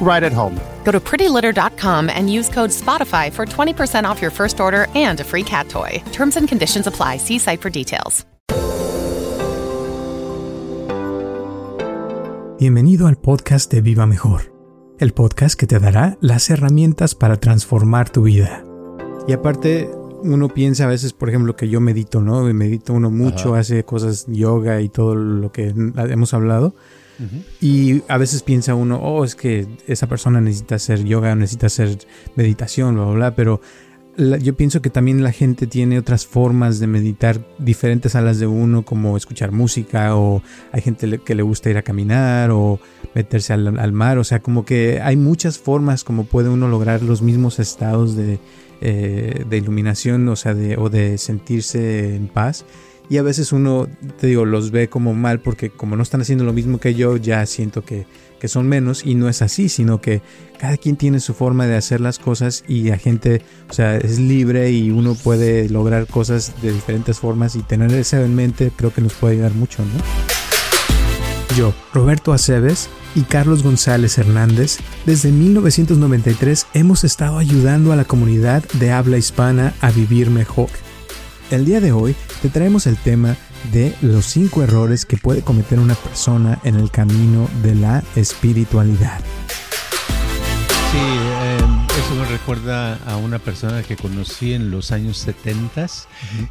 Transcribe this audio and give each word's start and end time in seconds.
right 0.00 0.22
at 0.22 0.32
home. 0.32 0.60
Go 0.84 0.92
to 0.92 1.00
prettylitter.com 1.00 2.08
and 2.08 2.32
use 2.32 2.48
code 2.48 2.70
SPOTIFY 2.70 3.32
for 3.32 3.44
20% 3.44 4.04
off 4.04 4.22
your 4.22 4.30
first 4.30 4.60
order 4.60 4.86
and 4.94 5.20
a 5.20 5.24
free 5.24 5.42
cat 5.42 5.68
toy. 5.68 6.02
Terms 6.12 6.36
and 6.36 6.48
conditions 6.48 6.86
apply. 6.86 7.18
See 7.18 7.38
site 7.38 7.60
for 7.60 7.70
details. 7.70 8.24
Bienvenido 12.58 13.06
al 13.06 13.16
podcast 13.16 13.70
de 13.70 13.82
Viva 13.82 14.06
Mejor, 14.06 14.50
el 14.98 15.12
podcast 15.12 15.60
que 15.60 15.66
te 15.66 15.78
dará 15.78 16.16
las 16.22 16.48
herramientas 16.48 17.14
para 17.14 17.36
transformar 17.36 18.08
tu 18.08 18.22
vida. 18.22 18.64
Y 19.28 19.34
aparte, 19.34 19.90
uno 20.22 20.48
piensa 20.48 20.84
a 20.84 20.86
veces, 20.86 21.12
por 21.12 21.28
ejemplo, 21.28 21.54
que 21.54 21.68
yo 21.68 21.82
medito, 21.82 22.22
¿no? 22.22 22.44
Medito 22.54 22.94
uno 22.94 23.10
mucho, 23.10 23.56
hace 23.56 23.84
cosas 23.84 24.24
yoga 24.26 24.80
y 24.80 24.88
todo 24.88 25.14
lo 25.14 25.52
que 25.52 25.66
hemos 25.66 26.32
hablado. 26.32 26.74
Y 27.60 28.02
a 28.08 28.18
veces 28.18 28.42
piensa 28.42 28.74
uno, 28.74 28.98
oh, 28.98 29.24
es 29.24 29.34
que 29.34 29.66
esa 29.86 30.06
persona 30.06 30.40
necesita 30.40 30.74
hacer 30.74 31.04
yoga, 31.04 31.34
necesita 31.34 31.66
hacer 31.66 31.98
meditación, 32.34 32.94
bla, 32.94 33.04
bla, 33.04 33.14
bla, 33.14 33.34
pero 33.34 33.60
yo 34.16 34.56
pienso 34.56 34.80
que 34.80 34.88
también 34.88 35.22
la 35.22 35.32
gente 35.32 35.66
tiene 35.66 35.98
otras 35.98 36.26
formas 36.26 36.78
de 36.80 36.86
meditar 36.86 37.38
diferentes 37.58 38.14
a 38.14 38.22
las 38.22 38.38
de 38.38 38.46
uno, 38.46 38.82
como 38.82 39.16
escuchar 39.16 39.52
música, 39.52 40.16
o 40.16 40.42
hay 40.72 40.80
gente 40.80 41.18
que 41.18 41.34
le 41.34 41.42
gusta 41.42 41.68
ir 41.68 41.76
a 41.76 41.82
caminar, 41.82 42.50
o 42.50 42.80
meterse 43.14 43.52
al, 43.52 43.92
mar, 43.92 44.18
o 44.18 44.24
sea, 44.24 44.40
como 44.40 44.64
que 44.64 45.00
hay 45.02 45.16
muchas 45.16 45.58
formas 45.58 46.02
como 46.02 46.24
puede 46.24 46.48
uno 46.48 46.68
lograr 46.68 47.02
los 47.02 47.20
mismos 47.20 47.58
estados 47.58 48.16
de, 48.16 48.38
eh, 48.80 49.44
de 49.48 49.56
iluminación, 49.56 50.26
o 50.28 50.36
sea, 50.36 50.54
de, 50.54 50.76
o 50.76 50.88
de 50.88 51.18
sentirse 51.18 52.14
en 52.14 52.28
paz. 52.28 52.64
Y 53.08 53.18
a 53.18 53.22
veces 53.22 53.52
uno, 53.52 53.86
te 54.20 54.26
digo, 54.26 54.44
los 54.44 54.70
ve 54.70 54.88
como 54.88 55.14
mal 55.14 55.40
porque 55.40 55.70
como 55.70 55.96
no 55.96 56.02
están 56.02 56.20
haciendo 56.20 56.44
lo 56.44 56.52
mismo 56.52 56.78
que 56.78 56.94
yo, 56.94 57.16
ya 57.16 57.46
siento 57.46 57.84
que, 57.84 58.06
que 58.40 58.48
son 58.48 58.68
menos 58.68 59.04
y 59.04 59.14
no 59.14 59.28
es 59.28 59.42
así, 59.42 59.68
sino 59.68 60.00
que 60.00 60.22
cada 60.58 60.76
quien 60.76 60.96
tiene 60.96 61.20
su 61.20 61.34
forma 61.34 61.66
de 61.66 61.76
hacer 61.76 62.00
las 62.00 62.18
cosas 62.18 62.64
y 62.66 62.84
la 62.84 62.98
gente, 62.98 63.42
o 63.70 63.72
sea, 63.72 63.96
es 63.96 64.18
libre 64.18 64.70
y 64.70 64.90
uno 64.90 65.14
puede 65.14 65.68
lograr 65.68 66.06
cosas 66.06 66.52
de 66.62 66.72
diferentes 66.72 67.18
formas 67.18 67.54
y 67.54 67.62
tener 67.62 67.92
eso 67.92 68.16
en 68.22 68.34
mente 68.34 68.72
creo 68.74 68.92
que 68.92 69.02
nos 69.02 69.14
puede 69.14 69.34
ayudar 69.34 69.54
mucho, 69.54 69.84
¿no? 69.84 70.36
Yo, 71.56 71.72
Roberto 71.94 72.32
Aceves 72.34 72.90
y 73.14 73.22
Carlos 73.22 73.62
González 73.62 74.18
Hernández, 74.18 74.78
desde 75.06 75.30
1993 75.30 76.66
hemos 76.74 77.02
estado 77.04 77.38
ayudando 77.38 77.92
a 77.92 77.96
la 77.96 78.04
comunidad 78.04 78.62
de 78.74 78.90
habla 78.90 79.16
hispana 79.16 79.72
a 79.80 79.90
vivir 79.90 80.28
mejor. 80.28 80.68
El 81.50 81.64
día 81.64 81.80
de 81.80 81.92
hoy 81.92 82.16
te 82.42 82.48
traemos 82.48 82.86
el 82.86 82.96
tema 82.96 83.36
de 83.72 83.94
los 84.00 84.26
cinco 84.26 84.62
errores 84.64 85.06
que 85.06 85.16
puede 85.16 85.42
cometer 85.42 85.78
una 85.78 85.94
persona 85.94 86.58
en 86.64 86.74
el 86.74 86.90
camino 86.90 87.48
de 87.62 87.74
la 87.76 88.02
espiritualidad. 88.16 89.20
Eso 92.06 92.14
me 92.14 92.24
recuerda 92.26 92.94
a 93.04 93.16
una 93.16 93.40
persona 93.40 93.82
que 93.82 93.96
conocí 93.96 94.52
en 94.52 94.70
los 94.70 94.92
años 94.92 95.16
70 95.18 95.86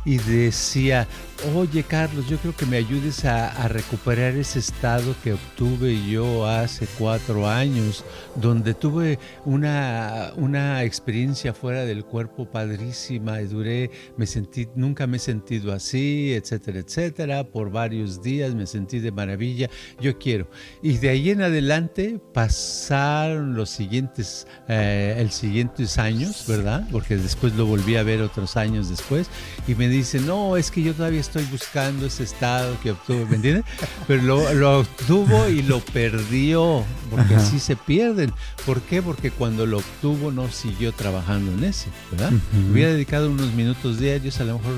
y 0.04 0.18
decía, 0.18 1.08
oye 1.56 1.84
Carlos, 1.84 2.28
yo 2.28 2.38
creo 2.40 2.54
que 2.54 2.66
me 2.66 2.76
ayudes 2.76 3.24
a, 3.24 3.68
recuperar 3.70 4.36
ese 4.36 4.60
estado 4.60 5.16
que 5.24 5.34
obtuve 5.34 5.98
yo 6.10 6.46
hace 6.46 6.88
cuatro 7.00 7.48
años, 7.48 8.04
donde 8.36 8.74
tuve 8.74 9.18
una, 9.46 10.34
una 10.36 10.84
experiencia 10.84 11.54
fuera 11.54 11.86
del 11.86 12.04
cuerpo 12.04 12.46
padrísima 12.46 13.42
y 13.42 13.48
duré, 13.48 13.92
me 14.18 14.28
sentí, 14.28 14.68
nunca 14.76 15.08
me 15.08 15.18
he 15.18 15.20
sentido 15.22 15.72
así, 15.72 16.34
etcétera, 16.34 16.80
etcétera, 16.80 17.44
por 17.46 17.72
varios 17.72 18.22
días 18.22 18.54
me 18.54 18.68
sentí 18.68 19.00
de 19.00 19.12
maravilla, 19.12 19.70
yo 20.02 20.18
quiero. 20.18 20.50
Y 20.82 20.98
de 20.98 21.10
ahí 21.10 21.30
en 21.30 21.42
adelante 21.42 22.20
pasaron 22.34 23.56
los 23.56 23.70
siguientes, 23.70 24.48
eh, 24.68 25.16
el 25.18 25.32
siguientes 25.46 26.00
años, 26.00 26.46
¿verdad? 26.48 26.88
Porque 26.92 27.18
después 27.18 27.54
lo 27.54 27.68
volví 27.68 27.98
a 27.98 28.04
ver 28.04 28.20
otros 28.24 28.58
años 28.58 28.90
después 28.90 29.28
y 29.68 29.76
me 29.76 29.88
dice, 29.88 30.20
no, 30.20 30.58
es 30.58 30.70
que 30.70 30.84
yo 30.84 30.94
todavía 30.94 31.20
estoy 31.20 31.44
buscando 31.46 32.06
ese 32.06 32.24
estado 32.24 32.78
que 32.84 32.92
obtuvo, 32.92 33.26
¿me 33.26 33.38
entiendes? 33.38 33.66
Pero 34.08 34.22
lo, 34.54 34.80
obtuvo 34.80 35.48
y 35.50 35.64
lo 35.64 35.80
perdió, 35.80 36.84
porque 37.10 37.36
así 37.36 37.60
se 37.60 37.76
pierden. 37.76 38.32
¿Por 38.66 38.82
qué? 38.82 39.02
Porque 39.02 39.32
cuando 39.32 39.66
lo 39.66 39.80
obtuvo 39.80 40.32
no 40.32 40.52
siguió 40.52 40.92
trabajando 40.92 41.52
en 41.52 41.64
ese, 41.64 41.90
¿verdad? 42.12 42.32
Hubiera 42.72 42.92
dedicado 42.92 43.30
unos 43.32 43.54
minutos 43.54 44.00
diarios, 44.00 44.40
a 44.40 44.44
lo 44.44 44.60
mejor 44.60 44.74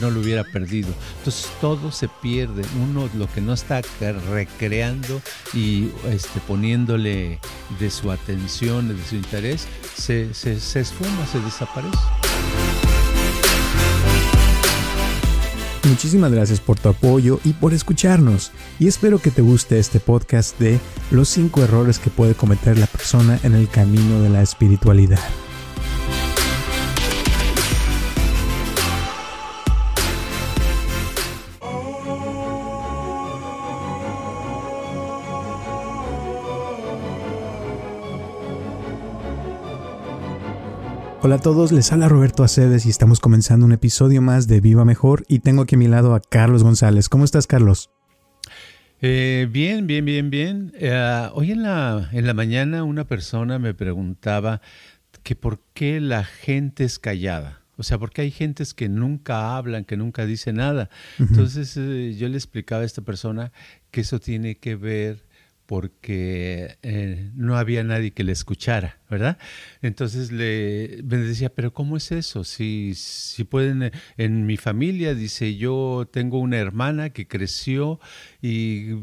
no 0.00 0.10
lo 0.10 0.20
hubiera 0.20 0.44
perdido. 0.44 0.88
Entonces 1.18 1.48
todo 1.60 1.92
se 1.92 2.08
pierde. 2.08 2.62
Uno 2.82 3.08
lo 3.14 3.32
que 3.32 3.40
no 3.40 3.52
está 3.52 3.82
recreando 4.30 5.22
y 5.54 5.90
este, 6.10 6.40
poniéndole 6.48 7.38
de 7.78 7.90
su 7.90 8.10
atención, 8.10 8.88
de 8.88 9.04
su 9.04 9.14
interés, 9.14 9.68
se, 9.96 10.34
se, 10.34 10.58
se 10.58 10.80
esfuma, 10.80 11.26
se 11.26 11.40
desaparece. 11.40 12.89
Muchísimas 16.00 16.32
gracias 16.32 16.60
por 16.60 16.80
tu 16.80 16.88
apoyo 16.88 17.40
y 17.44 17.52
por 17.52 17.74
escucharnos. 17.74 18.52
Y 18.78 18.88
espero 18.88 19.18
que 19.18 19.30
te 19.30 19.42
guste 19.42 19.78
este 19.78 20.00
podcast 20.00 20.58
de 20.58 20.80
los 21.10 21.28
5 21.28 21.62
errores 21.62 21.98
que 21.98 22.08
puede 22.08 22.34
cometer 22.34 22.78
la 22.78 22.86
persona 22.86 23.38
en 23.42 23.52
el 23.52 23.68
camino 23.68 24.22
de 24.22 24.30
la 24.30 24.40
espiritualidad. 24.40 25.20
Hola 41.22 41.34
a 41.34 41.38
todos, 41.38 41.70
les 41.70 41.92
habla 41.92 42.08
Roberto 42.08 42.42
Aceves 42.44 42.86
y 42.86 42.88
estamos 42.88 43.20
comenzando 43.20 43.66
un 43.66 43.72
episodio 43.72 44.22
más 44.22 44.48
de 44.48 44.62
Viva 44.62 44.86
Mejor 44.86 45.24
y 45.28 45.40
tengo 45.40 45.62
aquí 45.62 45.74
a 45.74 45.78
mi 45.78 45.86
lado 45.86 46.14
a 46.14 46.20
Carlos 46.20 46.62
González. 46.62 47.10
¿Cómo 47.10 47.24
estás, 47.26 47.46
Carlos? 47.46 47.90
Eh, 49.02 49.46
bien, 49.50 49.86
bien, 49.86 50.06
bien, 50.06 50.30
bien. 50.30 50.72
Eh, 50.76 51.28
hoy 51.34 51.52
en 51.52 51.62
la, 51.62 52.08
en 52.12 52.26
la 52.26 52.32
mañana 52.32 52.84
una 52.84 53.04
persona 53.04 53.58
me 53.58 53.74
preguntaba 53.74 54.62
que 55.22 55.36
por 55.36 55.60
qué 55.74 56.00
la 56.00 56.24
gente 56.24 56.84
es 56.84 56.98
callada. 56.98 57.60
O 57.76 57.82
sea, 57.82 57.98
porque 57.98 58.22
hay 58.22 58.30
gentes 58.30 58.72
que 58.72 58.88
nunca 58.88 59.58
hablan, 59.58 59.84
que 59.84 59.98
nunca 59.98 60.24
dicen 60.24 60.56
nada. 60.56 60.88
Entonces 61.18 61.76
eh, 61.76 62.14
yo 62.18 62.28
le 62.28 62.38
explicaba 62.38 62.80
a 62.80 62.86
esta 62.86 63.02
persona 63.02 63.52
que 63.90 64.00
eso 64.00 64.20
tiene 64.20 64.56
que 64.56 64.74
ver 64.74 65.26
porque 65.70 66.78
eh, 66.82 67.30
no 67.36 67.56
había 67.56 67.84
nadie 67.84 68.10
que 68.10 68.24
le 68.24 68.32
escuchara, 68.32 68.98
¿verdad? 69.08 69.38
Entonces 69.82 70.32
le 70.32 71.00
decía, 71.00 71.54
pero 71.54 71.72
¿cómo 71.72 71.96
es 71.96 72.10
eso? 72.10 72.42
Si, 72.42 72.94
si 72.96 73.44
pueden, 73.44 73.84
eh, 73.84 73.92
en 74.16 74.46
mi 74.46 74.56
familia, 74.56 75.14
dice, 75.14 75.54
yo 75.54 76.08
tengo 76.10 76.40
una 76.40 76.58
hermana 76.58 77.10
que 77.10 77.28
creció 77.28 78.00
y 78.42 78.96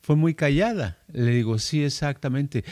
fue 0.00 0.14
muy 0.14 0.34
callada. 0.34 0.98
Le 1.12 1.32
digo, 1.32 1.58
sí, 1.58 1.82
exactamente. 1.82 2.62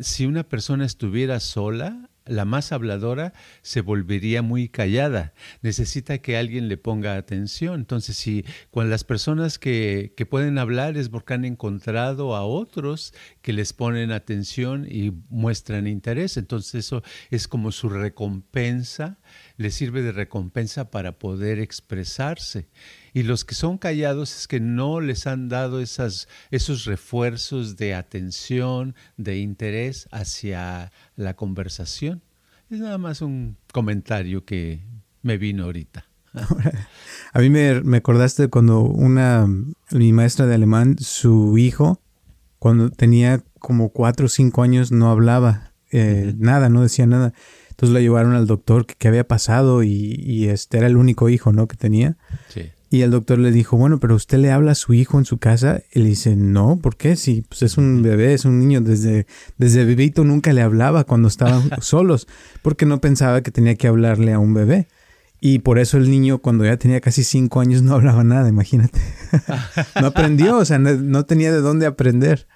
si 0.00 0.24
una 0.24 0.44
persona 0.44 0.86
estuviera 0.86 1.40
sola, 1.40 2.08
la 2.26 2.44
más 2.44 2.72
habladora 2.72 3.32
se 3.62 3.80
volvería 3.80 4.42
muy 4.42 4.68
callada. 4.68 5.34
Necesita 5.62 6.18
que 6.18 6.36
alguien 6.36 6.68
le 6.68 6.76
ponga 6.76 7.16
atención. 7.16 7.80
Entonces, 7.80 8.16
si 8.16 8.44
con 8.70 8.90
las 8.90 9.04
personas 9.04 9.58
que, 9.58 10.14
que, 10.16 10.26
pueden 10.26 10.58
hablar 10.58 10.96
es 10.96 11.08
porque 11.08 11.34
han 11.34 11.44
encontrado 11.44 12.34
a 12.34 12.44
otros 12.44 13.12
que 13.42 13.52
les 13.52 13.72
ponen 13.72 14.10
atención 14.10 14.86
y 14.90 15.12
muestran 15.28 15.86
interés, 15.86 16.36
entonces 16.36 16.86
eso 16.86 17.02
es 17.30 17.46
como 17.46 17.72
su 17.72 17.88
recompensa, 17.88 19.18
les 19.56 19.74
sirve 19.74 20.02
de 20.02 20.12
recompensa 20.12 20.90
para 20.90 21.18
poder 21.18 21.58
expresarse. 21.58 22.68
Y 23.14 23.22
los 23.22 23.44
que 23.44 23.54
son 23.54 23.78
callados 23.78 24.36
es 24.36 24.48
que 24.48 24.58
no 24.58 25.00
les 25.00 25.28
han 25.28 25.48
dado 25.48 25.80
esas, 25.80 26.28
esos 26.50 26.84
refuerzos 26.84 27.76
de 27.76 27.94
atención, 27.94 28.96
de 29.16 29.38
interés 29.38 30.08
hacia 30.10 30.90
la 31.14 31.34
conversación. 31.34 32.22
Es 32.68 32.80
nada 32.80 32.98
más 32.98 33.22
un 33.22 33.56
comentario 33.72 34.44
que 34.44 34.82
me 35.22 35.38
vino 35.38 35.64
ahorita. 35.64 36.04
A 37.32 37.38
mí 37.38 37.50
me, 37.50 37.82
me 37.82 37.98
acordaste 37.98 38.48
cuando 38.48 38.80
una, 38.80 39.46
mi 39.92 40.12
maestra 40.12 40.46
de 40.46 40.56
alemán, 40.56 40.96
su 40.98 41.56
hijo, 41.56 42.00
cuando 42.58 42.90
tenía 42.90 43.44
como 43.60 43.90
cuatro 43.90 44.26
o 44.26 44.28
cinco 44.28 44.62
años 44.62 44.90
no 44.90 45.10
hablaba 45.10 45.72
eh, 45.92 46.34
nada, 46.36 46.68
no 46.68 46.82
decía 46.82 47.06
nada. 47.06 47.32
Entonces 47.70 47.94
lo 47.94 48.00
llevaron 48.00 48.34
al 48.34 48.48
doctor 48.48 48.86
que 48.86 48.96
qué 48.96 49.06
había 49.06 49.28
pasado 49.28 49.84
y, 49.84 50.16
y, 50.18 50.48
este 50.48 50.78
era 50.78 50.88
el 50.88 50.96
único 50.96 51.28
hijo, 51.28 51.52
¿no? 51.52 51.68
Que 51.68 51.76
tenía. 51.76 52.16
Sí. 52.48 52.72
Y 52.90 53.02
el 53.02 53.10
doctor 53.10 53.38
le 53.38 53.50
dijo, 53.50 53.76
bueno, 53.76 53.98
pero 53.98 54.14
usted 54.14 54.38
le 54.38 54.52
habla 54.52 54.72
a 54.72 54.76
su 54.76 54.94
hijo 54.94 55.18
en 55.18 55.24
su 55.24 55.38
casa. 55.38 55.82
Y 55.92 56.00
le 56.00 56.10
dice, 56.10 56.36
no, 56.36 56.76
¿por 56.76 56.96
qué? 56.96 57.16
Si 57.16 57.42
pues 57.42 57.62
es 57.62 57.76
un 57.76 58.02
bebé, 58.02 58.34
es 58.34 58.44
un 58.44 58.60
niño, 58.60 58.80
desde, 58.80 59.26
desde 59.58 59.84
bebito 59.84 60.24
nunca 60.24 60.52
le 60.52 60.62
hablaba 60.62 61.04
cuando 61.04 61.28
estaban 61.28 61.70
solos, 61.80 62.28
porque 62.62 62.86
no 62.86 63.00
pensaba 63.00 63.42
que 63.42 63.50
tenía 63.50 63.74
que 63.74 63.88
hablarle 63.88 64.32
a 64.32 64.38
un 64.38 64.54
bebé. 64.54 64.88
Y 65.40 65.58
por 65.58 65.78
eso 65.78 65.98
el 65.98 66.10
niño, 66.10 66.38
cuando 66.38 66.64
ya 66.64 66.76
tenía 66.76 67.00
casi 67.00 67.22
cinco 67.24 67.60
años, 67.60 67.82
no 67.82 67.94
hablaba 67.94 68.24
nada, 68.24 68.48
imagínate. 68.48 69.00
no 70.00 70.06
aprendió, 70.06 70.56
o 70.56 70.64
sea, 70.64 70.78
no 70.78 71.26
tenía 71.26 71.52
de 71.52 71.60
dónde 71.60 71.86
aprender. 71.86 72.46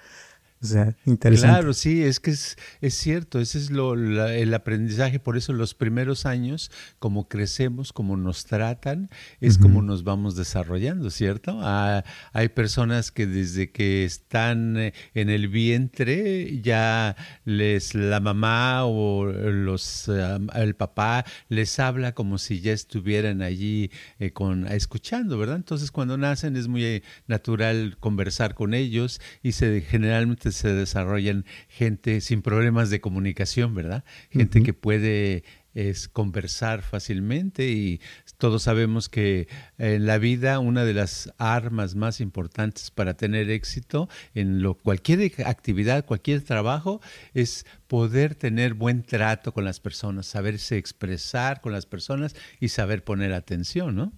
O 0.60 0.66
sea, 0.66 0.96
interesante. 1.06 1.54
Claro, 1.54 1.72
sí, 1.72 2.02
es 2.02 2.18
que 2.18 2.32
es, 2.32 2.56
es 2.80 2.94
cierto, 2.94 3.38
ese 3.38 3.58
es 3.58 3.70
lo, 3.70 3.94
el 3.94 4.52
aprendizaje, 4.54 5.20
por 5.20 5.36
eso 5.36 5.52
los 5.52 5.74
primeros 5.74 6.26
años, 6.26 6.70
como 6.98 7.28
crecemos, 7.28 7.92
como 7.92 8.16
nos 8.16 8.44
tratan, 8.44 9.08
es 9.40 9.56
como 9.58 9.82
nos 9.82 10.02
vamos 10.02 10.34
desarrollando, 10.34 11.10
¿cierto? 11.10 11.58
Ah, 11.62 12.04
hay 12.32 12.48
personas 12.48 13.12
que 13.12 13.26
desde 13.26 13.70
que 13.70 14.04
están 14.04 14.76
eh, 14.76 14.94
en 15.14 15.30
el 15.30 15.48
vientre 15.48 16.60
ya 16.60 17.16
les 17.44 17.94
la 17.94 18.20
mamá 18.20 18.84
o 18.84 19.26
los 19.26 20.08
el 20.54 20.74
papá 20.74 21.24
les 21.48 21.78
habla 21.78 22.12
como 22.12 22.38
si 22.38 22.60
ya 22.60 22.72
estuvieran 22.72 23.42
allí 23.42 23.90
eh, 24.18 24.32
con 24.32 24.66
escuchando, 24.66 25.38
¿verdad? 25.38 25.56
Entonces 25.56 25.90
cuando 25.90 26.16
nacen 26.16 26.56
es 26.56 26.68
muy 26.68 26.84
eh, 26.84 27.02
natural 27.26 27.96
conversar 28.00 28.54
con 28.54 28.74
ellos 28.74 29.20
y 29.42 29.52
se 29.52 29.80
generalmente 29.82 30.47
se 30.52 30.72
desarrollan 30.72 31.44
gente 31.68 32.20
sin 32.20 32.42
problemas 32.42 32.90
de 32.90 33.00
comunicación, 33.00 33.74
¿verdad? 33.74 34.04
Gente 34.30 34.62
que 34.62 34.74
puede 34.74 35.44
es 35.74 36.08
conversar 36.08 36.82
fácilmente 36.82 37.68
y 37.68 38.00
todos 38.36 38.64
sabemos 38.64 39.08
que 39.08 39.46
en 39.78 40.06
la 40.06 40.18
vida 40.18 40.58
una 40.58 40.84
de 40.84 40.92
las 40.92 41.32
armas 41.38 41.94
más 41.94 42.20
importantes 42.20 42.90
para 42.90 43.14
tener 43.14 43.48
éxito 43.50 44.08
en 44.34 44.60
lo, 44.60 44.74
cualquier 44.74 45.32
actividad, 45.46 46.04
cualquier 46.04 46.42
trabajo 46.42 47.00
es 47.32 47.64
poder 47.86 48.34
tener 48.34 48.74
buen 48.74 49.04
trato 49.04 49.52
con 49.52 49.64
las 49.64 49.78
personas, 49.78 50.26
saberse 50.26 50.78
expresar 50.78 51.60
con 51.60 51.72
las 51.72 51.86
personas 51.86 52.34
y 52.58 52.70
saber 52.70 53.04
poner 53.04 53.32
atención, 53.32 53.94
¿no? 53.94 54.12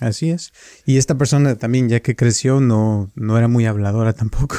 Así 0.00 0.30
es. 0.30 0.52
Y 0.84 0.96
esta 0.96 1.16
persona 1.16 1.54
también, 1.56 1.88
ya 1.88 2.00
que 2.00 2.16
creció, 2.16 2.60
no, 2.60 3.10
no 3.14 3.38
era 3.38 3.48
muy 3.48 3.66
habladora 3.66 4.12
tampoco. 4.12 4.56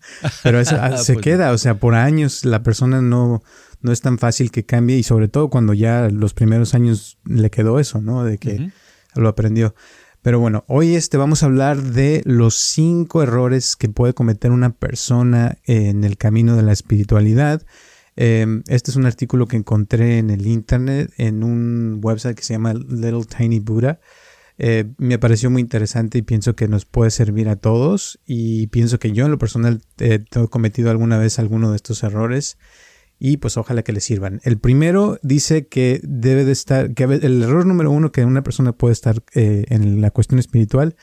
Pero 0.42 0.60
eso 0.60 0.76
ah, 0.80 0.96
se 0.96 1.14
pues 1.14 1.24
queda, 1.24 1.52
o 1.52 1.58
sea, 1.58 1.78
por 1.78 1.94
años 1.94 2.44
la 2.44 2.62
persona 2.62 3.00
no, 3.00 3.42
no 3.80 3.92
es 3.92 4.00
tan 4.00 4.18
fácil 4.18 4.50
que 4.50 4.64
cambie 4.64 4.96
y 4.96 5.02
sobre 5.02 5.28
todo 5.28 5.50
cuando 5.50 5.74
ya 5.74 6.08
los 6.08 6.34
primeros 6.34 6.74
años 6.74 7.18
le 7.24 7.50
quedó 7.50 7.78
eso, 7.78 8.00
¿no? 8.00 8.24
De 8.24 8.38
que 8.38 8.70
lo 9.14 9.28
aprendió. 9.28 9.74
Pero 10.22 10.38
bueno, 10.38 10.64
hoy 10.68 10.94
este 10.94 11.16
vamos 11.16 11.42
a 11.42 11.46
hablar 11.46 11.82
de 11.82 12.22
los 12.24 12.54
cinco 12.54 13.24
errores 13.24 13.74
que 13.74 13.88
puede 13.88 14.14
cometer 14.14 14.52
una 14.52 14.70
persona 14.70 15.58
en 15.64 16.04
el 16.04 16.16
camino 16.16 16.54
de 16.54 16.62
la 16.62 16.72
espiritualidad. 16.72 17.62
Em, 18.14 18.62
este 18.68 18.92
es 18.92 18.96
un 18.96 19.06
artículo 19.06 19.48
que 19.48 19.56
encontré 19.56 20.18
en 20.18 20.30
el 20.30 20.46
internet 20.46 21.12
en 21.16 21.42
un 21.42 21.98
website 22.02 22.36
que 22.36 22.44
se 22.44 22.54
llama 22.54 22.74
Little 22.74 23.24
Tiny 23.24 23.58
Buddha. 23.58 23.98
Eh, 24.64 24.92
me 24.96 25.18
pareció 25.18 25.50
muy 25.50 25.60
interesante 25.60 26.18
y 26.18 26.22
pienso 26.22 26.54
que 26.54 26.68
nos 26.68 26.84
puede 26.84 27.10
servir 27.10 27.48
a 27.48 27.56
todos 27.56 28.20
y 28.24 28.68
pienso 28.68 29.00
que 29.00 29.10
yo 29.10 29.24
en 29.24 29.32
lo 29.32 29.38
personal 29.38 29.82
he 29.98 30.24
cometido 30.50 30.88
alguna 30.88 31.18
vez 31.18 31.40
alguno 31.40 31.70
de 31.70 31.76
estos 31.76 32.04
errores 32.04 32.58
y 33.18 33.38
pues 33.38 33.56
ojalá 33.56 33.82
que 33.82 33.92
le 33.92 34.00
sirvan. 34.00 34.40
El 34.44 34.58
primero 34.58 35.18
dice 35.24 35.66
que 35.66 36.00
debe 36.04 36.44
de 36.44 36.52
estar, 36.52 36.94
que 36.94 37.02
el 37.02 37.42
error 37.42 37.66
número 37.66 37.90
uno 37.90 38.12
que 38.12 38.24
una 38.24 38.44
persona 38.44 38.70
puede 38.70 38.92
estar 38.92 39.24
eh, 39.34 39.64
en 39.66 40.00
la 40.00 40.12
cuestión 40.12 40.38
espiritual 40.38 40.94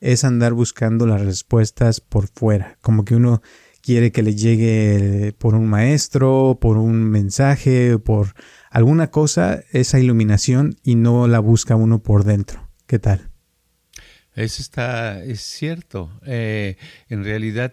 es 0.00 0.22
andar 0.22 0.52
buscando 0.52 1.06
las 1.06 1.22
respuestas 1.24 2.02
por 2.02 2.28
fuera, 2.28 2.76
como 2.82 3.06
que 3.06 3.16
uno 3.16 3.40
quiere 3.80 4.12
que 4.12 4.22
le 4.22 4.34
llegue 4.34 5.34
por 5.38 5.54
un 5.54 5.66
maestro, 5.66 6.58
por 6.60 6.76
un 6.76 7.04
mensaje, 7.04 7.98
por 7.98 8.34
alguna 8.70 9.10
cosa, 9.10 9.62
esa 9.72 9.98
iluminación 9.98 10.76
y 10.82 10.94
no 10.94 11.26
la 11.26 11.38
busca 11.38 11.74
uno 11.74 12.02
por 12.02 12.24
dentro. 12.24 12.67
¿Qué 12.88 12.98
tal? 12.98 13.28
Eso 14.34 14.62
está, 14.62 15.22
es 15.22 15.42
cierto. 15.42 16.10
Eh, 16.24 16.78
en 17.10 17.22
realidad, 17.22 17.70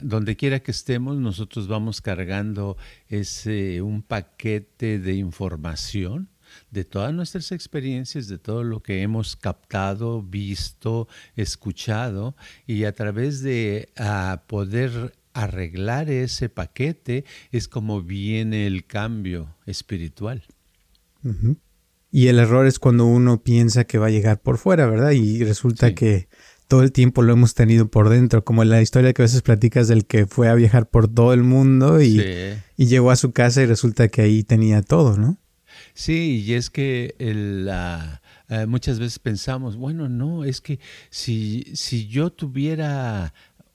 donde 0.00 0.36
quiera 0.36 0.60
que 0.60 0.70
estemos, 0.70 1.18
nosotros 1.18 1.68
vamos 1.68 2.00
cargando 2.00 2.78
ese, 3.08 3.82
un 3.82 4.02
paquete 4.02 4.98
de 4.98 5.16
información 5.16 6.30
de 6.70 6.84
todas 6.84 7.12
nuestras 7.12 7.52
experiencias, 7.52 8.26
de 8.26 8.38
todo 8.38 8.64
lo 8.64 8.80
que 8.80 9.02
hemos 9.02 9.36
captado, 9.36 10.22
visto, 10.22 11.08
escuchado, 11.36 12.34
y 12.66 12.84
a 12.84 12.94
través 12.94 13.42
de 13.42 13.92
poder 14.46 15.14
arreglar 15.34 16.08
ese 16.08 16.48
paquete 16.48 17.26
es 17.52 17.68
como 17.68 18.00
viene 18.00 18.66
el 18.66 18.86
cambio 18.86 19.54
espiritual. 19.66 20.42
Y 22.16 22.28
el 22.28 22.38
error 22.38 22.64
es 22.68 22.78
cuando 22.78 23.06
uno 23.06 23.42
piensa 23.42 23.82
que 23.82 23.98
va 23.98 24.06
a 24.06 24.10
llegar 24.10 24.40
por 24.40 24.56
fuera, 24.56 24.86
¿verdad? 24.86 25.10
Y 25.10 25.42
resulta 25.42 25.96
que 25.96 26.28
todo 26.68 26.84
el 26.84 26.92
tiempo 26.92 27.22
lo 27.22 27.32
hemos 27.32 27.54
tenido 27.54 27.88
por 27.88 28.08
dentro, 28.08 28.44
como 28.44 28.62
la 28.62 28.80
historia 28.80 29.12
que 29.12 29.22
a 29.22 29.24
veces 29.24 29.42
platicas 29.42 29.88
del 29.88 30.06
que 30.06 30.24
fue 30.24 30.48
a 30.48 30.54
viajar 30.54 30.88
por 30.88 31.08
todo 31.12 31.32
el 31.32 31.42
mundo 31.42 32.00
y, 32.00 32.22
llegó 32.76 33.10
a 33.10 33.16
su 33.16 33.32
casa 33.32 33.62
y 33.62 33.66
resulta 33.66 34.06
que 34.06 34.22
ahí 34.22 34.44
tenía 34.44 34.80
todo, 34.80 35.16
¿no? 35.16 35.38
Sí, 35.92 36.44
y 36.46 36.54
es 36.54 36.70
que 36.70 37.16
la, 37.18 38.22
eh, 38.48 38.66
muchas 38.66 39.00
veces 39.00 39.18
pensamos, 39.18 39.76
bueno, 39.76 40.08
no, 40.08 40.44
es 40.44 40.60
que 40.60 40.78
si, 41.10 41.64
si 41.74 42.06
yo 42.06 42.30
tuviera 42.30 43.34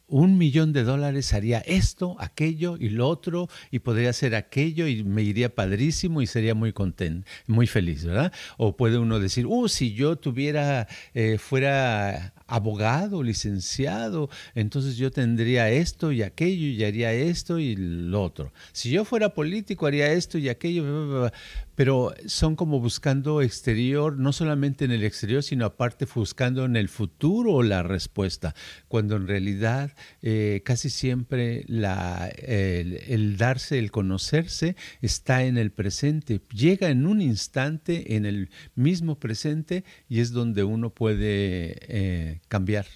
un 0.09 0.37
millón 0.37 0.73
de 0.73 0.83
dólares 0.83 1.33
haría 1.33 1.59
esto, 1.59 2.15
aquello 2.19 2.77
y 2.77 2.89
lo 2.89 3.07
otro, 3.07 3.47
y 3.71 3.79
podría 3.79 4.09
hacer 4.09 4.35
aquello 4.35 4.87
y 4.87 5.03
me 5.03 5.21
iría 5.21 5.53
padrísimo 5.53 6.21
y 6.21 6.27
sería 6.27 6.55
muy 6.55 6.73
contento, 6.73 7.27
muy 7.47 7.67
feliz, 7.67 8.05
¿verdad? 8.05 8.33
O 8.57 8.75
puede 8.75 8.97
uno 8.97 9.19
decir, 9.19 9.45
uh, 9.45 9.67
si 9.67 9.93
yo 9.93 10.15
tuviera, 10.15 10.87
eh, 11.13 11.37
fuera 11.37 12.33
abogado, 12.47 13.23
licenciado, 13.23 14.29
entonces 14.55 14.97
yo 14.97 15.11
tendría 15.11 15.69
esto 15.69 16.11
y 16.11 16.23
aquello 16.23 16.65
y 16.65 16.83
haría 16.83 17.13
esto 17.13 17.59
y 17.59 17.75
lo 17.75 18.23
otro. 18.23 18.51
Si 18.71 18.89
yo 18.89 19.05
fuera 19.05 19.33
político, 19.33 19.85
haría 19.85 20.11
esto 20.11 20.37
y 20.37 20.49
aquello, 20.49 21.31
pero 21.79 22.13
son 22.25 22.57
como 22.57 22.81
buscando 22.81 23.41
exterior, 23.41 24.17
no 24.17 24.33
solamente 24.33 24.83
en 24.83 24.91
el 24.91 25.05
exterior, 25.05 25.41
sino 25.41 25.63
aparte 25.63 26.05
buscando 26.13 26.65
en 26.65 26.75
el 26.75 26.89
futuro 26.89 27.63
la 27.63 27.83
respuesta, 27.83 28.53
cuando 28.89 29.15
en 29.15 29.27
realidad 29.27 29.95
eh, 30.21 30.61
casi 30.65 30.89
siempre 30.89 31.63
la, 31.69 32.27
el, 32.35 33.37
darse, 33.37 33.79
el 33.79 33.91
conocerse 33.91 34.75
está 35.01 35.45
en 35.45 35.57
el 35.57 35.71
presente, 35.71 36.41
llega 36.53 36.89
en 36.89 37.07
un 37.07 37.21
instante, 37.21 38.17
en 38.17 38.25
el 38.25 38.49
mismo 38.75 39.17
presente, 39.17 39.85
y 40.09 40.19
es 40.19 40.33
donde 40.33 40.65
uno 40.65 40.93
puede 40.93 41.77
eh, 41.87 42.41
cambiar, 42.49 42.87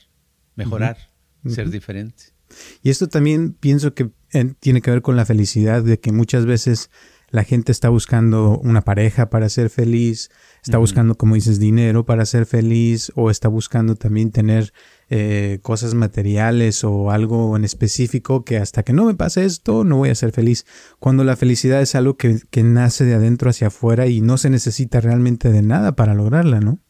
mejorar, 0.58 0.98
ser 1.48 1.70
diferente. 1.70 2.34
Y 2.82 2.90
esto 2.90 3.08
también 3.08 3.54
pienso 3.54 3.94
que 3.94 4.12
eh, 4.34 4.54
tiene 4.60 4.82
que 4.82 4.92
ver 4.92 5.02
con 5.02 5.16
la 5.16 5.26
felicidad, 5.26 5.84
de 5.84 6.02
que 6.02 6.12
muchas 6.12 6.46
veces 6.46 6.90
la 7.34 7.44
gente 7.44 7.72
está 7.72 7.90
buscando 7.90 8.60
una 8.60 8.82
pareja 8.82 9.32
para 9.32 9.50
ser 9.50 9.72
feliz, 9.72 10.30
está 10.64 10.78
buscando, 10.78 11.16
como 11.16 11.34
dices, 11.34 11.60
dinero 11.60 12.06
para 12.06 12.28
ser 12.28 12.46
feliz, 12.46 13.12
o 13.16 13.32
está 13.32 13.48
buscando 13.48 13.96
también 13.96 14.30
tener 14.32 14.72
eh, 15.10 15.58
cosas 15.64 15.96
materiales 15.96 16.84
o 16.84 17.10
algo 17.10 17.58
en 17.58 17.66
específico 17.66 18.46
que 18.46 18.58
hasta 18.58 18.84
que 18.84 18.94
no 18.94 19.06
me 19.06 19.16
pase 19.16 19.46
esto 19.46 19.84
no 19.84 19.98
voy 19.98 20.12
a 20.12 20.16
ser 20.16 20.32
feliz. 20.32 20.68
Cuando 21.00 21.24
la 21.24 21.36
felicidad 21.36 21.82
es 21.82 21.96
algo 21.96 22.18
que, 22.18 22.38
que 22.52 22.62
nace 22.62 23.04
de 23.04 23.16
adentro 23.16 23.50
hacia 23.50 23.68
afuera 23.68 24.06
y 24.06 24.22
no 24.22 24.38
se 24.38 24.52
necesita 24.52 25.02
realmente 25.02 25.52
de 25.52 25.64
nada 25.64 25.96
para 25.96 26.14
lograrla, 26.14 26.60
¿no? 26.60 26.82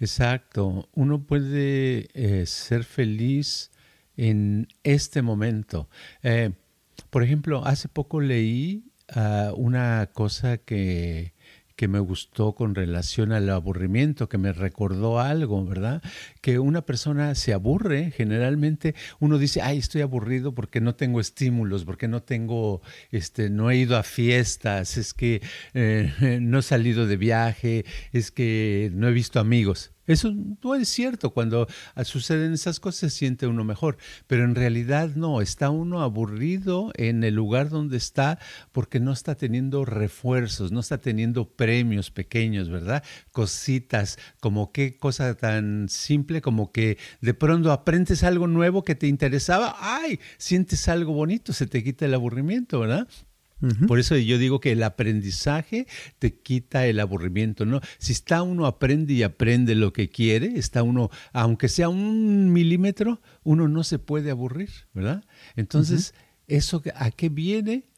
Exacto. 0.00 0.88
Uno 0.92 1.22
puede 1.24 2.08
eh, 2.14 2.46
ser 2.46 2.82
feliz 2.82 3.70
en 4.16 4.66
este 4.82 5.22
momento. 5.22 5.88
Eh, 6.24 6.50
por 7.10 7.22
ejemplo, 7.22 7.64
hace 7.64 7.86
poco 7.86 8.20
leí 8.20 8.89
ah, 9.14 9.52
una 9.56 10.08
cosa 10.12 10.58
que 10.58 11.34
que 11.80 11.88
me 11.88 11.98
gustó 11.98 12.54
con 12.54 12.74
relación 12.74 13.32
al 13.32 13.48
aburrimiento, 13.48 14.28
que 14.28 14.36
me 14.36 14.52
recordó 14.52 15.18
algo, 15.18 15.64
¿verdad? 15.64 16.02
Que 16.42 16.58
una 16.58 16.82
persona 16.82 17.34
se 17.34 17.54
aburre, 17.54 18.12
generalmente 18.14 18.94
uno 19.18 19.38
dice, 19.38 19.62
ay, 19.62 19.78
estoy 19.78 20.02
aburrido 20.02 20.54
porque 20.54 20.82
no 20.82 20.94
tengo 20.94 21.20
estímulos, 21.20 21.86
porque 21.86 22.06
no 22.06 22.22
tengo, 22.22 22.82
este, 23.12 23.48
no 23.48 23.70
he 23.70 23.78
ido 23.78 23.96
a 23.96 24.02
fiestas, 24.02 24.98
es 24.98 25.14
que 25.14 25.40
eh, 25.72 26.38
no 26.42 26.58
he 26.58 26.62
salido 26.62 27.06
de 27.06 27.16
viaje, 27.16 27.86
es 28.12 28.30
que 28.30 28.90
no 28.92 29.08
he 29.08 29.12
visto 29.12 29.40
amigos. 29.40 29.90
Eso 30.10 30.34
no 30.34 30.74
es 30.74 30.88
cierto. 30.88 31.30
Cuando 31.30 31.68
suceden 32.02 32.52
esas 32.52 32.80
cosas 32.80 32.98
se 32.98 33.10
siente 33.10 33.46
uno 33.46 33.62
mejor. 33.62 33.96
Pero 34.26 34.44
en 34.44 34.56
realidad 34.56 35.10
no. 35.14 35.40
Está 35.40 35.70
uno 35.70 36.02
aburrido 36.02 36.90
en 36.96 37.22
el 37.22 37.34
lugar 37.36 37.68
donde 37.68 37.96
está 37.96 38.40
porque 38.72 38.98
no 38.98 39.12
está 39.12 39.36
teniendo 39.36 39.84
refuerzos, 39.84 40.72
no 40.72 40.80
está 40.80 40.98
teniendo 40.98 41.48
premios 41.48 42.10
pequeños, 42.10 42.68
¿verdad? 42.68 43.04
Cositas, 43.30 44.18
como 44.40 44.72
qué 44.72 44.96
cosa 44.96 45.36
tan 45.36 45.88
simple 45.88 46.40
como 46.40 46.72
que 46.72 46.98
de 47.20 47.34
pronto 47.34 47.70
aprendes 47.70 48.24
algo 48.24 48.48
nuevo 48.48 48.82
que 48.82 48.96
te 48.96 49.06
interesaba. 49.06 49.76
¡Ay! 49.78 50.18
Sientes 50.38 50.88
algo 50.88 51.12
bonito, 51.12 51.52
se 51.52 51.68
te 51.68 51.84
quita 51.84 52.06
el 52.06 52.14
aburrimiento, 52.14 52.80
¿verdad? 52.80 53.06
Por 53.86 53.98
eso 53.98 54.16
yo 54.16 54.38
digo 54.38 54.58
que 54.60 54.72
el 54.72 54.82
aprendizaje 54.82 55.86
te 56.18 56.34
quita 56.34 56.86
el 56.86 56.98
aburrimiento, 56.98 57.66
¿no? 57.66 57.80
Si 57.98 58.12
está 58.12 58.42
uno 58.42 58.66
aprende 58.66 59.12
y 59.12 59.22
aprende 59.22 59.74
lo 59.74 59.92
que 59.92 60.08
quiere, 60.08 60.58
está 60.58 60.82
uno, 60.82 61.10
aunque 61.32 61.68
sea 61.68 61.88
un 61.88 62.52
milímetro, 62.52 63.20
uno 63.42 63.68
no 63.68 63.84
se 63.84 63.98
puede 63.98 64.30
aburrir, 64.30 64.70
¿verdad? 64.94 65.24
Entonces, 65.56 66.14
¿eso 66.46 66.82
a 66.94 67.10
qué 67.10 67.28
viene? 67.28 67.89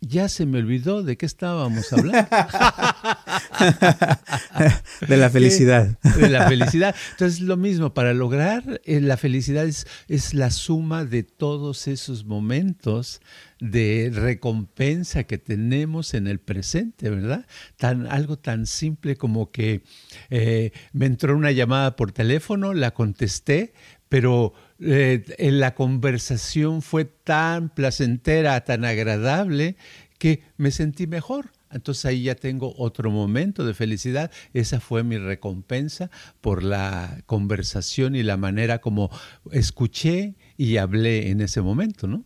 Ya 0.00 0.28
se 0.28 0.46
me 0.46 0.58
olvidó 0.58 1.02
de 1.02 1.16
qué 1.16 1.26
estábamos 1.26 1.92
hablando. 1.92 2.28
de 5.08 5.16
la 5.16 5.28
felicidad. 5.28 5.98
De 6.16 6.28
la 6.28 6.48
felicidad. 6.48 6.94
Entonces, 7.10 7.40
lo 7.40 7.56
mismo, 7.56 7.94
para 7.94 8.14
lograr 8.14 8.80
eh, 8.84 9.00
la 9.00 9.16
felicidad 9.16 9.66
es, 9.66 9.88
es 10.06 10.34
la 10.34 10.52
suma 10.52 11.04
de 11.04 11.24
todos 11.24 11.88
esos 11.88 12.24
momentos 12.24 13.20
de 13.60 14.12
recompensa 14.14 15.24
que 15.24 15.38
tenemos 15.38 16.14
en 16.14 16.28
el 16.28 16.38
presente, 16.38 17.10
¿verdad? 17.10 17.44
Tan, 17.76 18.06
algo 18.06 18.38
tan 18.38 18.66
simple 18.66 19.16
como 19.16 19.50
que 19.50 19.82
eh, 20.30 20.70
me 20.92 21.06
entró 21.06 21.36
una 21.36 21.50
llamada 21.50 21.96
por 21.96 22.12
teléfono, 22.12 22.72
la 22.72 22.92
contesté, 22.92 23.72
pero 24.08 24.54
eh, 24.80 25.24
la 25.38 25.74
conversación 25.74 26.82
fue 26.82 27.04
tan 27.04 27.68
placentera, 27.68 28.62
tan 28.64 28.84
agradable, 28.84 29.76
que 30.18 30.42
me 30.56 30.70
sentí 30.70 31.06
mejor. 31.06 31.50
Entonces 31.70 32.04
ahí 32.06 32.22
ya 32.22 32.34
tengo 32.34 32.74
otro 32.76 33.10
momento 33.10 33.64
de 33.64 33.74
felicidad. 33.74 34.30
Esa 34.54 34.80
fue 34.80 35.02
mi 35.02 35.18
recompensa 35.18 36.10
por 36.40 36.62
la 36.62 37.22
conversación 37.26 38.14
y 38.14 38.22
la 38.22 38.36
manera 38.36 38.80
como 38.80 39.10
escuché 39.52 40.34
y 40.56 40.78
hablé 40.78 41.30
en 41.30 41.40
ese 41.40 41.60
momento, 41.60 42.06
¿no? 42.06 42.24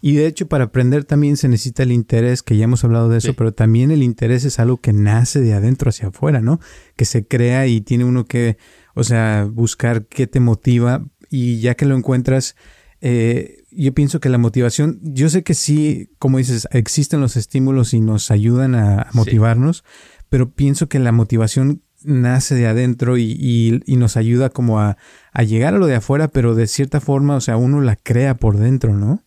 Y 0.00 0.16
de 0.16 0.26
hecho 0.26 0.46
para 0.46 0.64
aprender 0.64 1.04
también 1.04 1.36
se 1.36 1.48
necesita 1.48 1.82
el 1.82 1.92
interés, 1.92 2.42
que 2.42 2.56
ya 2.56 2.64
hemos 2.64 2.84
hablado 2.84 3.08
de 3.08 3.18
eso, 3.18 3.34
pero 3.34 3.52
también 3.52 3.90
el 3.90 4.02
interés 4.02 4.44
es 4.44 4.58
algo 4.58 4.78
que 4.78 4.92
nace 4.92 5.40
de 5.40 5.54
adentro 5.54 5.88
hacia 5.88 6.08
afuera, 6.08 6.40
¿no? 6.40 6.60
Que 6.96 7.04
se 7.04 7.26
crea 7.26 7.66
y 7.66 7.80
tiene 7.80 8.04
uno 8.04 8.24
que, 8.24 8.58
o 8.94 9.04
sea, 9.04 9.48
buscar 9.50 10.06
qué 10.06 10.26
te 10.26 10.40
motiva 10.40 11.04
y 11.30 11.60
ya 11.60 11.74
que 11.74 11.86
lo 11.86 11.96
encuentras, 11.96 12.56
eh, 13.00 13.64
yo 13.70 13.92
pienso 13.92 14.20
que 14.20 14.28
la 14.28 14.38
motivación, 14.38 14.98
yo 15.02 15.28
sé 15.28 15.42
que 15.42 15.54
sí, 15.54 16.10
como 16.18 16.38
dices, 16.38 16.66
existen 16.70 17.20
los 17.20 17.36
estímulos 17.36 17.94
y 17.94 18.00
nos 18.00 18.30
ayudan 18.30 18.74
a, 18.74 19.08
motivarnos, 19.12 19.84
pero 20.28 20.50
pienso 20.50 20.88
que 20.88 20.98
la 20.98 21.12
motivación 21.12 21.82
nace 22.02 22.54
de 22.54 22.66
adentro 22.66 23.18
y, 23.18 23.82
nos 23.86 24.16
ayuda 24.16 24.50
como 24.50 24.80
a, 24.80 24.96
a, 25.32 25.42
llegar 25.42 25.74
a 25.74 25.78
lo 25.78 25.86
de 25.86 25.96
afuera, 25.96 26.28
pero 26.28 26.54
de 26.54 26.66
cierta 26.66 27.00
forma, 27.00 27.36
o 27.36 27.40
sea, 27.40 27.56
uno 27.56 27.80
la 27.80 27.96
crea 27.96 28.36
por 28.36 28.56
dentro, 28.56 28.94
¿no? 28.96 29.22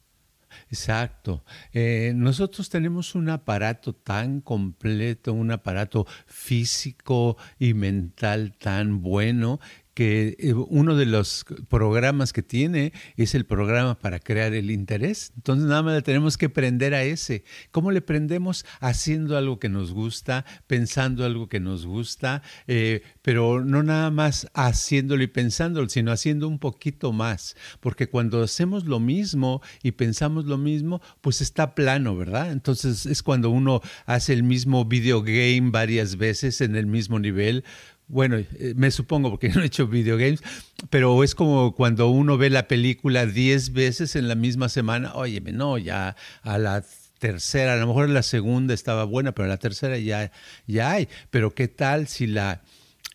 Exacto. 0.71 1.43
Eh, 1.73 2.13
nosotros 2.15 2.69
tenemos 2.69 3.15
un 3.15 3.29
aparato 3.29 3.93
tan 3.93 4.41
completo, 4.41 5.33
un 5.33 5.51
aparato 5.51 6.05
físico 6.27 7.37
y 7.57 7.73
mental 7.73 8.55
tan 8.57 9.01
bueno 9.01 9.59
que 9.99 10.37
eh, 10.39 10.53
uno 10.53 10.95
de 10.95 11.05
los 11.05 11.45
programas 11.67 12.31
que 12.31 12.41
tiene 12.41 12.93
es 13.17 13.35
el 13.35 13.45
programa 13.45 13.99
para 13.99 14.21
crear 14.21 14.53
el 14.53 14.71
interés. 14.71 15.33
Entonces 15.35 15.67
nada 15.67 15.83
más 15.83 16.01
tenemos 16.03 16.37
que 16.37 16.47
prender 16.47 16.93
a 16.93 17.03
ese. 17.03 17.43
¿Cómo 17.71 17.91
le 17.91 17.99
prendemos? 17.99 18.65
Haciendo 18.79 19.35
algo 19.35 19.59
que 19.59 19.67
nos 19.67 19.91
gusta, 19.91 20.45
pensando 20.67 21.25
algo 21.25 21.49
que 21.49 21.59
nos 21.59 21.85
gusta, 21.85 22.43
eh, 22.65 23.01
pero 23.21 23.65
no 23.65 23.83
nada 23.83 24.09
más 24.09 24.47
haciéndolo 24.53 25.21
y 25.21 25.27
pensándolo, 25.27 25.89
sino 25.89 26.13
haciendo 26.13 26.47
un 26.47 26.59
poquito 26.59 27.11
más. 27.11 27.57
Porque 27.81 28.07
cuando 28.07 28.41
hacemos 28.41 28.85
lo 28.85 29.01
mismo 29.01 29.61
y 29.83 29.91
pensamos 29.91 30.45
lo 30.45 30.57
mismo, 30.57 31.01
pues 31.19 31.41
está 31.41 31.75
plano, 31.75 32.15
¿verdad? 32.15 32.53
Entonces 32.53 33.05
es 33.05 33.21
cuando 33.21 33.49
uno 33.49 33.81
hace 34.05 34.31
el 34.31 34.43
mismo 34.43 34.85
videogame 34.85 35.71
varias 35.71 36.15
veces 36.15 36.61
en 36.61 36.77
el 36.77 36.87
mismo 36.87 37.19
nivel 37.19 37.65
bueno, 38.09 38.37
eh, 38.37 38.73
me 38.75 38.91
supongo 38.91 39.29
porque 39.29 39.49
no 39.55 39.61
he 39.61 39.67
hecho 39.67 39.87
videogames, 39.87 40.41
pero 40.89 41.23
es 41.23 41.35
como 41.35 41.73
cuando 41.73 42.09
uno 42.09 42.37
ve 42.37 42.49
la 42.49 42.67
película 42.67 43.25
10 43.25 43.71
veces 43.73 44.15
en 44.15 44.27
la 44.27 44.35
misma 44.35 44.67
semana, 44.67 45.13
oye, 45.13 45.39
no, 45.39 45.77
ya 45.77 46.15
a 46.41 46.57
la 46.57 46.83
tercera, 47.19 47.73
a 47.73 47.77
lo 47.77 47.87
mejor 47.87 48.09
la 48.09 48.23
segunda 48.23 48.73
estaba 48.73 49.03
buena, 49.03 49.33
pero 49.33 49.47
la 49.47 49.57
tercera 49.57 49.97
ya, 49.97 50.31
ya 50.67 50.91
hay. 50.91 51.07
Pero 51.29 51.53
¿qué 51.53 51.67
tal 51.67 52.07
si 52.07 52.27
la 52.27 52.61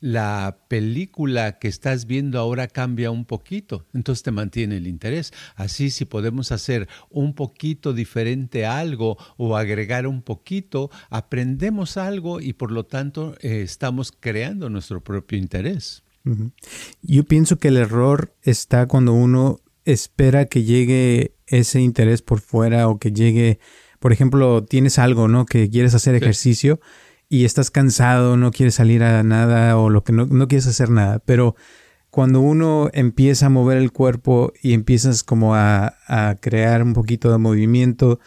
la 0.04 0.58
película 0.68 1.58
que 1.58 1.66
estás 1.66 2.04
viendo 2.04 2.38
ahora 2.38 2.68
cambia 2.68 3.10
un 3.10 3.24
poquito, 3.24 3.86
entonces 3.94 4.22
te 4.22 4.32
mantiene 4.32 4.76
el 4.76 4.86
interés. 4.86 5.32
Así 5.56 5.88
si 5.88 6.04
podemos 6.04 6.52
hacer 6.52 6.88
un 7.08 7.34
poquito 7.34 7.94
diferente 7.94 8.66
algo 8.66 9.16
o 9.38 9.56
agregar 9.56 10.06
un 10.06 10.20
poquito, 10.20 10.90
aprendemos 11.08 11.96
algo 11.96 12.42
y 12.42 12.52
por 12.52 12.70
lo 12.70 12.84
tanto 12.84 13.34
eh, 13.40 13.62
estamos 13.62 14.12
creando 14.12 14.68
nuestro 14.68 15.02
propio 15.02 15.38
interés. 15.38 16.02
Yo 17.00 17.24
pienso 17.24 17.56
que 17.56 17.68
el 17.68 17.78
error 17.78 18.34
está 18.42 18.86
cuando 18.86 19.14
uno 19.14 19.60
espera 19.86 20.44
que 20.44 20.64
llegue 20.64 21.34
ese 21.46 21.80
interés 21.80 22.20
por 22.20 22.40
fuera 22.40 22.88
o 22.88 22.98
que 22.98 23.10
llegue, 23.12 23.58
por 24.00 24.12
ejemplo, 24.12 24.64
tienes 24.64 24.98
algo, 24.98 25.28
¿no? 25.28 25.46
Que 25.46 25.70
quieres 25.70 25.94
hacer 25.94 26.14
ejercicio 26.14 26.78
y 27.28 27.44
estás 27.44 27.70
cansado, 27.70 28.36
no 28.36 28.50
quieres 28.50 28.74
salir 28.76 29.02
a 29.02 29.22
nada 29.22 29.76
o 29.78 29.90
lo 29.90 30.04
que 30.04 30.12
no, 30.12 30.26
no 30.26 30.48
quieres 30.48 30.66
hacer 30.66 30.90
nada, 30.90 31.20
pero 31.20 31.56
cuando 32.10 32.40
uno 32.40 32.90
empieza 32.92 33.46
a 33.46 33.50
mover 33.50 33.76
el 33.76 33.90
cuerpo 33.90 34.52
y 34.62 34.72
empiezas 34.72 35.24
como 35.24 35.56
a, 35.56 35.96
a, 36.06 36.36
crear 36.40 36.82
un 36.82 36.92
poquito 36.92 37.32
de 37.32 37.38
movimiento, 37.38 38.20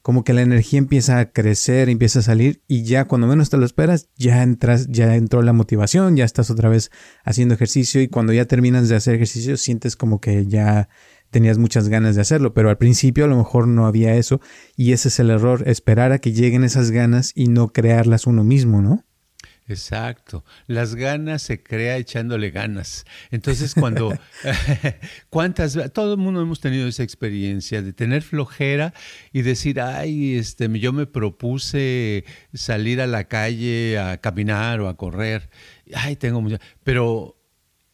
como 0.00 0.24
que 0.24 0.32
la 0.32 0.42
energía 0.42 0.78
empieza 0.78 1.18
a 1.18 1.30
crecer, 1.30 1.88
empieza 1.88 2.18
a 2.18 2.22
salir 2.22 2.62
y 2.68 2.84
ya 2.84 3.06
cuando 3.06 3.26
menos 3.26 3.50
te 3.50 3.56
lo 3.56 3.64
esperas, 3.66 4.08
ya 4.16 4.42
entras, 4.42 4.88
ya 4.88 5.14
entró 5.14 5.42
la 5.42 5.52
motivación, 5.52 6.16
ya 6.16 6.24
estás 6.24 6.50
otra 6.50 6.68
vez 6.68 6.90
haciendo 7.24 7.54
ejercicio 7.54 8.00
y 8.02 8.08
cuando 8.08 8.32
ya 8.32 8.44
terminas 8.44 8.88
de 8.88 8.96
hacer 8.96 9.14
ejercicio 9.14 9.56
sientes 9.56 9.96
como 9.96 10.20
que 10.20 10.46
ya 10.46 10.88
tenías 11.34 11.58
muchas 11.58 11.88
ganas 11.88 12.14
de 12.14 12.20
hacerlo, 12.20 12.54
pero 12.54 12.70
al 12.70 12.78
principio 12.78 13.24
a 13.24 13.28
lo 13.28 13.36
mejor 13.36 13.66
no 13.66 13.88
había 13.88 14.14
eso 14.14 14.40
y 14.76 14.92
ese 14.92 15.08
es 15.08 15.18
el 15.18 15.30
error, 15.30 15.64
esperar 15.66 16.12
a 16.12 16.20
que 16.20 16.32
lleguen 16.32 16.62
esas 16.62 16.92
ganas 16.92 17.32
y 17.34 17.48
no 17.48 17.72
crearlas 17.72 18.28
uno 18.28 18.44
mismo, 18.44 18.80
¿no? 18.80 19.04
Exacto. 19.66 20.44
Las 20.68 20.94
ganas 20.94 21.42
se 21.42 21.60
crea 21.60 21.96
echándole 21.96 22.50
ganas. 22.50 23.04
Entonces, 23.32 23.74
cuando, 23.74 24.16
¿cuántas, 25.28 25.76
todo 25.92 26.12
el 26.12 26.20
mundo 26.20 26.40
hemos 26.40 26.60
tenido 26.60 26.86
esa 26.86 27.02
experiencia 27.02 27.82
de 27.82 27.92
tener 27.92 28.22
flojera 28.22 28.94
y 29.32 29.42
decir, 29.42 29.80
ay, 29.80 30.36
este, 30.36 30.68
yo 30.78 30.92
me 30.92 31.06
propuse 31.06 32.24
salir 32.52 33.00
a 33.00 33.08
la 33.08 33.24
calle 33.24 33.98
a 33.98 34.18
caminar 34.18 34.80
o 34.80 34.88
a 34.88 34.96
correr. 34.96 35.50
Ay, 35.96 36.14
tengo 36.14 36.40
mucha, 36.40 36.60
pero 36.84 37.33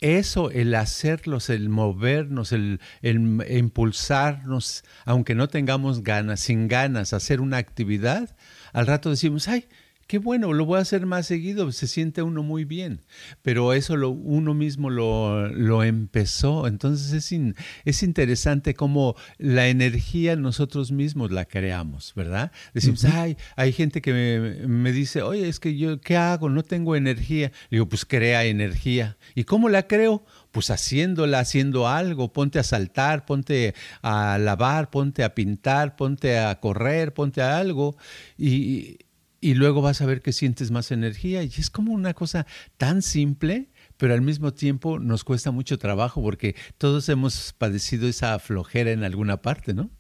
eso, 0.01 0.51
el 0.51 0.75
hacerlos, 0.75 1.51
el 1.51 1.69
movernos, 1.69 2.53
el, 2.53 2.81
impulsarnos, 3.03 4.85
aunque 5.05 5.35
no 5.35 5.49
tengamos 5.49 6.03
ganas, 6.03 6.41
sin 6.41 6.69
ganas, 6.69 7.13
hacer 7.13 7.41
una 7.41 7.59
actividad, 7.59 8.35
al 8.73 8.87
rato 8.87 9.11
decimos, 9.11 9.49
ay, 9.49 9.67
qué 10.11 10.19
bueno, 10.19 10.53
lo 10.53 10.67
voy 10.67 10.79
a 10.79 10.83
hacer 10.83 11.07
más 11.07 11.29
seguido, 11.29 11.71
se 11.71 11.87
siente 11.87 12.21
uno 12.23 12.43
muy 12.43 12.65
bien. 12.65 13.03
Pero 13.43 13.75
eso 13.75 13.97
lo, 13.97 14.11
uno 14.11 14.55
mismo 14.55 14.91
lo, 14.91 15.47
lo 15.47 15.85
empezó. 15.85 16.67
Entonces 16.67 17.13
es, 17.13 17.55
es 17.85 18.03
interesante 18.03 18.75
cómo 18.75 19.15
la 19.39 19.69
energía 19.69 20.35
nosotros 20.35 20.91
mismos 20.91 21.31
la 21.31 21.45
creamos, 21.45 22.13
¿verdad? 22.17 22.51
Decimos, 22.75 23.05
ay, 23.05 23.37
hay 23.55 23.73
gente 23.73 24.03
que 24.03 24.13
me, 24.13 24.67
me, 24.67 24.91
dice, 24.91 25.23
oye, 25.23 25.49
es 25.49 25.61
que 25.61 25.77
yo, 25.77 26.01
¿qué 26.01 26.17
hago? 26.17 26.49
No 26.49 26.65
tengo 26.65 26.97
energía. 26.97 27.53
digo, 27.71 27.89
pues 27.89 28.05
crea 28.05 28.45
energía. 28.45 29.17
¿Y 29.37 29.45
cómo 29.45 29.69
la 29.69 29.87
creo? 29.87 30.25
Pues 30.51 30.71
haciéndola, 30.71 31.39
haciendo 31.39 31.87
algo, 31.87 32.33
ponte 32.33 32.59
a 32.59 32.65
saltar, 32.65 33.27
ponte 33.27 33.77
a 34.03 34.39
lavar, 34.39 34.91
ponte 34.91 35.23
a 35.23 35.37
pintar, 35.37 35.95
ponte 35.95 36.37
a 36.37 36.59
correr, 36.59 37.15
ponte 37.15 37.43
a 37.43 37.59
algo. 37.59 37.97
Y, 38.37 38.99
y 39.41 39.55
luego 39.55 39.83
vas 39.83 40.01
a 40.01 40.07
ver 40.07 40.23
que 40.23 40.33
sientes 40.33 40.71
más 40.71 40.91
energía. 40.91 41.43
Y 41.43 41.51
es 41.59 41.71
como 41.71 41.93
una 41.93 42.15
cosa 42.15 42.47
tan 42.77 43.03
simple, 43.03 43.71
pero 43.97 44.15
al 44.15 44.23
mismo 44.23 44.53
tiempo 44.53 44.99
nos 44.99 45.25
cuesta 45.25 45.51
mucho 45.51 45.79
trabajo 45.79 46.23
porque 46.23 46.55
todos 46.79 47.09
hemos 47.09 47.55
padecido 47.57 48.09
esa 48.09 48.39
flojera 48.39 48.91
en 48.93 49.05
alguna 49.05 49.41
parte, 49.43 49.75
¿no? 49.75 49.91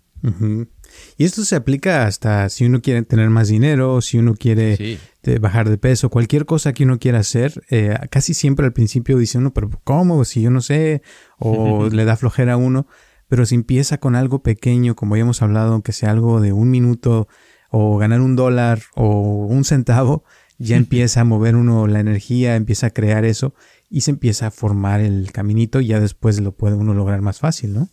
Y 1.16 1.24
esto 1.24 1.44
se 1.44 1.56
aplica 1.56 2.06
hasta 2.06 2.48
si 2.50 2.66
uno 2.66 2.82
quiere 2.82 3.02
tener 3.02 3.30
más 3.30 3.48
dinero, 3.48 4.02
si 4.02 4.18
uno 4.18 4.34
quiere 4.34 4.98
bajar 5.40 5.70
de 5.70 5.78
peso, 5.78 6.10
cualquier 6.10 6.44
cosa 6.44 6.74
que 6.74 6.84
uno 6.84 6.98
quiera 6.98 7.20
hacer, 7.20 7.62
eh, 7.70 7.96
casi 8.10 8.34
siempre 8.34 8.66
al 8.66 8.72
principio 8.72 9.16
dice 9.16 9.38
uno, 9.38 9.54
pero 9.54 9.70
¿cómo? 9.82 10.24
Si 10.26 10.42
yo 10.42 10.50
no 10.50 10.60
sé, 10.60 11.02
o 11.38 11.88
le 11.90 12.04
da 12.04 12.16
flojera 12.16 12.54
a 12.54 12.56
uno, 12.58 12.86
pero 13.28 13.46
si 13.46 13.54
empieza 13.54 13.98
con 13.98 14.14
algo 14.14 14.42
pequeño, 14.42 14.94
como 14.94 15.16
ya 15.16 15.22
hemos 15.22 15.40
hablado, 15.40 15.72
aunque 15.72 15.92
sea 15.92 16.10
algo 16.10 16.40
de 16.40 16.52
un 16.52 16.68
minuto, 16.68 17.28
o 17.70 17.96
ganar 17.98 18.20
un 18.20 18.36
dólar, 18.36 18.82
o 18.94 19.46
un 19.46 19.64
centavo, 19.64 20.24
ya 20.58 20.76
empieza 20.76 21.22
a 21.22 21.24
mover 21.24 21.56
uno 21.56 21.86
la 21.86 22.00
energía, 22.00 22.56
empieza 22.56 22.88
a 22.88 22.90
crear 22.90 23.24
eso, 23.24 23.54
y 23.88 24.02
se 24.02 24.10
empieza 24.10 24.48
a 24.48 24.50
formar 24.50 25.00
el 25.00 25.32
caminito, 25.32 25.80
y 25.80 25.86
ya 25.86 26.00
después 26.00 26.40
lo 26.40 26.56
puede 26.56 26.76
uno 26.76 26.94
lograr 26.94 27.22
más 27.22 27.38
fácil, 27.38 27.72
¿no? 27.72 27.88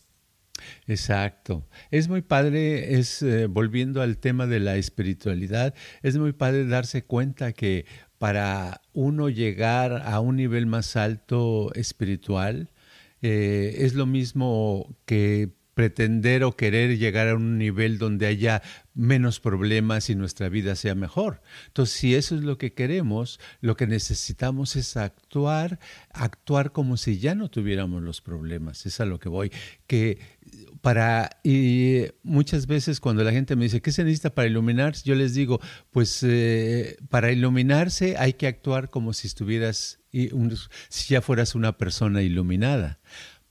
Exacto. 0.87 1.67
Es 1.91 2.07
muy 2.07 2.21
padre, 2.21 2.97
es 2.99 3.21
eh, 3.21 3.47
volviendo 3.47 4.01
al 4.01 4.17
tema 4.17 4.47
de 4.47 4.59
la 4.59 4.75
espiritualidad, 4.77 5.73
es 6.01 6.17
muy 6.17 6.33
padre 6.33 6.65
darse 6.65 7.03
cuenta 7.03 7.53
que 7.53 7.85
para 8.17 8.81
uno 8.93 9.29
llegar 9.29 10.01
a 10.05 10.19
un 10.19 10.37
nivel 10.37 10.65
más 10.65 10.95
alto 10.95 11.73
espiritual, 11.75 12.71
eh, 13.21 13.75
es 13.79 13.93
lo 13.93 14.05
mismo 14.05 14.95
que 15.05 15.56
pretender 15.77 16.43
o 16.43 16.57
querer 16.57 16.97
llegar 16.97 17.27
a 17.27 17.35
un 17.35 17.59
nivel 17.59 17.99
donde 17.99 18.25
haya 18.25 18.63
menos 18.95 19.39
problemas 19.39 20.09
y 20.09 20.15
nuestra 20.15 20.49
vida 20.49 20.75
sea 20.75 20.95
mejor. 20.95 21.39
Entonces, 21.67 21.95
si 21.95 22.15
eso 22.15 22.35
es 22.35 22.41
lo 22.41 22.57
que 22.57 22.73
queremos, 22.73 23.39
lo 23.61 23.77
que 23.77 23.85
necesitamos 23.85 24.75
es 24.75 24.97
actuar, 24.97 25.77
actuar 26.09 26.71
como 26.71 26.97
si 26.97 27.19
ya 27.19 27.35
no 27.35 27.51
tuviéramos 27.51 28.01
los 28.01 28.21
problemas. 28.21 28.87
Es 28.87 28.99
a 29.01 29.05
lo 29.05 29.19
que 29.19 29.29
voy. 29.29 29.51
Que 29.85 30.17
para, 30.81 31.29
y 31.43 32.05
muchas 32.23 32.65
veces 32.65 32.99
cuando 32.99 33.23
la 33.23 33.31
gente 33.31 33.55
me 33.55 33.65
dice, 33.65 33.79
¿qué 33.79 33.91
se 33.91 34.03
necesita 34.03 34.33
para 34.33 34.47
iluminarse? 34.47 35.03
Yo 35.05 35.13
les 35.13 35.35
digo, 35.35 35.61
pues 35.91 36.23
eh, 36.23 36.97
para 37.09 37.31
iluminarse 37.31 38.17
hay 38.17 38.33
que 38.33 38.47
actuar 38.47 38.89
como 38.89 39.13
si 39.13 39.27
estuvieras, 39.27 39.99
si 40.11 41.13
ya 41.13 41.21
fueras 41.21 41.53
una 41.53 41.77
persona 41.77 42.23
iluminada. 42.23 42.97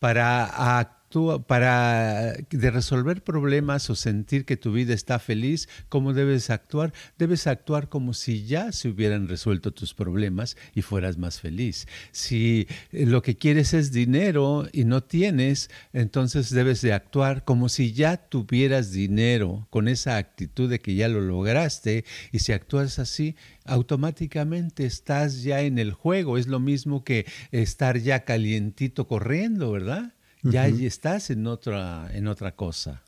Para 0.01 1.06
para 1.47 2.35
de 2.51 2.71
resolver 2.71 3.23
problemas 3.23 3.89
o 3.91 3.95
sentir 3.95 4.45
que 4.45 4.57
tu 4.57 4.73
vida 4.73 4.93
está 4.93 5.19
feliz, 5.19 5.69
¿cómo 5.89 6.13
debes 6.13 6.51
actuar? 6.51 6.93
Debes 7.19 7.47
actuar 7.47 7.89
como 7.89 8.13
si 8.13 8.45
ya 8.45 8.73
se 8.73 8.89
hubieran 8.89 9.29
resuelto 9.29 9.73
tus 9.73 9.95
problemas 9.95 10.57
y 10.75 10.83
fueras 10.83 11.17
más 11.17 11.41
feliz. 11.41 11.87
Si 12.13 12.67
eh, 12.93 13.07
lo 13.07 13.23
que 13.23 13.37
quieres 13.37 13.73
es 13.73 13.93
dinero 13.93 14.67
y 14.73 14.85
no 14.85 15.03
tienes, 15.03 15.71
entonces 15.93 16.51
debes 16.51 16.83
de 16.83 16.93
actuar 16.93 17.45
como 17.45 17.69
si 17.69 17.93
ya 17.93 18.17
tuvieras 18.17 18.93
dinero, 18.93 19.67
con 19.71 19.89
esa 19.89 20.19
actitud 20.19 20.69
de 20.69 20.81
que 20.81 20.95
ya 20.95 21.09
lo 21.09 21.21
lograste 21.21 22.05
y 22.33 22.41
si 22.41 22.53
actúas 22.53 22.99
así, 22.99 23.37
automáticamente 23.65 24.85
estás 24.85 25.43
ya 25.43 25.63
en 25.63 25.79
el 25.79 25.93
juego. 25.93 26.37
Es 26.37 26.47
lo 26.47 26.61
mismo 26.61 27.05
que 27.05 27.27
estar 27.53 27.99
ya 27.99 28.25
calientito 28.25 29.07
corriendo, 29.07 29.73
¿verdad? 29.73 30.13
Ya 30.51 30.67
estás 30.69 31.31
en 31.31 31.47
otra, 31.47 32.09
en 32.13 32.29
otra 32.29 32.55
cosa. 32.55 33.03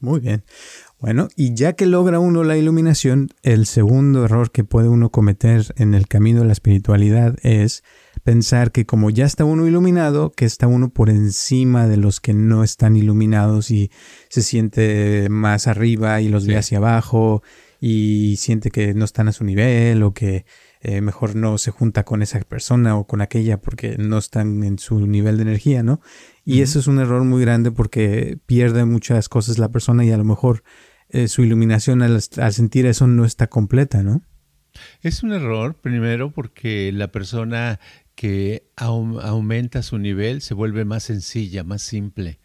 Muy 0.00 0.20
bien. 0.20 0.44
Bueno, 0.98 1.28
y 1.36 1.54
ya 1.54 1.74
que 1.74 1.84
logra 1.84 2.18
uno 2.18 2.42
la 2.42 2.56
iluminación, 2.56 3.28
el 3.42 3.66
segundo 3.66 4.24
error 4.24 4.50
que 4.50 4.64
puede 4.64 4.88
uno 4.88 5.10
cometer 5.10 5.74
en 5.76 5.92
el 5.92 6.08
camino 6.08 6.40
de 6.40 6.46
la 6.46 6.52
espiritualidad 6.52 7.36
es 7.42 7.84
pensar 8.24 8.72
que 8.72 8.86
como 8.86 9.10
ya 9.10 9.26
está 9.26 9.44
uno 9.44 9.66
iluminado, 9.66 10.32
que 10.32 10.46
está 10.46 10.66
uno 10.66 10.88
por 10.88 11.10
encima 11.10 11.86
de 11.86 11.98
los 11.98 12.20
que 12.20 12.32
no 12.32 12.64
están 12.64 12.96
iluminados 12.96 13.70
y 13.70 13.90
se 14.30 14.42
siente 14.42 15.28
más 15.28 15.66
arriba 15.66 16.22
y 16.22 16.30
los 16.30 16.46
ve 16.46 16.56
hacia 16.56 16.78
abajo 16.78 17.42
y 17.78 18.36
siente 18.36 18.70
que 18.70 18.94
no 18.94 19.04
están 19.04 19.28
a 19.28 19.32
su 19.32 19.44
nivel 19.44 20.02
o 20.02 20.14
que 20.14 20.46
eh, 20.82 21.02
mejor 21.02 21.36
no 21.36 21.58
se 21.58 21.70
junta 21.70 22.04
con 22.04 22.22
esa 22.22 22.40
persona 22.40 22.96
o 22.96 23.06
con 23.06 23.20
aquella 23.20 23.60
porque 23.60 23.96
no 23.98 24.16
están 24.16 24.64
en 24.64 24.78
su 24.78 25.06
nivel 25.06 25.36
de 25.36 25.42
energía, 25.42 25.82
¿no? 25.82 26.00
Y 26.44 26.62
eso 26.62 26.78
es 26.78 26.86
un 26.86 26.98
error 26.98 27.22
muy 27.24 27.42
grande 27.42 27.70
porque 27.70 28.38
pierde 28.46 28.86
muchas 28.86 29.28
cosas 29.28 29.58
la 29.58 29.70
persona 29.70 30.06
y 30.06 30.10
a 30.10 30.16
lo 30.16 30.24
mejor 30.24 30.62
eh, 31.10 31.28
su 31.28 31.42
iluminación 31.42 32.00
al, 32.00 32.22
sentir 32.22 32.86
eso 32.86 33.06
no 33.06 33.26
está 33.26 33.48
completa, 33.48 34.02
¿no? 34.02 34.22
Es 35.02 35.22
un 35.22 35.32
error, 35.32 35.74
primero, 35.74 36.30
porque 36.30 36.92
la 36.92 37.08
persona 37.08 37.78
que 38.14 38.70
aumenta 38.76 39.82
su 39.82 39.98
nivel 39.98 40.40
se 40.40 40.54
vuelve 40.54 40.84
más 40.84 41.02
sencilla, 41.02 41.62
más 41.62 41.82
simple, 41.82 42.40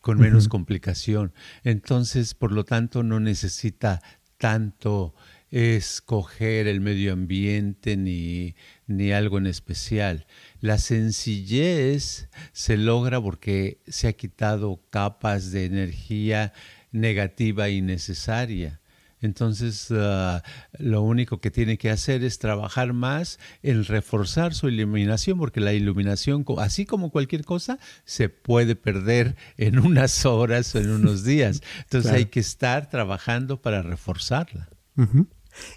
con 0.00 0.18
menos 0.18 0.48
complicación. 0.48 1.32
Entonces, 1.62 2.34
por 2.34 2.50
lo 2.52 2.64
tanto, 2.64 3.02
no 3.02 3.20
necesita 3.20 4.00
tanto 4.38 5.14
escoger 5.50 6.66
el 6.66 6.80
medio 6.80 7.12
ambiente 7.12 7.96
ni, 7.96 8.54
ni 8.86 9.12
algo 9.12 9.38
en 9.38 9.46
especial. 9.46 10.26
La 10.60 10.78
sencillez 10.78 12.28
se 12.52 12.76
logra 12.76 13.20
porque 13.20 13.80
se 13.86 14.08
ha 14.08 14.12
quitado 14.12 14.80
capas 14.90 15.50
de 15.50 15.64
energía 15.64 16.52
negativa 16.92 17.68
y 17.68 17.80
necesaria. 17.80 18.80
Entonces, 19.20 19.88
ah, 19.90 20.42
lo 20.78 21.02
único 21.02 21.40
que 21.40 21.50
tiene 21.50 21.76
que 21.76 21.90
hacer 21.90 22.22
es 22.22 22.38
trabajar 22.38 22.92
más 22.92 23.38
en 23.62 23.84
reforzar 23.84 24.54
su 24.54 24.68
iluminación, 24.68 25.38
porque 25.38 25.60
la 25.60 25.72
iluminación, 25.72 26.44
así 26.58 26.86
como 26.86 27.10
cualquier 27.10 27.44
cosa, 27.44 27.78
se 28.04 28.28
puede 28.28 28.76
perder 28.76 29.34
en 29.56 29.80
unas 29.80 30.24
horas 30.24 30.72
o 30.74 30.78
en 30.78 30.90
unos 30.90 31.24
días. 31.24 31.62
Entonces, 31.80 32.12
hay 32.12 32.26
que 32.26 32.40
estar 32.40 32.90
trabajando 32.90 33.60
para 33.60 33.82
reforzarla. 33.82 34.68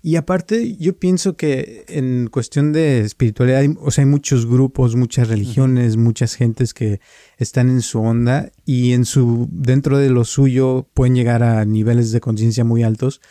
Y 0.01 0.15
aparte, 0.15 0.75
yo 0.77 0.97
pienso 0.97 1.35
que 1.35 1.85
en 1.87 2.27
cuestión 2.27 2.73
de 2.73 3.01
espiritualidad, 3.01 3.63
o 3.79 3.91
sea, 3.91 4.03
hay 4.03 4.09
muchos 4.09 4.45
grupos, 4.45 4.95
muchas 4.95 5.27
religiones, 5.27 5.97
muchas 5.97 6.35
gentes 6.35 6.73
que 6.73 6.99
están 7.37 7.69
en 7.69 7.81
su 7.81 7.99
onda 8.01 8.51
y 8.65 8.93
en 8.93 9.05
su, 9.05 9.47
dentro 9.51 9.97
de 9.97 10.09
lo 10.09 10.25
suyo 10.25 10.87
pueden 10.93 11.15
llegar 11.15 11.43
a 11.43 11.63
niveles 11.65 12.11
de 12.11 12.21
conciencia 12.21 12.63
muy 12.63 12.83
altos. 12.83 13.21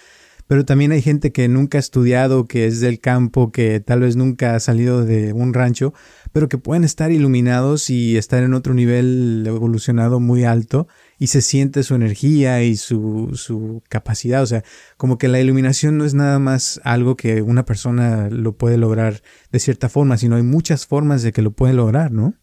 Pero 0.50 0.64
también 0.64 0.90
hay 0.90 1.00
gente 1.00 1.30
que 1.30 1.46
nunca 1.46 1.78
ha 1.78 1.80
estudiado, 1.80 2.46
que 2.46 2.66
es 2.66 2.80
del 2.80 2.98
campo, 2.98 3.52
que 3.52 3.78
tal 3.78 4.00
vez 4.00 4.16
nunca 4.16 4.56
ha 4.56 4.58
salido 4.58 5.04
de 5.04 5.32
un 5.32 5.54
rancho, 5.54 5.94
pero 6.32 6.48
que 6.48 6.58
pueden 6.58 6.82
estar 6.82 7.12
iluminados 7.12 7.88
y 7.88 8.16
estar 8.16 8.42
en 8.42 8.54
otro 8.54 8.74
nivel 8.74 9.44
evolucionado 9.46 10.18
muy 10.18 10.42
alto 10.42 10.88
y 11.20 11.26
se 11.26 11.42
siente 11.42 11.82
su 11.82 11.94
energía 11.94 12.62
y 12.62 12.76
su, 12.76 13.32
su 13.34 13.82
capacidad. 13.90 14.42
O 14.42 14.46
sea, 14.46 14.64
como 14.96 15.18
que 15.18 15.28
la 15.28 15.38
iluminación 15.38 15.98
no 15.98 16.06
es 16.06 16.14
nada 16.14 16.38
más 16.38 16.80
algo 16.82 17.14
que 17.14 17.42
una 17.42 17.66
persona 17.66 18.30
lo 18.30 18.56
puede 18.56 18.78
lograr 18.78 19.22
de 19.52 19.58
cierta 19.60 19.90
forma, 19.90 20.16
sino 20.16 20.36
hay 20.36 20.42
muchas 20.42 20.86
formas 20.86 21.22
de 21.22 21.32
que 21.32 21.42
lo 21.42 21.50
puede 21.50 21.74
lograr, 21.74 22.10
¿no? 22.10 22.34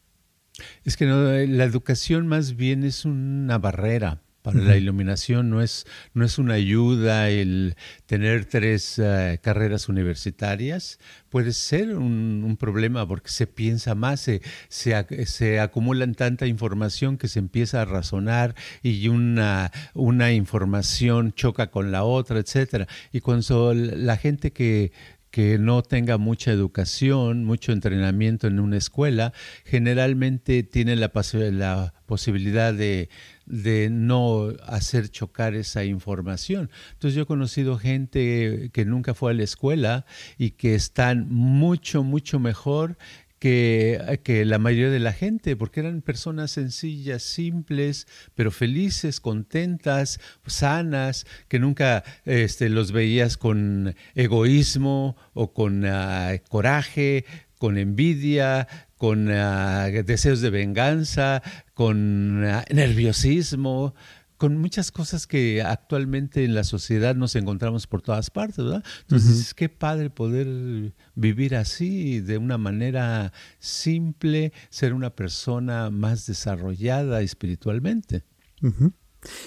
Es 0.85 0.95
que 0.95 1.07
no, 1.07 1.23
la 1.23 1.63
educación 1.63 2.27
más 2.27 2.55
bien 2.55 2.83
es 2.83 3.03
una 3.03 3.57
barrera 3.57 4.21
para 4.47 4.62
la 4.62 4.77
iluminación 4.77 5.49
no 5.49 5.62
es, 5.62 5.86
no 6.13 6.23
es 6.23 6.38
una 6.38 6.53
ayuda 6.53 7.29
el 7.29 7.75
tener 8.05 8.45
tres 8.45 8.97
eh, 8.97 9.39
carreras 9.43 9.89
universitarias. 9.89 10.99
Puede 11.29 11.51
ser 11.51 11.97
un, 11.97 12.55
problema 12.57 13.05
porque 13.05 13.29
se 13.29 13.45
piensa 13.45 13.93
más, 13.93 14.21
se, 14.21 14.41
se, 14.69 15.60
acumulan 15.60 16.15
tanta 16.15 16.47
información 16.47 17.17
que 17.17 17.27
se 17.27 17.39
empieza 17.39 17.81
a 17.81 17.86
razonar 17.86 18.55
y 18.81 19.10
una, 19.10 19.73
una 19.93 20.31
información 20.31 21.33
choca 21.33 21.69
con 21.69 21.91
la 21.91 22.05
otra, 22.05 22.39
etcétera. 22.39 22.88
Y 23.12 23.19
cuando 23.19 23.73
la 23.73 24.15
gente 24.15 24.51
que 24.51 24.93
que 25.29 25.60
no 25.60 25.83
tenga 25.83 26.17
mucha 26.17 26.51
educación, 26.51 27.43
mucho 27.43 27.71
entrenamiento 27.71 28.47
en 28.47 28.60
una 28.60 28.77
escuela, 28.77 29.33
generalmente 29.65 30.63
tiene 30.63 30.95
la, 30.95 31.12
la 31.51 31.93
posibilidad 32.07 32.73
de, 32.73 33.10
de 33.47 33.89
no 33.89 34.53
hacer 34.65 35.10
chocar 35.10 35.55
esa 35.55 35.83
información. 35.86 36.69
Entonces 36.93 37.15
yo 37.15 37.23
he 37.23 37.25
conocido 37.25 37.77
gente 37.77 38.69
que 38.73 38.86
nunca 38.86 39.13
fue 39.13 39.31
a 39.31 39.33
la 39.33 39.43
escuela 39.43 40.05
y 40.38 40.51
que 40.51 40.75
están 40.75 41.27
mucho, 41.29 42.03
mucho 42.03 42.39
mejor 42.39 42.97
que, 43.39 44.19
que, 44.23 44.45
la 44.45 44.57
mayoría 44.57 44.89
de 44.89 44.99
la 44.99 45.13
gente, 45.13 45.55
porque 45.55 45.81
eran 45.81 46.01
personas 46.01 46.51
sencillas, 46.51 47.23
simples, 47.23 48.07
pero 48.36 48.51
felices, 48.51 49.19
contentas, 49.19 50.19
sanas, 50.45 51.25
que 51.47 51.60
nunca 51.60 52.03
este, 52.25 52.69
los 52.69 52.91
veías 52.91 53.38
con 53.38 53.95
egoísmo 54.15 55.15
o 55.33 55.53
con 55.53 55.86
ah, 55.86 56.31
coraje, 56.49 57.25
con 57.57 57.77
envidia, 57.77 58.67
con 58.97 59.29
ah, 59.31 59.88
deseos 60.05 60.41
de 60.41 60.49
venganza, 60.49 61.41
con 61.73 62.43
ah, 62.45 62.65
nerviosismo, 62.71 63.93
con 64.38 64.57
muchas 64.57 64.91
cosas 64.91 65.25
que 65.25 65.62
actualmente 65.63 66.43
en 66.43 66.53
la 66.53 66.63
sociedad 66.63 67.15
nos 67.15 67.36
encontramos 67.36 67.88
por 67.88 68.01
todas 68.01 68.29
partes, 68.29 68.63
¿verdad? 68.63 68.83
Entonces, 69.01 69.53
qué 69.53 69.67
padre 69.67 70.10
poder 70.10 70.93
vivir 71.15 71.55
así, 71.55 72.21
de 72.21 72.38
una 72.38 72.57
manera 72.57 73.33
simple, 73.60 74.53
ser 74.69 74.93
una 74.93 75.10
persona 75.10 75.89
más 75.89 76.27
desarrollada 76.27 77.21
espiritualmente. 77.21 78.23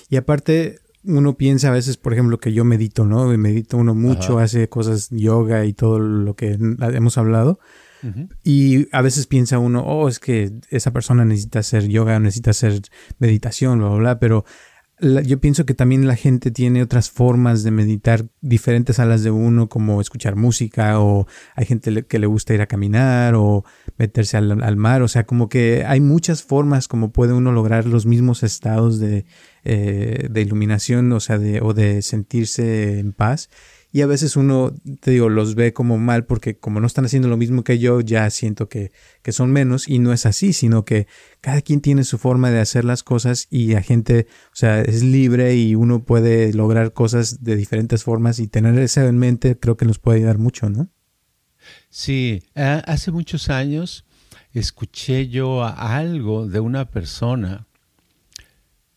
Y 0.09 0.17
aparte, 0.17 0.81
uno 1.05 1.37
piensa 1.37 1.69
a 1.69 1.73
veces, 1.73 1.97
por 1.97 2.13
ejemplo, 2.13 2.39
que 2.39 2.53
yo 2.53 2.65
medito, 2.65 3.05
¿no? 3.05 3.27
Medito 3.39 3.77
uno 3.77 3.95
mucho, 3.95 4.41
hace 4.41 4.69
cosas 4.69 5.09
yoga 5.11 5.65
y 5.67 5.73
todo 5.73 6.01
lo 6.01 6.35
que 6.35 6.59
hemos 6.59 7.17
hablado. 7.17 7.61
Y 8.43 8.89
a 8.93 9.03
veces 9.03 9.27
piensa 9.27 9.59
uno, 9.59 9.83
oh, 9.85 10.09
es 10.09 10.19
que 10.19 10.53
esa 10.71 10.93
persona 10.93 11.25
necesita 11.25 11.59
hacer 11.59 11.89
yoga, 11.89 12.19
necesita 12.19 12.51
hacer 12.51 12.81
meditación, 13.19 13.79
bla, 13.79 13.89
bla, 13.89 13.99
bla, 13.99 14.19
pero 14.19 14.45
yo 15.01 15.41
pienso 15.41 15.65
que 15.65 15.75
también 15.75 16.07
la 16.07 16.17
gente 16.17 16.51
tiene 16.51 16.83
otras 16.83 17.11
formas 17.11 17.63
de 17.63 17.71
meditar 17.71 18.27
diferentes 18.43 18.99
a 18.99 19.07
las 19.07 19.23
de 19.23 19.31
uno, 19.31 19.69
como 19.69 20.01
escuchar 20.01 20.37
música 20.37 21.01
o 21.01 21.27
hay 21.57 21.65
gente 21.65 22.05
que 22.05 22.19
le 22.19 22.27
gusta 22.27 22.53
ir 22.53 22.61
a 22.61 22.67
caminar 22.67 23.35
o 23.35 23.65
meterse 23.97 24.37
al, 24.37 24.77
mar. 24.77 25.03
O 25.03 25.09
sea, 25.09 25.25
como 25.25 25.49
que 25.49 25.85
hay 25.87 26.01
muchas 26.01 26.43
formas 26.43 26.87
como 26.87 27.13
puede 27.13 27.33
uno 27.33 27.53
lograr 27.53 27.87
los 27.87 28.05
mismos 28.05 28.43
estados 28.43 28.99
de, 28.99 29.25
eh, 29.65 30.29
de 30.31 30.41
iluminación, 30.43 31.11
o 31.13 31.21
sea, 31.21 31.39
de, 31.39 31.61
o 31.63 31.73
de 31.73 32.03
sentirse 32.03 32.99
en 32.99 33.13
paz. 33.13 33.49
Y 33.93 34.03
a 34.03 34.07
veces 34.07 34.37
uno, 34.37 34.73
te 35.01 35.11
digo, 35.11 35.29
los 35.29 35.57
ve 35.57 35.73
como 35.73 35.99
mal 35.99 36.25
porque 36.25 36.57
como 36.57 36.81
no 36.81 36.87
están 36.87 37.07
haciendo 37.07 37.29
lo 37.29 37.37
mismo 37.37 37.65
que 37.65 37.79
yo, 37.79 38.01
ya 38.01 38.31
siento 38.31 38.69
que, 38.69 38.93
que 39.23 39.33
son 39.33 39.51
menos 39.51 39.89
y 39.89 39.99
no 39.99 40.13
es 40.13 40.27
así, 40.27 40.53
sino 40.53 40.85
que 40.85 41.09
cada 41.41 41.61
quien 41.61 41.81
tiene 41.81 42.05
su 42.05 42.17
forma 42.17 42.51
de 42.51 42.61
hacer 42.61 42.85
las 42.85 43.03
cosas 43.03 43.49
y 43.51 43.73
la 43.73 43.83
gente, 43.83 44.29
o 44.53 44.57
sea, 44.57 44.81
es 44.81 45.03
libre 45.03 45.57
y 45.57 45.75
uno 45.75 46.05
puede 46.05 46.53
lograr 46.53 46.93
cosas 46.93 47.43
de 47.43 47.57
diferentes 47.57 48.05
formas 48.05 48.39
y 48.39 48.47
tener 48.47 48.79
eso 48.79 49.01
en 49.03 49.19
mente 49.19 49.59
creo 49.59 49.77
que 49.77 49.87
nos 49.87 49.99
puede 49.99 50.19
ayudar 50.19 50.39
mucho, 50.39 50.71
¿no? 50.71 50.89
Sí, 51.89 52.43
hace 52.55 53.11
muchos 53.11 53.51
años 53.51 54.05
escuché 54.53 55.29
yo 55.29 55.65
algo 55.65 56.47
de 56.47 56.61
una 56.61 56.89
persona 56.91 57.67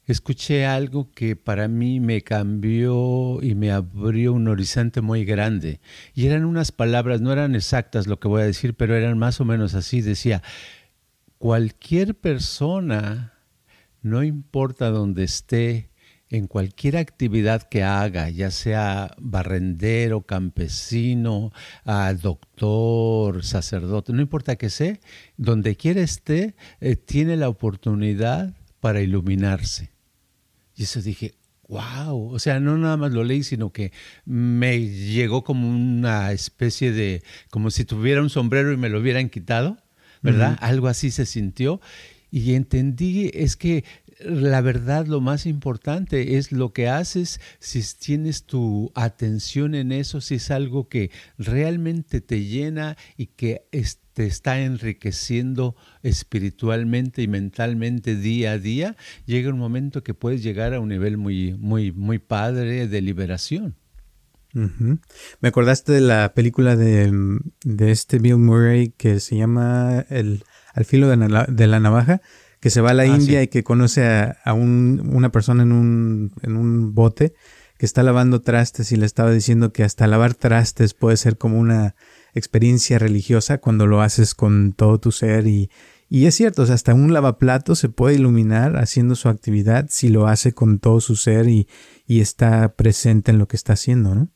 escuché 0.06 0.66
algo 0.66 1.12
que 1.12 1.36
para 1.36 1.68
mí 1.68 2.00
me 2.00 2.22
cambió 2.22 3.42
y 3.42 3.56
me 3.56 3.72
abrió 3.72 4.34
un 4.34 4.48
horizonte 4.48 5.02
muy 5.02 5.26
grande. 5.26 5.80
Y 6.14 6.28
eran 6.28 6.46
unas 6.46 6.72
palabras, 6.72 7.22
no 7.22 7.32
eran 7.32 7.56
exactas 7.56 8.08
lo 8.08 8.20
que 8.20 8.28
voy 8.28 8.42
a 8.42 8.46
decir, 8.46 8.74
pero 8.74 8.96
eran 8.96 9.18
más 9.18 9.40
o 9.40 9.46
menos 9.46 9.76
así. 9.76 10.02
Decía, 10.02 10.44
cualquier 11.38 12.16
persona, 12.16 13.34
no 14.02 14.24
importa 14.24 14.90
dónde 14.90 15.24
esté, 15.24 15.90
en 16.34 16.48
cualquier 16.48 16.98
actividad 16.98 17.62
que 17.62 17.84
haga, 17.84 18.28
ya 18.32 18.50
sea 18.50 19.14
barrendero, 19.20 20.24
campesino, 20.24 21.52
doctor, 22.24 23.46
sacerdote, 23.46 24.14
no 24.14 24.22
importa 24.24 24.56
que 24.56 24.72
sea, 24.72 25.00
donde 25.38 25.76
quiera 25.76 26.02
esté, 26.02 26.56
eh, 26.82 26.96
tiene 26.96 27.38
la 27.38 27.50
oportunidad 27.50 28.56
para 28.80 29.02
iluminarse. 29.02 29.93
Y 30.76 30.84
eso 30.84 31.02
dije, 31.02 31.36
wow, 31.68 32.32
o 32.32 32.40
sea, 32.40 32.60
no 32.60 32.78
nada 32.78 32.98
más 32.98 33.12
lo 33.12 33.24
leí, 33.24 33.44
sino 33.44 33.72
que 33.72 33.92
me 34.26 34.80
llegó 34.80 35.44
como 35.44 35.70
una 35.70 36.32
especie 36.32 36.92
de, 36.92 37.24
como 37.50 37.72
si 37.72 37.86
tuviera 37.86 38.22
un 38.22 38.30
sombrero 38.30 38.72
y 38.72 38.78
me 38.78 38.90
lo 38.90 39.00
hubieran 39.00 39.30
quitado, 39.30 39.78
¿verdad? 40.22 40.58
Algo 40.62 40.88
así 40.88 41.12
se 41.12 41.26
sintió. 41.26 41.82
Y 42.32 42.56
entendí, 42.56 43.30
es 43.34 43.56
que 43.56 43.84
la 44.20 44.62
verdad 44.62 45.08
lo 45.08 45.22
más 45.22 45.46
importante 45.46 46.38
es 46.38 46.52
lo 46.52 46.74
que 46.74 46.88
haces, 46.88 47.42
si 47.60 47.84
tienes 48.00 48.46
tu 48.46 48.92
atención 48.96 49.76
en 49.76 49.92
eso, 49.92 50.22
si 50.22 50.36
es 50.36 50.52
algo 50.52 50.88
que 50.88 51.12
realmente 51.38 52.22
te 52.22 52.44
llena 52.46 52.98
y 53.18 53.28
que 53.28 53.68
te 54.14 54.26
está 54.26 54.60
enriqueciendo 54.62 55.76
espiritualmente 56.02 57.22
y 57.22 57.28
mentalmente 57.28 58.16
día 58.16 58.54
a 58.54 58.58
día, 58.60 58.96
llega 59.26 59.50
un 59.50 59.60
momento 59.60 60.04
que 60.04 60.14
puedes 60.14 60.44
llegar 60.44 60.74
a 60.74 60.80
un 60.80 60.90
nivel 60.90 61.18
muy, 61.18 61.54
muy, 61.54 61.92
muy 61.92 62.20
padre 62.20 62.88
de 62.88 63.02
liberación. 63.02 63.76
Me 64.54 65.50
acordaste 65.50 65.94
de 65.94 66.02
la 66.02 66.34
película 66.36 66.76
de, 66.76 67.12
este 67.80 68.20
Bill 68.20 68.38
Murray 68.38 68.90
que 68.96 69.20
se 69.20 69.36
llama 69.36 70.06
El, 70.10 70.44
Al 70.76 70.86
filo 70.86 71.10
de 71.10 71.68
la 71.68 71.80
navaja 71.80 72.22
que 72.64 72.70
se 72.70 72.80
va 72.80 72.92
a 72.92 72.94
la 72.94 73.04
ah, 73.04 73.08
India 73.08 73.44
y 73.44 73.50
que 73.50 73.62
conoce 73.62 74.06
a, 74.06 74.54
una 74.54 75.34
persona 75.34 75.64
en 75.64 75.74
un, 75.74 76.32
en 76.44 76.56
un 76.56 76.96
bote 76.96 77.34
que 77.78 77.86
está 77.86 78.04
lavando 78.04 78.40
trastes 78.40 78.94
y 78.94 78.96
le 78.96 79.06
estaba 79.06 79.32
diciendo 79.32 79.74
que 79.74 79.84
hasta 79.84 80.08
lavar 80.08 80.34
trastes 80.34 80.94
puede 80.94 81.18
ser 81.18 81.38
como 81.38 81.60
una 81.60 81.96
experiencia 82.34 83.00
religiosa 83.00 83.60
cuando 83.60 83.88
lo 83.88 84.02
haces 84.02 84.36
con 84.36 84.74
todo 84.74 85.00
tu 85.00 85.12
ser 85.12 85.48
y, 85.48 85.70
y 86.10 86.26
es 86.26 86.36
cierto, 86.36 86.64
o 86.64 86.66
sea, 86.66 86.76
hasta 86.76 86.94
un 86.94 87.14
lavaplato 87.14 87.76
se 87.76 87.90
puede 87.90 88.16
iluminar 88.16 88.78
haciendo 88.78 89.16
su 89.16 89.30
actividad 89.30 89.88
si 89.90 90.10
lo 90.10 90.28
hace 90.28 90.54
con 90.54 90.80
todo 90.80 91.02
su 91.02 91.16
ser 91.16 91.48
y, 91.48 91.68
y 92.06 92.22
está 92.22 92.76
presente 92.76 93.32
en 93.32 93.40
lo 93.40 93.48
que 93.48 93.56
está 93.56 93.74
haciendo, 93.74 94.16
¿no? 94.16 94.30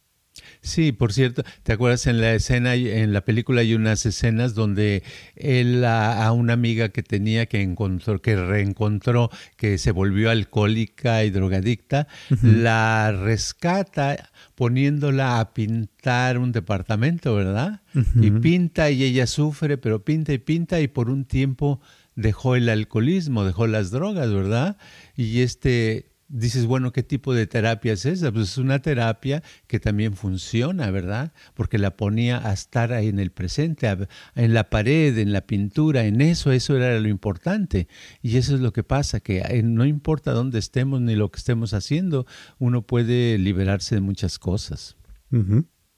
Sí, 0.67 0.91
por 0.91 1.13
cierto, 1.13 1.43
¿te 1.63 1.71
acuerdas 1.71 2.07
en 2.07 2.19
la 2.19 2.33
escena, 2.33 2.75
en 2.75 3.13
la 3.13 3.21
película 3.21 3.61
hay 3.61 3.73
unas 3.73 4.05
escenas 4.05 4.53
donde 4.53 5.01
él 5.37 5.85
a, 5.85 6.29
una 6.33 6.53
amiga 6.53 6.89
que 6.89 7.03
tenía 7.03 7.45
que 7.45 7.61
encontró, 7.61 8.21
que 8.21 8.35
reencontró, 8.35 9.29
que 9.55 9.77
se 9.77 9.91
volvió 9.91 10.29
alcohólica 10.29 11.23
y 11.23 11.29
drogadicta, 11.29 12.09
la 12.41 13.13
rescata 13.13 14.29
poniéndola 14.55 15.39
a 15.39 15.53
pintar 15.53 16.37
un 16.37 16.51
departamento, 16.51 17.33
¿verdad? 17.33 17.81
Y 18.21 18.29
pinta 18.31 18.91
y 18.91 19.03
ella 19.03 19.25
sufre, 19.25 19.77
pero 19.77 20.03
pinta 20.03 20.33
y 20.33 20.37
pinta 20.37 20.81
y 20.81 20.89
por 20.89 21.09
un 21.09 21.23
tiempo 21.23 21.79
dejó 22.15 22.57
el 22.57 22.67
alcoholismo, 22.67 23.45
dejó 23.45 23.67
las 23.67 23.89
drogas, 23.89 24.33
¿verdad? 24.33 24.75
Y 25.15 25.39
este 25.41 26.16
dices, 26.29 26.65
bueno, 26.65 26.91
¿qué 26.91 27.03
tipo 27.03 27.33
de 27.33 27.47
terapia 27.47 27.93
es 27.93 28.05
esa? 28.05 28.31
Pues 28.31 28.49
es 28.49 28.57
una 28.57 28.79
terapia 28.79 29.43
que 29.67 29.79
también 29.79 30.15
funciona, 30.15 30.91
¿verdad? 30.91 31.33
Porque 31.53 31.77
la 31.77 31.95
ponía 31.95 32.47
a 32.47 32.53
estar 32.53 32.93
ahí 32.93 33.07
en 33.07 33.19
el 33.19 33.31
presente, 33.31 33.87
en 34.35 34.53
la 34.53 34.69
pared, 34.69 35.17
en 35.17 35.31
la 35.31 35.41
pintura, 35.41 36.05
en 36.05 36.21
eso, 36.21 36.51
eso 36.51 36.75
era 36.75 36.99
lo 36.99 37.07
importante. 37.07 37.87
Y 38.21 38.37
eso 38.37 38.55
es 38.55 38.61
lo 38.61 38.73
que 38.73 38.83
pasa, 38.83 39.19
que 39.19 39.39
eh, 39.39 39.63
no 39.63 39.85
importa 39.85 40.31
dónde 40.31 40.59
estemos 40.59 41.01
ni 41.01 41.15
lo 41.15 41.31
que 41.31 41.39
estemos 41.39 41.73
haciendo, 41.73 42.25
uno 42.59 42.81
puede 42.81 43.37
liberarse 43.37 43.95
de 43.95 44.01
muchas 44.01 44.39
cosas. 44.39 44.97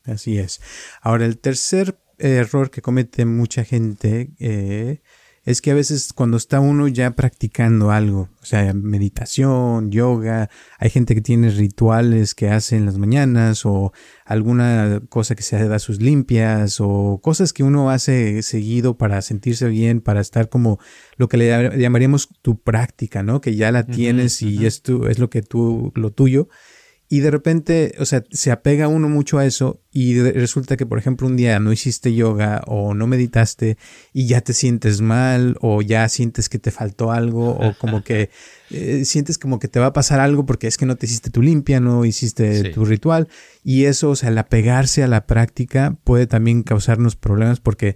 Así 0.04 0.38
es. 0.38 0.62
Ahora, 1.02 1.26
el 1.26 1.38
tercer 1.38 2.00
error 2.18 2.70
que 2.70 2.82
comete 2.82 3.26
mucha 3.26 3.64
gente 3.64 4.32
eh, 4.40 5.02
es 5.46 5.62
que 5.62 5.72
a 5.72 5.74
veces 5.74 6.14
cuando 6.14 6.38
está 6.38 6.60
uno 6.60 6.88
ya 6.88 7.12
practicando 7.12 7.92
algo, 7.92 8.30
o 8.42 8.46
sea, 8.46 8.74
meditación, 8.74 9.92
yoga, 9.92 10.50
hay 10.78 10.90
gente 10.90 11.16
que 11.16 11.22
tiene 11.22 11.50
rituales 11.50 12.36
que 12.36 12.50
hace 12.50 12.76
en 12.76 12.86
las 12.86 12.98
mañanas 12.98 13.66
o 13.66 13.94
alguna 14.26 15.02
cosa 15.10 15.36
que 15.36 15.44
se 15.44 15.68
da 15.68 15.80
sus 15.80 16.02
limpias 16.02 16.80
o 16.80 17.20
cosas 17.22 17.54
que 17.54 17.64
uno 17.64 17.90
hace 17.90 18.42
seguido 18.44 18.98
para 18.98 19.22
sentirse 19.22 19.68
bien, 19.68 20.02
para 20.02 20.22
estar 20.22 20.50
como 20.50 20.80
lo 21.18 21.30
que 21.30 21.38
le 21.38 21.78
llamaríamos 21.78 22.30
tu 22.42 22.60
práctica, 22.60 23.24
¿no? 23.24 23.42
Que 23.42 23.56
ya 23.56 23.72
la 23.72 23.86
tienes 23.86 24.42
y 24.42 24.66
es, 24.66 24.84
es 25.10 25.20
lo 25.20 25.30
que 25.30 25.42
tú, 25.42 25.92
lo 25.96 26.12
tuyo. 26.12 26.50
Y 27.12 27.22
de 27.22 27.32
repente, 27.32 27.96
o 27.98 28.06
sea, 28.06 28.24
se 28.30 28.52
apega 28.52 28.88
uno 28.88 29.10
mucho 29.10 29.40
a 29.40 29.46
eso 29.46 29.82
y 29.92 30.22
resulta 30.22 30.78
que, 30.78 30.86
por 30.86 31.00
ejemplo, 31.00 31.26
un 31.26 31.38
día 31.38 31.60
no 31.60 31.72
hiciste 31.72 32.14
yoga 32.14 32.62
o 32.68 32.94
no 32.94 33.08
meditaste 33.08 33.78
y 34.14 34.28
ya 34.28 34.42
te 34.42 34.54
sientes 34.54 35.02
mal 35.02 35.58
o 35.60 35.82
ya 35.82 36.08
sientes 36.08 36.50
que 36.50 36.60
te 36.60 36.70
faltó 36.70 37.12
algo 37.12 37.50
o 37.50 37.76
como 37.80 38.04
que 38.04 38.30
eh, 38.72 39.04
sientes 39.06 39.38
como 39.38 39.60
que 39.60 39.68
te 39.68 39.80
va 39.80 39.88
a 39.88 39.94
pasar 39.94 40.20
algo 40.20 40.46
porque 40.46 40.68
es 40.68 40.78
que 40.78 40.86
no 40.86 40.96
te 40.96 41.06
hiciste 41.06 41.30
tu 41.30 41.42
limpia, 41.42 41.80
no 41.80 42.06
hiciste 42.06 42.72
tu 42.72 42.86
ritual 42.86 43.28
y 43.64 43.86
eso, 43.86 44.12
o 44.12 44.16
sea, 44.16 44.30
el 44.30 44.38
apegarse 44.38 45.04
a 45.04 45.08
la 45.08 45.26
práctica 45.26 45.96
puede 46.04 46.28
también 46.28 46.64
causarnos 46.64 47.16
problemas 47.16 47.60
porque 47.60 47.96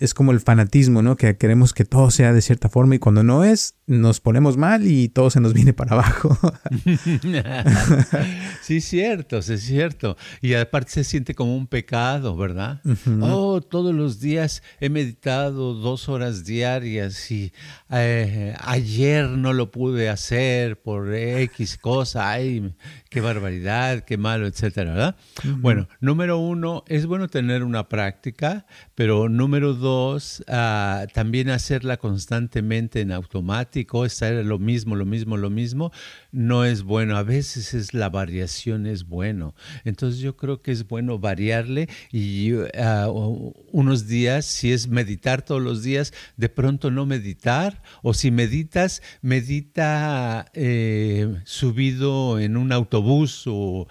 es 0.00 0.12
como 0.12 0.32
el 0.32 0.40
fanatismo, 0.40 1.02
¿no? 1.02 1.16
Que 1.16 1.36
queremos 1.36 1.72
que 1.72 1.84
todo 1.84 2.10
sea 2.10 2.32
de 2.32 2.42
cierta 2.42 2.68
forma 2.68 2.96
y 2.96 2.98
cuando 2.98 3.22
no 3.22 3.44
es, 3.44 3.76
nos 3.86 4.20
ponemos 4.20 4.56
mal 4.56 4.86
y 4.86 5.08
todo 5.08 5.30
se 5.30 5.40
nos 5.40 5.54
viene 5.54 5.72
para 5.72 5.92
abajo. 5.92 6.36
sí, 8.62 8.80
cierto, 8.80 9.40
sí, 9.40 9.54
es 9.54 9.62
cierto. 9.62 10.16
Y 10.42 10.54
aparte 10.54 10.92
se 10.92 11.04
siente 11.04 11.34
como 11.34 11.56
un 11.56 11.66
pecado, 11.68 12.36
¿verdad? 12.36 12.80
Oh, 13.20 13.60
todos 13.60 13.94
los 13.94 14.20
días 14.20 14.62
he 14.80 14.90
meditado 14.90 15.74
dos 15.74 16.08
horas 16.08 16.44
diarias 16.44 17.30
y 17.30 17.52
eh, 17.90 18.54
ayer 18.60 19.28
no 19.28 19.52
lo 19.52 19.70
pude 19.70 20.07
hacer 20.08 20.80
por 20.80 21.14
X 21.14 21.78
cosa, 21.78 22.30
ay, 22.30 22.74
qué 23.10 23.20
barbaridad, 23.20 24.04
qué 24.04 24.16
malo, 24.16 24.46
etcétera, 24.46 24.92
¿verdad? 24.92 25.16
Bueno, 25.58 25.88
número 26.00 26.38
uno, 26.38 26.84
es 26.88 27.06
bueno 27.06 27.28
tener 27.28 27.62
una 27.62 27.88
práctica, 27.88 28.66
pero 28.94 29.28
número 29.28 29.74
dos, 29.74 30.44
ah, 30.48 31.06
también 31.12 31.50
hacerla 31.50 31.96
constantemente 31.96 33.00
en 33.00 33.12
automático, 33.12 34.04
estar 34.04 34.32
lo 34.44 34.58
mismo, 34.58 34.96
lo 34.96 35.04
mismo, 35.04 35.36
lo 35.36 35.50
mismo, 35.50 35.92
no 36.30 36.64
es 36.64 36.82
bueno. 36.82 37.16
A 37.16 37.22
veces 37.22 37.74
es 37.74 37.94
la 37.94 38.08
variación 38.08 38.86
es 38.86 39.06
bueno. 39.06 39.54
Entonces 39.84 40.20
yo 40.20 40.36
creo 40.36 40.62
que 40.62 40.72
es 40.72 40.86
bueno 40.86 41.18
variarle 41.18 41.88
y 42.12 42.52
ah, 42.78 43.08
unos 43.08 44.06
días, 44.06 44.44
si 44.44 44.72
es 44.72 44.88
meditar 44.88 45.42
todos 45.42 45.62
los 45.62 45.82
días, 45.82 46.12
de 46.36 46.48
pronto 46.48 46.90
no 46.90 47.06
meditar, 47.06 47.82
o 48.02 48.14
si 48.14 48.30
meditas, 48.30 49.02
medita 49.22 50.46
eh, 50.54 51.34
subido 51.44 52.38
en 52.38 52.56
un 52.56 52.72
autobús 52.72 53.44
o, 53.46 53.86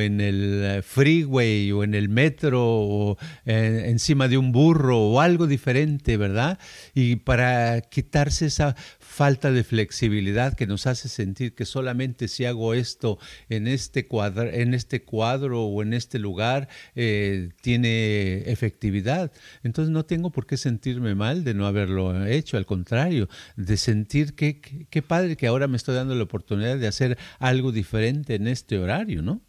en 0.00 0.20
el 0.20 0.82
freeway 0.82 1.72
o 1.72 1.84
en 1.84 1.94
el 1.94 2.08
metro 2.08 2.62
o 2.64 3.18
eh, 3.44 3.84
encima 3.86 4.28
de 4.28 4.38
un 4.38 4.52
burro 4.52 4.98
o 4.98 5.20
algo 5.20 5.46
diferente, 5.46 6.16
¿verdad? 6.16 6.58
Y 6.94 7.16
para 7.16 7.80
quitarse 7.80 8.46
esa 8.46 8.76
falta 9.12 9.52
de 9.52 9.62
flexibilidad 9.62 10.54
que 10.54 10.66
nos 10.66 10.86
hace 10.86 11.08
sentir 11.08 11.54
que 11.54 11.66
solamente 11.66 12.28
si 12.28 12.46
hago 12.46 12.72
esto 12.72 13.18
en 13.50 13.68
este 13.68 14.06
cuadro, 14.06 14.44
en 14.50 14.72
este 14.72 15.04
cuadro 15.04 15.64
o 15.64 15.82
en 15.82 15.92
este 15.92 16.18
lugar 16.18 16.68
eh, 16.94 17.50
tiene 17.60 18.38
efectividad. 18.50 19.30
Entonces 19.62 19.92
no 19.92 20.06
tengo 20.06 20.30
por 20.30 20.46
qué 20.46 20.56
sentirme 20.56 21.14
mal 21.14 21.44
de 21.44 21.52
no 21.52 21.66
haberlo 21.66 22.24
hecho, 22.24 22.56
al 22.56 22.64
contrario, 22.64 23.28
de 23.56 23.76
sentir 23.76 24.34
que 24.34 24.60
qué 24.88 25.02
padre 25.02 25.36
que 25.36 25.46
ahora 25.46 25.68
me 25.68 25.76
estoy 25.76 25.94
dando 25.94 26.14
la 26.14 26.22
oportunidad 26.24 26.78
de 26.78 26.86
hacer 26.86 27.18
algo 27.38 27.70
diferente 27.70 28.36
en 28.36 28.48
este 28.48 28.78
horario, 28.78 29.20
¿no? 29.20 29.42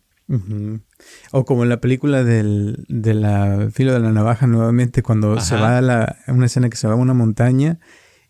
O 1.32 1.45
como 1.45 1.63
en 1.63 1.69
la 1.69 1.80
película 1.80 2.23
del, 2.23 2.86
de 2.89 3.13
la 3.13 3.69
filo 3.71 3.93
de 3.93 3.99
la 3.99 4.12
navaja 4.12 4.45
nuevamente, 4.45 5.04
cuando 5.04 5.39
se 5.39 5.56
va 5.56 5.78
a, 5.78 5.82
la, 5.82 6.17
a 6.28 6.34
una 6.34 6.47
escena 6.47 6.69
que 6.69 6.78
se 6.78 6.88
va 6.88 6.93
a 6.93 6.97
una 6.97 7.13
montaña 7.13 7.80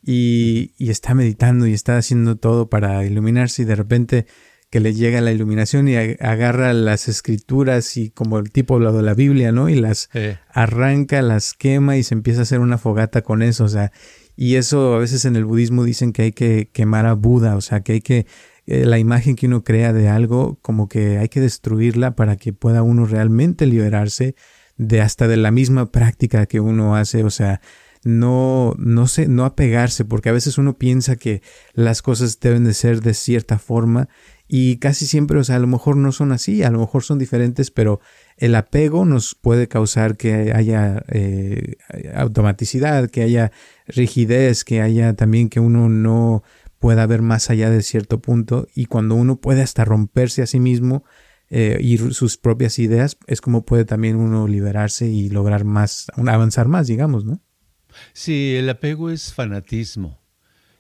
y, 0.04 0.74
está 0.80 1.14
meditando 1.14 1.66
y 1.66 1.74
está 1.74 1.98
haciendo 1.98 2.36
todo 2.36 2.70
para 2.70 3.06
iluminarse 3.06 3.62
y 3.62 3.66
de 3.66 3.76
repente 3.76 4.26
que 4.70 4.80
le 4.80 4.94
llega 4.94 5.22
la 5.22 5.32
iluminación 5.32 5.88
y 5.88 5.96
agarra 5.96 6.74
las 6.74 7.08
escrituras 7.08 7.96
y 7.96 8.10
como 8.10 8.40
el 8.40 8.52
tipo 8.52 8.80
de 8.80 9.04
la 9.04 9.14
Biblia, 9.14 9.52
¿no? 9.52 9.70
Y 9.70 9.76
las 9.76 10.10
arranca, 10.50 11.22
las 11.22 11.54
quema 11.54 11.96
y 11.96 12.04
se 12.04 12.16
empieza 12.16 12.40
a 12.40 12.44
hacer 12.44 12.60
una 12.60 12.80
fogata 12.80 13.22
con 13.22 13.44
eso, 13.44 13.66
o 13.66 13.70
sea, 13.70 13.92
y 14.36 14.56
eso 14.56 14.96
a 14.96 14.98
veces 14.98 15.26
en 15.26 15.36
el 15.36 15.46
budismo 15.46 15.84
dicen 15.84 16.12
que 16.12 16.24
hay 16.24 16.32
que 16.32 16.70
quemar 16.74 17.06
a 17.06 17.14
Buda, 17.14 17.56
o 17.56 17.62
sea, 17.62 17.82
que 17.82 17.94
hay 17.94 18.02
que 18.02 18.26
eh, 18.66 18.86
la 18.86 18.98
imagen 18.98 19.36
que 19.36 19.46
uno 19.46 19.64
crea 19.64 19.94
de 19.94 20.10
algo, 20.10 20.58
como 20.62 20.88
que 20.88 21.20
hay 21.20 21.30
que 21.30 21.40
destruirla 21.42 22.16
para 22.16 22.38
que 22.38 22.52
pueda 22.52 22.82
uno 22.82 23.06
realmente 23.06 23.68
liberarse 23.68 24.36
de 24.78 25.02
hasta 25.02 25.28
de 25.28 25.38
la 25.38 25.52
misma 25.52 25.92
práctica 25.92 26.48
que 26.48 26.60
uno 26.60 26.96
hace, 26.96 27.24
o 27.24 27.30
sea, 27.30 27.62
no, 28.04 28.76
no 28.78 29.08
sé, 29.08 29.28
no 29.28 29.46
apegarse, 29.46 30.06
porque 30.06 30.30
a 30.30 30.34
veces 30.34 30.58
uno 30.58 30.78
piensa 30.78 31.16
que 31.16 31.42
las 31.74 32.02
cosas 32.02 32.40
deben 32.40 32.64
de 32.64 32.74
ser 32.74 33.02
de 33.02 33.14
cierta 33.14 33.60
forma 33.60 34.10
y 34.48 34.78
casi 34.78 35.08
siempre, 35.08 35.40
o 35.40 35.44
sea, 35.44 35.56
a 35.56 35.60
lo 35.60 35.68
mejor 35.68 35.96
no 35.98 36.12
son 36.12 36.32
así, 36.32 36.64
a 36.64 36.70
lo 36.70 36.80
mejor 36.80 37.04
son 37.04 37.18
diferentes, 37.18 37.72
pero 37.72 38.02
el 38.38 38.56
apego 38.56 39.06
nos 39.06 39.36
puede 39.36 39.68
causar 39.68 40.18
que 40.18 40.54
haya 40.54 41.04
eh, 41.08 41.78
automaticidad, 42.14 43.10
que 43.10 43.24
haya 43.24 43.52
rigidez, 43.88 44.64
que 44.64 44.82
haya 44.82 45.14
también 45.14 45.50
que 45.50 45.60
uno 45.60 45.90
no 45.90 46.44
pueda 46.80 47.06
ver 47.06 47.22
más 47.22 47.50
allá 47.50 47.70
de 47.70 47.82
cierto 47.82 48.20
punto 48.22 48.68
y 48.76 48.86
cuando 48.86 49.16
uno 49.16 49.38
puede 49.40 49.62
hasta 49.62 49.86
romperse 49.86 50.42
a 50.42 50.48
sí 50.48 50.60
mismo 50.60 51.06
eh, 51.50 51.78
y 51.80 51.98
sus 51.98 52.38
propias 52.38 52.78
ideas, 52.80 53.18
es 53.28 53.40
como 53.40 53.64
puede 53.64 53.86
también 53.86 54.18
uno 54.18 54.48
liberarse 54.48 55.08
y 55.08 55.30
lograr 55.30 55.64
más, 55.64 56.08
avanzar 56.18 56.68
más, 56.68 56.88
digamos, 56.88 57.26
¿no? 57.26 57.42
Sí, 58.14 58.56
el 58.56 58.70
apego 58.70 59.10
es 59.10 59.34
fanatismo. 59.34 60.23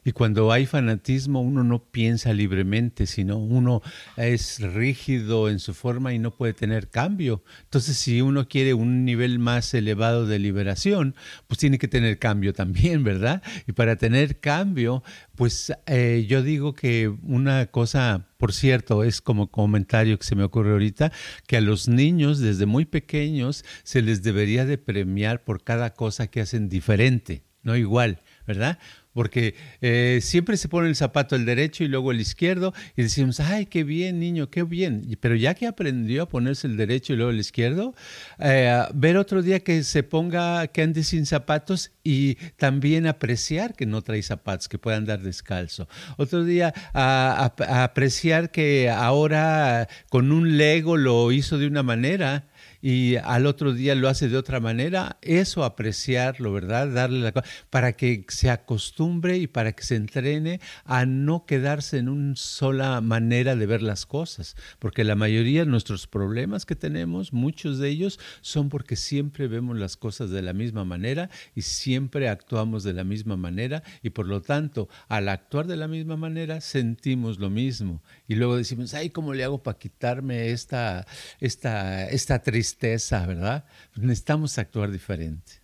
Y 0.06 0.12
cuando 0.12 0.52
hay 0.52 0.66
fanatismo, 0.66 1.42
uno 1.42 1.64
no 1.64 1.84
piensa 1.84 2.34
libremente, 2.34 3.06
sino 3.06 3.38
uno 3.38 3.82
es 4.18 4.60
rígido 4.60 5.50
en 5.50 5.60
su 5.60 5.74
forma 5.74 6.14
y 6.14 6.20
no 6.20 6.32
puede 6.32 6.54
tener 6.54 6.90
cambio. 6.90 7.44
Entonces, 7.64 7.98
si 7.98 8.22
uno 8.22 8.48
quiere 8.48 8.74
un 8.74 9.06
nivel 9.06 9.40
más 9.40 9.74
elevado 9.74 10.26
de 10.26 10.40
liberación, 10.40 11.16
pues 11.48 11.58
tiene 11.58 11.78
que 11.80 11.88
tener 11.88 12.20
cambio 12.20 12.54
también, 12.54 13.04
¿verdad? 13.04 13.42
Y 13.68 13.72
para 13.72 13.96
tener 13.96 14.40
cambio, 14.40 15.04
pues 15.36 15.74
eh, 15.86 16.26
yo 16.28 16.44
digo 16.44 16.74
que 16.74 17.08
una 17.24 17.68
cosa, 17.68 18.28
por 18.38 18.54
cierto, 18.54 19.04
es 19.04 19.22
como 19.22 19.50
comentario 19.52 20.18
que 20.18 20.26
se 20.26 20.36
me 20.36 20.44
ocurre 20.44 20.72
ahorita, 20.72 21.12
que 21.48 21.58
a 21.58 21.62
los 21.62 21.88
niños 21.88 22.40
desde 22.40 22.66
muy 22.66 22.86
pequeños 22.86 23.64
se 23.84 24.02
les 24.02 24.24
debería 24.24 24.66
de 24.66 24.78
premiar 24.78 25.44
por 25.44 25.64
cada 25.64 25.94
cosa 25.94 26.28
que 26.28 26.42
hacen 26.42 26.70
diferente, 26.70 27.44
no 27.64 27.76
igual, 27.76 28.22
¿verdad? 28.46 28.80
Porque 29.14 29.56
eh, 29.82 30.20
siempre 30.22 30.58
se 30.58 30.68
pone 30.68 30.90
el 30.90 30.96
zapato 30.96 31.36
el 31.36 31.46
derecho 31.46 31.84
y 31.84 31.88
luego 31.88 32.12
el 32.12 32.20
izquierdo 32.20 32.74
y 32.98 33.04
decimos, 33.04 33.40
ay, 33.40 33.66
qué 33.66 33.84
bien, 33.84 34.20
niño, 34.20 34.50
qué 34.50 34.64
bien. 34.64 35.18
Pero 35.20 35.36
ya 35.36 35.54
que 35.54 35.68
aprendió 35.68 36.24
a 36.24 36.30
ponerse 36.30 36.68
el 36.68 36.78
derecho 36.78 37.14
y 37.14 37.16
luego 37.16 37.32
el 37.32 37.40
izquierdo, 37.40 37.94
eh, 38.40 38.84
ver 38.94 39.18
otro 39.18 39.42
día 39.42 39.60
que 39.62 39.84
se 39.84 40.04
ponga, 40.04 40.68
que 40.68 40.82
ande 40.82 41.04
sin 41.04 41.26
zapatos 41.26 41.92
y 42.04 42.36
también 42.58 43.08
apreciar 43.08 43.76
que 43.76 43.86
no 43.86 44.02
trae 44.02 44.22
zapatos, 44.24 44.68
que 44.68 44.78
pueda 44.78 44.98
andar 44.98 45.22
descalzo. 45.22 45.88
Otro 46.18 46.44
día 46.44 46.74
apreciar 46.94 48.52
que 48.52 48.90
ahora 48.90 49.88
con 50.10 50.32
un 50.32 50.58
Lego 50.58 50.98
lo 50.98 51.32
hizo 51.32 51.58
de 51.58 51.68
una 51.68 51.84
manera 51.84 52.48
y 52.84 53.16
al 53.16 53.46
otro 53.46 53.72
día 53.72 53.96
lo 53.96 54.10
hace 54.10 54.28
de 54.28 54.36
otra 54.36 54.60
manera, 54.60 55.18
eso 55.22 55.64
apreciarlo, 55.64 56.52
¿verdad? 56.52 56.90
Darle 56.90 57.22
la 57.22 57.44
para 57.70 57.94
que 57.94 58.26
se 58.28 58.50
acostumbre 58.50 59.38
y 59.38 59.48
para 59.48 59.72
que 59.72 59.84
se 59.84 59.96
entrene 59.96 60.60
a 60.84 61.06
no 61.06 61.46
quedarse 61.46 61.98
en 61.98 62.10
una 62.10 62.36
sola 62.36 63.00
manera 63.00 63.56
de 63.56 63.66
ver 63.68 63.82
las 63.82 64.06
cosas, 64.06 64.58
porque 64.80 65.06
la 65.06 65.16
mayoría 65.16 65.62
de 65.62 65.72
nuestros 65.72 66.08
problemas 66.08 66.66
que 66.66 66.76
tenemos, 66.76 67.32
muchos 67.32 67.80
de 67.80 67.88
ellos 67.88 68.20
son 68.42 68.68
porque 68.68 68.98
siempre 68.98 69.48
vemos 69.48 69.78
las 69.78 69.96
cosas 69.96 70.30
de 70.30 70.42
la 70.42 70.52
misma 70.52 70.84
manera 70.84 71.30
y 71.56 71.62
siempre 71.62 72.28
actuamos 72.28 72.84
de 72.84 72.92
la 72.92 73.06
misma 73.06 73.38
manera 73.38 73.82
y 74.02 74.10
por 74.10 74.28
lo 74.28 74.42
tanto, 74.42 74.90
al 75.08 75.30
actuar 75.30 75.68
de 75.68 75.78
la 75.78 75.88
misma 75.88 76.18
manera 76.18 76.60
sentimos 76.60 77.40
lo 77.40 77.50
mismo 77.50 78.04
y 78.28 78.36
luego 78.36 78.56
decimos, 78.56 78.94
ay, 78.94 79.10
¿cómo 79.10 79.34
le 79.34 79.44
hago 79.44 79.62
para 79.62 79.78
quitarme 79.78 80.52
esta 80.52 81.06
esta 81.40 82.08
esta 82.10 82.42
tristeza 82.42 83.26
¿verdad? 83.26 83.66
Necesitamos 83.96 84.58
actuar 84.58 84.92
diferente. 84.92 85.64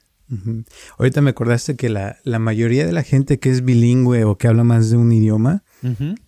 Ahorita 0.98 1.22
me 1.22 1.32
acordaste 1.32 1.76
que 1.76 1.90
la, 1.90 2.20
mayoría 2.24 2.86
de 2.86 2.94
la 2.94 3.04
gente 3.04 3.40
que 3.40 3.50
es 3.50 3.64
bilingüe 3.64 4.26
o 4.26 4.38
que 4.38 4.48
habla 4.48 4.64
más 4.64 4.90
de 4.90 4.98
un 4.98 5.12
idioma, 5.12 5.64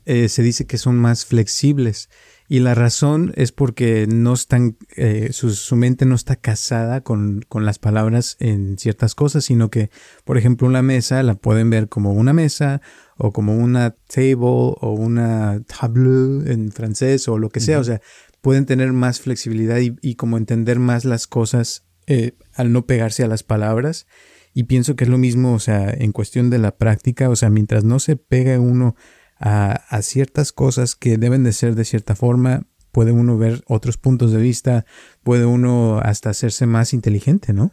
eh, 0.05 0.29
se 0.29 0.41
dice 0.41 0.65
que 0.65 0.77
son 0.77 0.97
más 0.97 1.25
flexibles. 1.25 2.09
Y 2.47 2.59
la 2.59 2.75
razón 2.75 3.31
es 3.37 3.53
porque 3.53 4.07
no 4.07 4.33
están, 4.33 4.75
eh, 4.97 5.29
su, 5.31 5.75
mente 5.77 6.05
no 6.05 6.15
está 6.15 6.35
casada 6.35 6.99
con, 6.99 7.45
con, 7.47 7.63
las 7.63 7.79
palabras 7.79 8.35
en 8.39 8.77
ciertas 8.77 9.15
cosas, 9.15 9.45
sino 9.45 9.69
que, 9.69 9.89
por 10.25 10.37
ejemplo, 10.37 10.67
una 10.67 10.81
mesa 10.81 11.23
la 11.23 11.35
pueden 11.35 11.69
ver 11.69 11.87
como 11.87 12.11
una 12.11 12.33
mesa 12.33 12.81
o 13.23 13.31
como 13.31 13.55
una 13.55 13.95
table 14.07 14.73
o 14.81 14.95
una 14.97 15.62
tableau 15.65 16.43
en 16.45 16.71
francés 16.71 17.27
o 17.27 17.38
lo 17.38 17.49
que 17.49 17.60
sea. 17.60 17.79
O 17.79 17.84
sea, 17.84 18.01
pueden 18.41 18.65
tener 18.65 18.91
más 18.93 19.21
flexibilidad 19.21 19.77
y, 19.79 20.15
como 20.15 20.38
entender 20.38 20.79
más 20.79 21.05
las 21.05 21.27
cosas 21.27 21.86
eh, 22.07 22.34
al 22.55 22.73
no 22.73 22.88
pegarse 22.88 23.23
a 23.23 23.27
las 23.27 23.43
palabras. 23.43 24.07
Y 24.53 24.63
pienso 24.63 24.95
que 24.95 25.03
es 25.03 25.10
lo 25.10 25.19
mismo, 25.19 25.53
o 25.53 25.60
sea, 25.60 25.91
en 25.91 26.12
cuestión 26.12 26.49
de 26.49 26.57
la 26.57 26.75
práctica, 26.75 27.29
o 27.29 27.36
sea, 27.36 27.49
mientras 27.49 27.84
no 27.84 27.99
se 27.99 28.15
pega 28.17 28.60
uno 28.60 28.95
a, 29.39 29.71
a 29.89 30.01
ciertas 30.01 30.51
cosas 30.51 30.95
que 30.95 31.17
deben 31.17 31.43
de 31.43 31.53
ser 31.53 31.75
de 31.75 31.86
cierta 31.86 32.15
forma, 32.15 32.67
puede 32.91 33.12
uno 33.12 33.38
ver 33.38 33.63
otros 33.67 33.97
puntos 33.97 34.31
de 34.31 34.41
vista, 34.41 34.86
puede 35.23 35.45
uno 35.45 35.99
hasta 35.99 36.31
hacerse 36.31 36.65
más 36.65 36.93
inteligente, 36.93 37.53
¿no? 37.53 37.71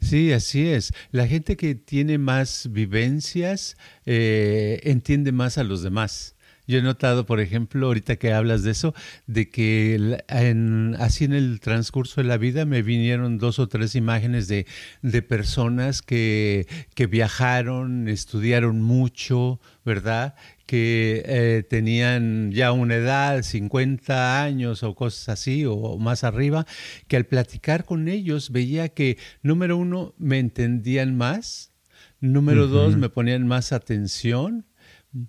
Sí, 0.00 0.32
así 0.32 0.68
es. 0.68 0.92
La 1.10 1.26
gente 1.26 1.56
que 1.56 1.74
tiene 1.74 2.18
más 2.18 2.68
vivencias 2.70 3.76
eh, 4.06 4.80
entiende 4.84 5.32
más 5.32 5.58
a 5.58 5.64
los 5.64 5.82
demás. 5.82 6.36
Yo 6.66 6.78
he 6.78 6.82
notado, 6.82 7.26
por 7.26 7.40
ejemplo, 7.40 7.88
ahorita 7.88 8.16
que 8.16 8.32
hablas 8.32 8.62
de 8.62 8.70
eso, 8.70 8.94
de 9.26 9.50
que 9.50 10.22
en, 10.28 10.96
así 10.98 11.24
en 11.24 11.34
el 11.34 11.60
transcurso 11.60 12.22
de 12.22 12.26
la 12.26 12.38
vida 12.38 12.64
me 12.64 12.80
vinieron 12.82 13.36
dos 13.36 13.58
o 13.58 13.68
tres 13.68 13.94
imágenes 13.94 14.48
de, 14.48 14.66
de 15.02 15.20
personas 15.20 16.00
que, 16.00 16.66
que 16.94 17.06
viajaron, 17.06 18.08
estudiaron 18.08 18.80
mucho, 18.80 19.60
¿verdad? 19.84 20.36
Que 20.66 21.22
eh, 21.26 21.62
tenían 21.68 22.52
ya 22.52 22.72
una 22.72 22.96
edad, 22.96 23.42
50 23.42 24.42
años 24.42 24.82
o 24.82 24.94
cosas 24.94 25.28
así, 25.28 25.64
o 25.66 25.98
más 25.98 26.24
arriba, 26.24 26.66
que 27.08 27.16
al 27.16 27.26
platicar 27.26 27.84
con 27.84 28.08
ellos 28.08 28.50
veía 28.50 28.88
que, 28.88 29.18
número 29.42 29.76
uno, 29.76 30.14
me 30.18 30.38
entendían 30.38 31.16
más, 31.16 31.72
número 32.20 32.66
dos, 32.66 32.96
me 32.96 33.08
ponían 33.08 33.46
más 33.46 33.72
atención, 33.72 34.66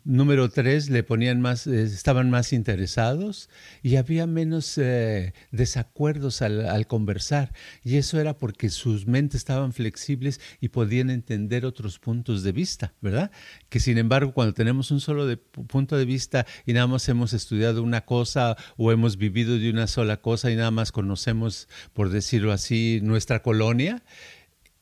Número 0.04 0.50
tres, 0.50 0.90
le 0.90 1.04
ponían 1.04 1.42
más, 1.42 1.68
eh, 1.68 1.84
estaban 1.84 2.32
más 2.32 2.54
interesados 2.54 3.52
y 3.84 3.98
había 3.98 4.26
menos 4.26 4.80
eh, 4.80 5.36
desacuerdos 5.52 6.42
al, 6.42 6.88
conversar. 6.88 7.54
Y 7.84 7.98
eso 7.98 8.20
era 8.20 8.36
porque 8.36 8.72
sus 8.72 9.06
mentes 9.06 9.42
estaban 9.42 9.74
flexibles 9.74 10.42
y 10.60 10.70
podían 10.70 11.12
entender 11.12 11.68
otros 11.68 12.00
puntos 12.00 12.42
de 12.42 12.52
vista, 12.52 12.96
¿verdad? 13.00 13.30
Que 13.70 13.80
sin 13.80 14.00
embargo, 14.00 14.34
cuando 14.34 14.56
tenemos 14.56 14.90
un 14.90 15.02
solo 15.02 15.28
punto 15.68 15.98
de 15.98 16.06
vista 16.06 16.48
y 16.66 16.74
nada 16.74 16.88
más 16.88 17.08
hemos 17.08 17.34
estudiado 17.34 17.84
una 17.84 18.06
cosa 18.06 18.58
o 18.78 18.92
hemos 18.92 19.18
vivido 19.18 19.60
de 19.60 19.70
una 19.70 19.86
sola 19.86 20.18
cosa 20.18 20.50
y 20.50 20.56
nada 20.56 20.72
más 20.72 20.92
conocemos, 20.92 21.70
por 21.94 22.10
decirlo 22.10 22.52
así, 22.52 23.02
nuestra 23.04 23.44
colonia, 23.44 24.02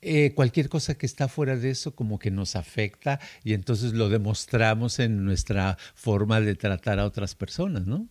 eh, 0.03 0.33
cualquier 0.33 0.69
cosa 0.69 0.95
que 0.95 1.05
está 1.05 1.27
fuera 1.27 1.57
de 1.57 1.69
eso 1.69 1.95
como 1.95 2.19
que 2.19 2.31
nos 2.31 2.55
afecta 2.55 3.19
y 3.43 3.53
entonces 3.53 3.93
lo 3.93 4.09
demostramos 4.09 4.99
en 4.99 5.25
nuestra 5.25 5.77
forma 5.95 6.41
de 6.41 6.55
tratar 6.55 6.99
a 6.99 7.05
otras 7.05 7.35
personas, 7.35 7.87
¿no? 7.87 8.07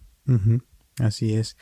Así 0.99 1.35
es. 1.35 1.57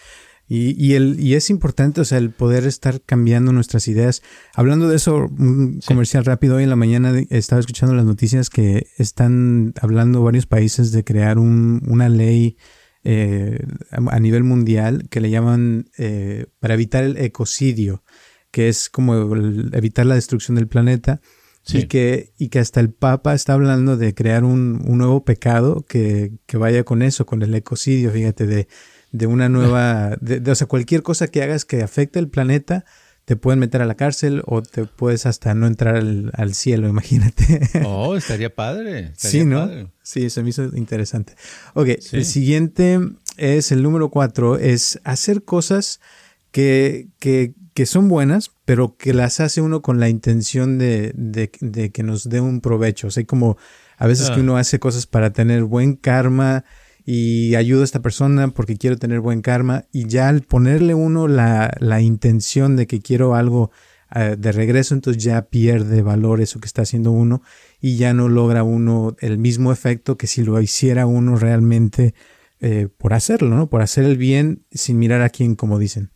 Y, 0.52 0.94
el, 0.94 1.20
y 1.20 1.34
es 1.34 1.48
importante, 1.48 2.00
o 2.00 2.04
sea, 2.04 2.18
el 2.18 2.30
poder 2.30 2.66
estar 2.66 3.00
cambiando 3.02 3.52
nuestras 3.52 3.86
ideas. 3.86 4.20
Hablando 4.52 4.88
de 4.88 4.96
eso, 4.96 5.28
un 5.38 5.78
comercial 5.86 6.24
rápido, 6.24 6.56
hoy 6.56 6.64
en 6.64 6.70
la 6.70 6.76
mañana 6.76 7.12
estaba 7.30 7.60
escuchando 7.60 7.94
las 7.94 8.04
noticias 8.04 8.50
que 8.50 8.88
están 8.98 9.72
hablando 9.80 10.24
varios 10.24 10.46
países 10.46 10.90
de 10.90 11.04
crear 11.04 11.38
un, 11.38 11.82
una 11.86 12.08
ley 12.08 12.56
eh, 13.04 13.64
a 13.92 14.18
nivel 14.18 14.42
mundial 14.42 15.06
que 15.08 15.20
le 15.20 15.30
llaman 15.30 15.88
eh, 15.98 16.46
para 16.58 16.74
evitar 16.74 17.04
el 17.04 17.16
ecocidio, 17.16 18.02
que 18.50 18.68
es 18.68 18.88
como 18.90 19.14
evitar 19.72 20.06
la 20.06 20.14
destrucción 20.14 20.56
del 20.56 20.68
planeta. 20.68 21.20
Y, 21.72 21.84
que, 21.84 22.32
y 22.36 22.48
que 22.48 22.58
hasta 22.58 22.80
el 22.80 22.90
Papa 22.90 23.32
está 23.32 23.52
hablando 23.52 23.96
de 23.96 24.12
crear 24.12 24.42
un, 24.42 24.82
un 24.84 24.98
nuevo 24.98 25.24
pecado 25.24 25.84
que, 25.86 26.32
que 26.46 26.56
vaya 26.56 26.82
con 26.82 27.02
eso, 27.02 27.26
con 27.26 27.42
el 27.42 27.54
ecocidio, 27.54 28.10
fíjate, 28.10 28.46
de 28.46 28.66
de 29.12 29.26
una 29.26 29.48
nueva, 29.48 30.16
de, 30.20 30.50
o 30.50 30.54
sea, 30.54 30.66
cualquier 30.66 31.02
cosa 31.02 31.28
que 31.28 31.42
hagas 31.42 31.64
que 31.64 31.82
afecte 31.82 32.18
el 32.18 32.28
planeta, 32.28 32.84
te 33.24 33.36
pueden 33.36 33.60
meter 33.60 33.80
a 33.80 33.86
la 33.86 33.94
cárcel 33.94 34.42
o 34.46 34.62
te 34.62 34.86
puedes 34.86 35.26
hasta 35.26 35.54
no 35.54 35.66
entrar 35.66 35.96
al, 35.96 36.54
cielo, 36.54 36.88
imagínate. 36.88 37.60
Oh, 37.84 38.16
estaría 38.16 38.54
padre. 38.54 39.12
sí, 39.16 39.44
¿no? 39.44 39.68
Sí, 40.02 40.30
se 40.30 40.42
me 40.42 40.50
hizo 40.50 40.64
interesante. 40.76 41.34
Ok, 41.74 41.88
el 42.12 42.24
siguiente 42.24 42.98
es 43.36 43.70
el 43.72 43.82
número 43.82 44.10
cuatro, 44.10 44.56
es 44.58 45.00
hacer 45.04 45.44
cosas 45.44 46.00
que, 46.50 47.08
que, 47.18 47.54
que, 47.74 47.86
son 47.86 48.08
buenas, 48.08 48.52
pero 48.64 48.96
que 48.96 49.14
las 49.14 49.40
hace 49.40 49.60
uno 49.60 49.82
con 49.82 50.00
la 50.00 50.08
intención 50.08 50.78
de, 50.78 51.12
de, 51.14 51.50
de 51.60 51.90
que 51.90 52.02
nos 52.02 52.28
dé 52.28 52.40
un 52.40 52.60
provecho. 52.60 53.08
O 53.08 53.10
sea, 53.10 53.24
como 53.24 53.56
a 53.96 54.06
veces 54.06 54.30
que 54.30 54.36
ah. 54.36 54.42
uno 54.42 54.56
hace 54.56 54.78
cosas 54.78 55.06
para 55.06 55.32
tener 55.32 55.64
buen 55.64 55.94
karma, 55.94 56.64
y 57.04 57.54
ayudo 57.56 57.80
a 57.80 57.84
esta 57.84 58.02
persona 58.02 58.48
porque 58.48 58.76
quiero 58.76 58.96
tener 58.96 59.20
buen 59.20 59.42
karma 59.42 59.86
y 59.90 60.06
ya 60.06 60.28
al 60.28 60.42
ponerle 60.42 60.94
uno 60.94 61.28
la, 61.28 61.74
la 61.80 62.00
intención 62.00 62.76
de 62.76 62.86
que 62.86 63.00
quiero 63.00 63.34
algo 63.34 63.70
eh, 64.14 64.36
de 64.38 64.52
regreso, 64.52 64.94
entonces 64.94 65.22
ya 65.22 65.42
pierde 65.42 66.02
valor 66.02 66.40
eso 66.40 66.60
que 66.60 66.66
está 66.66 66.82
haciendo 66.82 67.12
uno 67.12 67.42
y 67.80 67.96
ya 67.96 68.12
no 68.12 68.28
logra 68.28 68.62
uno 68.64 69.16
el 69.20 69.38
mismo 69.38 69.72
efecto 69.72 70.16
que 70.16 70.26
si 70.26 70.42
lo 70.42 70.60
hiciera 70.60 71.06
uno 71.06 71.36
realmente 71.36 72.14
eh, 72.60 72.88
por 72.96 73.14
hacerlo, 73.14 73.56
¿no? 73.56 73.70
Por 73.70 73.82
hacer 73.82 74.04
el 74.04 74.16
bien 74.16 74.64
sin 74.70 74.98
mirar 74.98 75.22
a 75.22 75.30
quién, 75.30 75.54
como 75.54 75.78
dicen. 75.78 76.10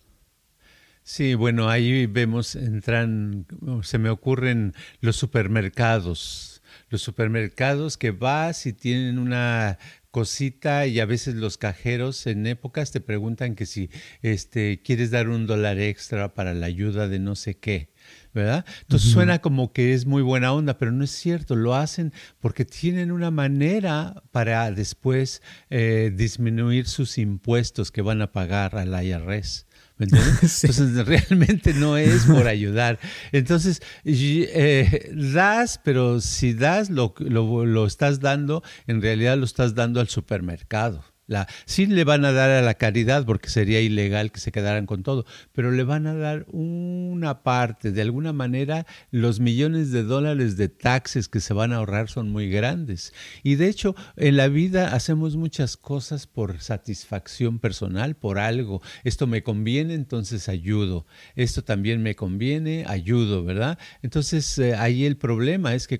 Sí, 1.07 1.35
bueno, 1.35 1.69
ahí 1.69 2.07
vemos, 2.07 2.57
entran, 2.57 3.47
se 3.83 3.99
me 3.99 4.09
ocurren 4.09 4.73
los 5.03 5.17
supermercados, 5.17 6.63
los 6.89 7.03
supermercados 7.03 7.99
que 7.99 8.11
vas 8.11 8.65
y 8.65 8.73
tienen 8.73 9.19
una 9.19 9.79
cosita 10.11 10.87
y 10.87 11.01
a 11.01 11.05
veces 11.05 11.35
los 11.35 11.59
cajeros 11.59 12.27
en 12.27 12.47
épocas 12.47 12.91
te 12.91 13.03
preguntan 13.03 13.55
que 13.55 13.67
si 13.67 13.91
este 14.23 14.81
quieres 14.81 15.11
dar 15.11 15.29
un 15.29 15.47
dólar 15.47 15.79
extra 15.79 16.33
para 16.33 16.55
la 16.55 16.67
ayuda 16.67 17.07
de 17.07 17.19
no 17.19 17.37
sé 17.37 17.59
qué. 17.59 17.91
¿verdad? 18.33 18.65
Entonces 18.81 19.13
suena 19.13 19.41
como 19.41 19.73
que 19.73 19.95
es 19.95 20.07
muy 20.07 20.23
buena 20.23 20.53
onda, 20.53 20.79
pero 20.79 20.91
no 20.91 21.05
es 21.05 21.11
cierto, 21.11 21.55
lo 21.55 21.75
hacen 21.75 22.13
porque 22.41 22.65
tienen 22.65 23.13
una 23.13 23.31
manera 23.31 24.23
para 24.33 24.71
después 24.73 25.43
eh, 25.71 26.13
disminuir 26.15 26.87
sus 26.87 27.19
impuestos 27.19 27.93
que 27.93 28.03
van 28.03 28.23
a 28.23 28.33
pagar 28.33 28.77
al 28.77 29.05
IRS. 29.05 29.67
¿Me 29.97 30.07
entiendes? 30.07 30.65
Entonces 30.65 31.07
realmente 31.07 31.73
no 31.75 31.97
es 31.97 32.25
por 32.27 32.49
ayudar. 32.49 32.99
Entonces, 33.33 33.81
eh, 34.05 35.13
das, 35.15 35.81
pero 35.83 36.21
si 36.21 36.55
das, 36.55 36.91
lo, 36.91 37.15
lo, 37.19 37.65
lo 37.65 37.87
estás 37.87 38.21
dando, 38.21 38.63
en 38.87 39.01
realidad 39.01 39.37
lo 39.39 39.45
estás 39.45 39.75
dando 39.75 40.01
al 40.01 40.09
supermercado. 40.09 41.05
Sí 41.65 41.87
le 41.87 42.05
van 42.05 42.25
a 42.25 42.33
dar 42.33 42.51
a 42.51 42.63
la 42.63 42.75
caridad 42.75 43.25
porque 43.25 43.49
sería 43.49 43.81
ilegal 43.81 44.31
que 44.31 44.41
se 44.41 44.53
quedaran 44.53 44.87
con 44.87 45.03
todo, 45.03 45.25
pero 45.53 45.71
le 45.71 45.85
van 45.85 46.07
a 46.07 46.15
dar 46.15 46.45
una 46.51 47.43
parte. 47.43 47.93
De 47.93 48.03
alguna 48.03 48.33
manera, 48.33 48.87
los 49.11 49.41
millones 49.41 49.91
de 49.91 50.03
dólares 50.03 50.57
de 50.57 50.69
taxes 50.69 51.29
que 51.29 51.41
se 51.41 51.55
van 51.55 51.73
a 51.73 51.77
ahorrar 51.77 52.09
son 52.09 52.31
muy 52.31 52.51
grandes. 52.51 53.13
Y 53.43 53.55
de 53.55 53.69
hecho, 53.69 53.95
en 54.17 54.37
la 54.37 54.49
vida 54.49 54.95
hacemos 54.95 55.37
muchas 55.37 55.77
cosas 55.77 56.27
por 56.27 56.61
satisfacción 56.61 57.59
personal, 57.59 58.17
por 58.17 58.39
algo. 58.39 58.83
Esto 59.05 59.27
me 59.27 59.43
conviene, 59.43 59.95
entonces 59.95 60.49
ayudo. 60.49 61.07
Esto 61.37 61.65
también 61.65 62.03
me 62.03 62.17
conviene, 62.17 62.85
ayudo, 62.87 63.45
¿verdad? 63.45 63.79
Entonces, 64.03 64.59
eh, 64.59 64.75
ahí 64.75 65.05
el 65.07 65.17
problema 65.17 65.75
es 65.75 65.87
que 65.89 65.99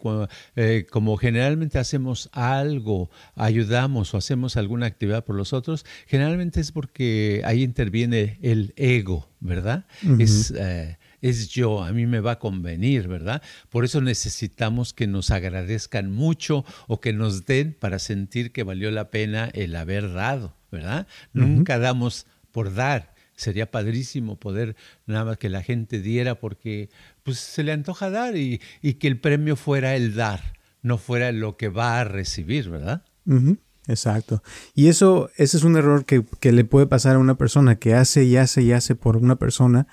eh, 0.57 0.87
como 0.91 1.17
generalmente 1.17 1.79
hacemos 1.79 2.29
algo, 2.33 3.11
ayudamos 3.37 4.13
o 4.13 4.19
hacemos 4.19 4.57
alguna 4.57 4.87
actividad, 4.87 5.14
por 5.23 5.37
los 5.37 5.53
otros, 5.53 5.85
generalmente 6.07 6.61
es 6.61 6.73
porque 6.73 7.43
ahí 7.45 7.63
interviene 7.63 8.39
el 8.43 8.73
ego, 8.77 9.29
¿verdad? 9.41 9.87
es, 10.19 10.53
eh, 10.57 10.99
es 11.21 11.49
yo, 11.49 11.83
a 11.83 11.93
mí 11.93 12.07
me 12.07 12.21
va 12.21 12.33
a 12.33 12.39
convenir, 12.39 13.09
¿verdad? 13.09 13.43
Por 13.71 13.85
eso 13.85 14.01
necesitamos 14.01 14.93
que 14.93 15.07
nos 15.07 15.31
agradezcan 15.31 16.13
mucho 16.13 16.65
o 16.87 17.01
que 17.01 17.13
nos 17.13 17.47
den 17.47 17.73
para 17.73 17.99
sentir 17.99 18.53
que 18.53 18.63
valió 18.63 18.91
la 18.91 19.11
pena 19.11 19.51
el 19.55 19.75
haber 19.77 20.13
dado, 20.13 20.55
¿verdad? 20.71 21.07
Nunca 21.33 21.79
damos 21.79 22.27
por 22.53 22.75
dar. 22.75 23.15
Sería 23.37 23.71
padrísimo 23.71 24.39
poder 24.39 24.77
nada 25.07 25.25
más 25.25 25.39
que 25.39 25.49
la 25.49 25.63
gente 25.63 26.01
diera 26.01 26.37
porque 26.37 26.91
pues 27.23 27.39
se 27.39 27.65
le 27.65 27.73
antoja 27.73 28.11
dar 28.11 28.37
y, 28.37 28.61
y 28.81 28.95
que 28.95 29.09
el 29.09 29.19
premio 29.19 29.57
fuera 29.57 29.97
el 29.97 30.15
dar, 30.15 30.59
no 30.83 30.99
fuera 30.99 31.33
lo 31.33 31.57
que 31.57 31.69
va 31.69 32.01
a 32.01 32.05
recibir, 32.05 32.69
¿verdad? 32.69 33.03
Exacto. 33.87 34.43
Y 34.75 34.89
eso, 34.89 35.31
ese 35.37 35.57
es 35.57 35.65
un 35.65 35.77
error 35.77 36.05
que, 36.05 36.25
que, 36.41 36.53
le 36.53 36.65
puede 36.65 36.87
pasar 36.87 37.17
a 37.17 37.19
una 37.19 37.37
persona 37.37 37.77
que 37.77 37.95
hace 37.95 38.25
y 38.25 38.37
hace 38.37 38.63
y 38.63 38.73
hace 38.73 38.95
por 38.95 39.17
una 39.17 39.37
persona 39.37 39.87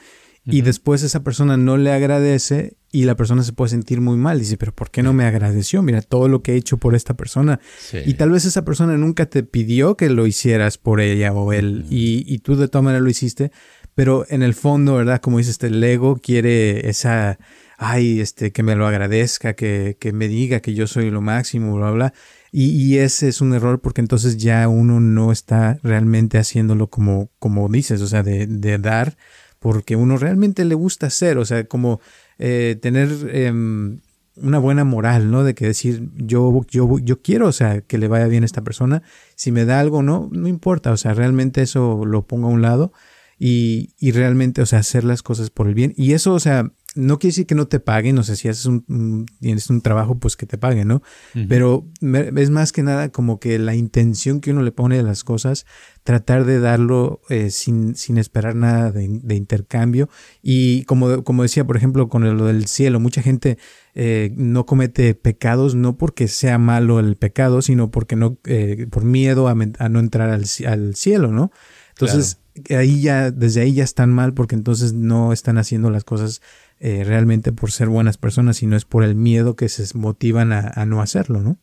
y 0.45 0.62
después 0.62 1.04
esa 1.04 1.23
persona 1.23 1.56
no 1.56 1.77
le 1.77 1.91
agradece 1.91 2.75
y 2.91 3.06
la 3.06 3.15
persona 3.15 3.43
se 3.43 3.54
puede 3.54 3.69
sentir 3.69 4.01
muy 4.01 4.17
mal. 4.17 4.39
Dice, 4.39 4.58
pero 4.58 4.73
¿por 4.73 4.89
qué 4.89 5.04
no 5.04 5.13
me 5.13 5.25
agradeció? 5.25 5.84
Mira 5.84 6.01
todo 6.01 6.27
lo 6.27 6.41
que 6.41 6.54
he 6.54 6.56
hecho 6.56 6.77
por 6.77 6.95
esta 6.95 7.13
persona. 7.15 7.60
Y 8.06 8.15
tal 8.15 8.32
vez 8.32 8.45
esa 8.45 8.65
persona 8.65 8.97
nunca 8.97 9.27
te 9.27 9.43
pidió 9.43 9.95
que 9.95 10.10
lo 10.10 10.25
hicieras 10.25 10.77
por 10.77 10.99
ella 10.99 11.32
o 11.34 11.54
él 11.54 11.86
y, 11.89 12.25
y, 12.27 12.39
tú 12.39 12.56
de 12.56 12.67
todas 12.67 12.84
maneras 12.84 13.04
lo 13.04 13.10
hiciste. 13.10 13.51
Pero 13.93 14.25
en 14.30 14.41
el 14.41 14.54
fondo, 14.54 14.95
¿verdad? 14.95 15.21
Como 15.21 15.38
dices, 15.38 15.62
el 15.62 15.84
ego 15.84 16.15
quiere 16.15 16.89
esa, 16.89 17.38
ay, 17.77 18.19
este, 18.19 18.51
que 18.51 18.63
me 18.63 18.75
lo 18.75 18.88
agradezca, 18.88 19.54
que, 19.54 19.97
que 19.99 20.12
me 20.12 20.27
diga 20.27 20.62
que 20.62 20.73
yo 20.73 20.88
soy 20.88 21.12
lo 21.12 21.21
máximo, 21.21 21.75
bla, 21.75 21.91
bla. 21.91 22.13
Y, 22.54 22.98
ese 22.98 23.30
es 23.30 23.40
un 23.40 23.54
error 23.54 23.80
porque 23.80 24.02
entonces 24.02 24.38
ya 24.38 24.68
uno 24.68 25.00
no 25.00 25.32
está 25.32 25.80
realmente 25.84 26.38
haciéndolo 26.38 26.88
como, 26.88 27.30
como 27.40 27.70
dices, 27.70 28.02
o 28.02 28.08
sea, 28.08 28.24
de, 28.24 28.46
de 28.46 28.78
dar, 28.78 29.16
porque 29.60 29.96
uno 29.96 30.18
realmente 30.18 30.66
le 30.66 30.76
gusta 30.76 31.08
hacer, 31.08 31.38
o 31.38 31.46
sea, 31.46 31.64
como 31.66 32.02
eh, 32.40 32.78
tener 32.82 33.10
em, 33.32 34.02
una 34.36 34.60
buena 34.60 34.84
moral, 34.84 35.32
¿no? 35.32 35.46
De 35.46 35.56
que 35.56 35.68
decir, 35.68 36.10
yo, 36.18 36.66
yo, 36.70 37.00
yo 37.00 37.22
quiero, 37.22 37.48
o 37.48 37.52
sea, 37.54 37.82
que 37.82 37.98
le 37.98 38.10
vaya 38.10 38.28
bien 38.28 38.44
a 38.44 38.48
esta 38.48 38.64
persona, 38.64 39.02
si 39.36 39.54
me 39.54 39.64
da 39.64 39.80
algo, 39.80 40.04
no, 40.04 40.30
no 40.34 40.50
importa, 40.50 40.92
o 40.92 40.98
sea, 40.98 41.14
realmente 41.14 41.62
eso 41.62 42.04
lo 42.06 42.28
pongo 42.28 42.48
a 42.48 42.52
un 42.52 42.62
lado 42.62 42.92
y, 43.40 43.94
y 43.98 44.12
realmente, 44.12 44.62
o 44.62 44.66
sea, 44.66 44.80
hacer 44.80 45.06
las 45.06 45.24
cosas 45.24 45.50
por 45.50 45.68
el 45.68 45.74
bien. 45.74 45.94
Y 45.96 46.14
eso, 46.14 46.34
o 46.34 46.40
sea, 46.40 46.72
no 46.93 47.19
quiere 47.19 47.32
decir 47.32 47.45
que 47.45 47.56
no 47.56 47.67
te 47.67 47.80
paguen, 47.80 48.15
no 48.15 48.23
sé 48.23 48.36
si 48.36 48.49
haces 48.49 48.65
un, 48.65 49.25
tienes 49.39 49.69
un 49.69 49.82
trabajo, 49.82 50.19
pues 50.19 50.36
que 50.36 50.45
te 50.45 50.58
paguen, 50.58 50.89
¿no? 50.89 51.01
Pero 51.47 51.88
es 52.01 52.49
más 52.49 52.73
que 52.73 52.84
nada 52.84 53.10
como 53.10 53.39
que 53.39 53.58
la 53.60 53.75
intención 53.75 54.41
que 54.41 54.51
uno 54.51 54.62
le 54.62 54.73
pone 54.73 54.99
a 54.99 55.04
las 55.04 55.23
cosas, 55.23 55.65
tratar 56.04 56.43
de 56.43 56.60
darlo 56.60 57.21
eh, 57.30 57.49
sin, 57.49 57.95
sin 57.95 58.17
esperar 58.17 58.56
nada 58.56 58.91
de, 58.91 59.36
intercambio. 59.36 60.10
Y 60.41 60.84
como, 60.84 61.23
como 61.23 61.43
decía, 61.43 61.65
por 61.65 61.77
ejemplo, 61.77 62.10
con 62.10 62.38
lo 62.38 62.45
del 62.45 62.67
cielo, 62.67 62.99
mucha 62.99 63.21
gente 63.21 63.58
eh, 63.95 64.34
no 64.36 64.65
comete 64.65 65.15
pecados 65.15 65.75
no 65.75 65.97
porque 65.97 66.27
sea 66.27 66.58
malo 66.58 66.99
el 66.99 67.15
pecado, 67.15 67.62
sino 67.62 67.89
porque 67.89 68.17
no, 68.17 68.38
eh, 68.45 68.88
por 68.91 69.06
miedo 69.06 69.47
a, 69.47 69.56
no 69.56 69.99
entrar 69.99 70.30
al, 70.30 70.43
al 70.67 70.95
cielo, 70.95 71.32
¿no? 71.32 71.51
Entonces, 71.91 72.39
ahí 72.75 73.01
ya, 73.01 73.32
desde 73.32 73.62
ahí 73.62 73.73
ya 73.73 73.84
están 73.84 74.12
mal 74.12 74.34
porque 74.34 74.56
entonces 74.56 74.93
no 74.93 75.34
están 75.34 75.58
haciendo 75.58 75.89
las 75.89 76.04
cosas 76.04 76.41
eh, 76.84 77.04
realmente 77.04 77.52
por 77.52 77.72
ser 77.72 77.89
buenas 77.89 78.17
personas, 78.17 78.58
sino 78.58 78.76
es 78.76 78.86
por 78.86 79.04
el 79.04 79.13
miedo 79.13 79.56
que 79.56 79.70
se 79.70 79.96
motivan 79.96 80.52
a, 80.52 80.84
no 80.88 81.04
hacerlo, 81.04 81.39
¿no? 81.41 81.60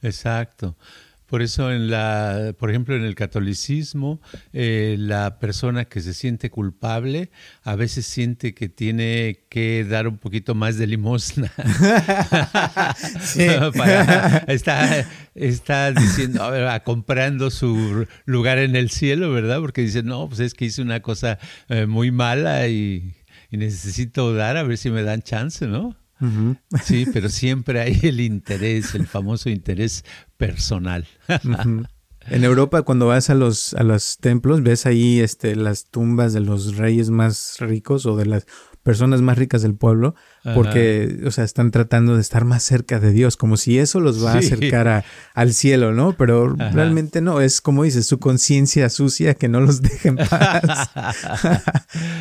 Exacto. 0.00 0.78
Por 1.26 1.42
eso, 1.42 1.70
en 1.70 1.90
la, 1.90 2.54
por 2.58 2.70
ejemplo, 2.70 2.96
en 2.96 3.02
el 3.02 3.14
catolicismo, 3.14 4.22
eh, 4.54 4.96
la 4.98 5.38
persona 5.38 5.84
que 5.84 6.00
se 6.00 6.14
siente 6.14 6.48
culpable 6.48 7.30
a 7.62 7.76
veces 7.76 8.06
siente 8.06 8.54
que 8.54 8.70
tiene 8.70 9.44
que 9.50 9.84
dar 9.84 10.08
un 10.08 10.16
poquito 10.16 10.54
más 10.54 10.78
de 10.78 10.86
limosna. 10.86 11.52
está, 14.46 15.06
está 15.34 15.92
diciendo, 15.92 16.42
a 16.42 16.50
ver, 16.50 16.82
comprando 16.84 17.50
su 17.50 18.06
lugar 18.24 18.56
en 18.56 18.76
el 18.76 18.88
cielo, 18.88 19.30
¿verdad? 19.30 19.60
Porque 19.60 19.82
dice, 19.82 20.02
no, 20.02 20.26
pues 20.26 20.40
es 20.40 20.54
que 20.54 20.64
hice 20.64 20.80
una 20.80 21.00
cosa 21.00 21.38
eh, 21.68 21.84
muy 21.84 22.10
mala 22.10 22.66
y, 22.68 23.12
y 23.54 23.56
necesito 23.56 24.34
dar 24.34 24.56
a 24.56 24.64
ver 24.64 24.76
si 24.76 24.90
me 24.90 25.04
dan 25.04 25.22
chance, 25.22 25.68
¿no? 25.68 25.96
Sí, 26.82 27.06
pero 27.12 27.28
siempre 27.28 27.80
hay 27.80 28.00
el 28.02 28.20
interés, 28.20 28.96
el 28.96 29.06
famoso 29.06 29.48
interés 29.48 30.04
personal. 30.36 31.06
En 32.26 32.42
Europa, 32.42 32.82
cuando 32.82 33.06
vas 33.06 33.30
a 33.30 33.34
los, 33.34 33.74
a 33.74 33.84
los 33.84 34.18
templos, 34.18 34.62
ves 34.62 34.86
ahí 34.86 35.20
este, 35.20 35.54
las 35.54 35.90
tumbas 35.90 36.32
de 36.32 36.40
los 36.40 36.76
reyes 36.76 37.10
más 37.10 37.58
ricos 37.60 38.06
o 38.06 38.16
de 38.16 38.26
las 38.26 38.46
personas 38.82 39.22
más 39.22 39.38
ricas 39.38 39.62
del 39.62 39.76
pueblo, 39.76 40.16
porque, 40.52 41.22
o 41.26 41.30
sea, 41.30 41.44
están 41.44 41.70
tratando 41.70 42.16
de 42.16 42.20
estar 42.20 42.44
más 42.44 42.62
cerca 42.62 43.00
de 43.00 43.12
Dios, 43.12 43.36
como 43.36 43.56
si 43.56 43.78
eso 43.78 44.00
los 44.00 44.22
va 44.22 44.34
a 44.34 44.38
acercar 44.38 45.04
al 45.32 45.54
cielo, 45.54 45.94
¿no? 45.94 46.16
Pero 46.16 46.54
realmente 46.54 47.20
no, 47.22 47.40
es 47.40 47.60
como 47.60 47.84
dices, 47.84 48.06
su 48.06 48.18
conciencia 48.18 48.88
sucia 48.90 49.34
que 49.34 49.48
no 49.48 49.60
los 49.60 49.80
deja 49.80 50.08
en 50.10 50.16
paz. 50.16 50.90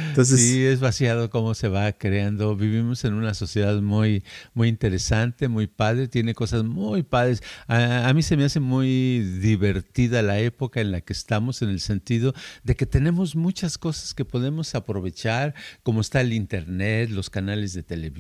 Entonces, 0.10 0.40
sí, 0.40 0.64
es 0.64 0.80
vaciado 0.80 1.30
cómo 1.30 1.54
se 1.54 1.68
va 1.68 1.92
creando. 1.92 2.56
Vivimos 2.56 3.04
en 3.04 3.14
una 3.14 3.34
sociedad 3.34 3.82
muy, 3.82 4.24
muy 4.54 4.70
interesante, 4.70 5.48
muy 5.50 5.68
padre, 5.68 6.08
tiene 6.08 6.34
cosas 6.34 6.64
muy 6.64 7.04
padres. 7.04 7.44
A, 7.68 8.08
a 8.08 8.14
mí 8.14 8.24
se 8.24 8.38
me 8.38 8.46
hace 8.46 8.60
muy 8.60 9.20
divertida 9.42 10.22
la 10.22 10.40
época 10.40 10.80
en 10.80 10.92
la 10.92 11.02
que 11.02 11.14
estamos, 11.14 11.62
en 11.62 11.70
el 11.70 11.80
sentido 11.80 12.34
de 12.64 12.76
que 12.76 12.86
tenemos 12.86 13.36
muchas 13.36 13.78
cosas 13.78 14.14
que 14.14 14.24
podemos 14.24 14.76
aprovechar, 14.76 15.56
como 15.84 16.02
está 16.02 16.22
el 16.22 16.32
internet, 16.32 17.10
los 17.10 17.30
canales 17.30 17.74
de 17.74 17.84
televisión, 17.84 18.13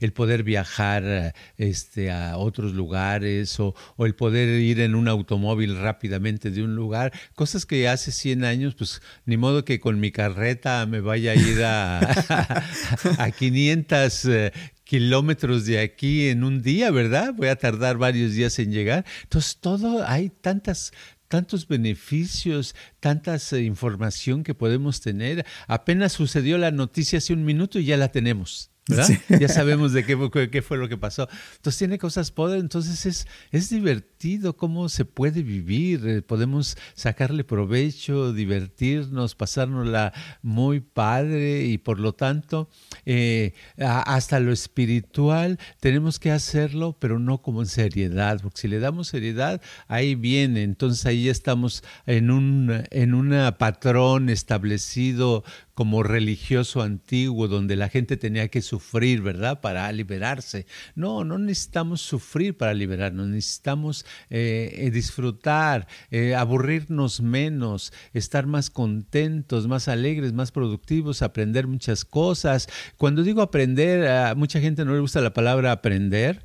el 0.00 0.12
poder 0.12 0.42
viajar 0.42 1.34
este, 1.56 2.10
a 2.10 2.36
otros 2.36 2.72
lugares 2.74 3.58
o, 3.60 3.74
el 3.98 4.14
poder 4.14 4.60
ir 4.60 4.80
en 4.80 4.94
un 4.94 5.08
automóvil 5.08 5.76
rápidamente 5.78 6.50
de 6.50 6.62
un 6.62 6.74
lugar, 6.74 7.12
cosas 7.34 7.66
que 7.66 7.88
hace 7.88 8.12
100 8.12 8.44
años, 8.44 8.74
pues 8.74 9.02
ni 9.26 9.36
modo 9.36 9.64
que 9.64 9.80
con 9.80 10.00
mi 10.00 10.10
carreta 10.10 10.86
me 10.86 11.00
vaya 11.00 11.32
a 11.32 11.34
ir 11.34 11.62
a, 11.64 11.98
a 13.18 13.30
500 13.30 14.24
eh, 14.26 14.52
kilómetros 14.84 15.66
de 15.66 15.80
aquí 15.80 16.28
en 16.28 16.44
un 16.44 16.62
día, 16.62 16.90
¿verdad? 16.90 17.34
Voy 17.34 17.48
a 17.48 17.56
tardar 17.56 17.98
varios 17.98 18.32
días 18.32 18.58
en 18.58 18.72
llegar. 18.72 19.04
Entonces, 19.24 19.58
todo, 19.60 20.06
hay 20.06 20.30
tantas 20.30 20.92
tantos 21.28 21.68
beneficios, 21.68 22.74
tanta 23.00 23.36
eh, 23.36 23.60
información 23.60 24.42
que 24.42 24.54
podemos 24.54 25.00
tener. 25.00 25.46
Apenas 25.66 26.12
sucedió 26.12 26.58
la 26.58 26.70
noticia 26.70 27.18
hace 27.18 27.34
un 27.34 27.44
minuto 27.44 27.78
y 27.78 27.84
ya 27.84 27.96
la 27.96 28.08
tenemos. 28.08 28.70
Ya 28.88 29.48
sabemos 29.48 29.92
de 29.92 30.04
qué, 30.04 30.48
qué, 30.50 30.62
fue 30.62 30.78
lo 30.78 30.88
que 30.88 30.96
pasó. 30.96 31.28
Entonces 31.56 31.78
tiene 31.78 31.98
cosas 31.98 32.30
poder, 32.30 32.60
entonces 32.60 33.06
es, 33.06 33.26
es 33.50 33.70
divertido 33.70 34.56
cómo 34.56 34.88
se 34.88 35.04
puede 35.04 35.42
vivir, 35.42 36.06
eh, 36.06 36.22
podemos 36.22 36.76
sacarle 36.94 37.44
provecho, 37.44 38.32
divertirnos, 38.32 39.34
pasárnosla 39.34 40.12
muy 40.42 40.80
padre 40.80 41.64
y 41.66 41.78
por 41.78 42.00
lo 42.00 42.14
tanto 42.14 42.68
eh, 43.04 43.54
hasta 43.76 44.40
lo 44.40 44.52
espiritual 44.52 45.58
tenemos 45.80 46.18
que 46.18 46.30
hacerlo, 46.30 46.96
pero 46.98 47.18
no 47.18 47.42
como 47.42 47.60
en 47.60 47.66
seriedad, 47.66 48.40
porque 48.42 48.62
si 48.62 48.68
le 48.68 48.80
damos 48.80 49.08
seriedad, 49.08 49.60
ahí 49.86 50.14
viene, 50.14 50.62
entonces 50.62 51.04
ahí 51.06 51.28
estamos 51.28 51.84
en 52.06 52.30
un 52.30 52.84
en 52.90 53.14
una 53.14 53.58
patrón 53.58 54.28
establecido 54.28 55.44
como 55.78 56.02
religioso 56.02 56.82
antiguo 56.82 57.46
donde 57.46 57.76
la 57.76 57.88
gente 57.88 58.16
tenía 58.16 58.48
que 58.48 58.62
sufrir, 58.62 59.22
¿verdad? 59.22 59.60
Para 59.60 59.92
liberarse. 59.92 60.66
No, 60.96 61.22
no 61.22 61.38
necesitamos 61.38 62.00
sufrir 62.00 62.56
para 62.56 62.74
liberarnos, 62.74 63.28
necesitamos 63.28 64.04
eh, 64.28 64.74
eh, 64.74 64.90
disfrutar, 64.90 65.86
eh, 66.10 66.34
aburrirnos 66.34 67.20
menos, 67.20 67.92
estar 68.12 68.48
más 68.48 68.70
contentos, 68.70 69.68
más 69.68 69.86
alegres, 69.86 70.32
más 70.32 70.50
productivos, 70.50 71.22
aprender 71.22 71.68
muchas 71.68 72.04
cosas. 72.04 72.66
Cuando 72.96 73.22
digo 73.22 73.40
aprender, 73.40 74.08
a 74.08 74.34
mucha 74.34 74.58
gente 74.58 74.84
no 74.84 74.94
le 74.94 75.00
gusta 75.00 75.20
la 75.20 75.32
palabra 75.32 75.70
aprender, 75.70 76.44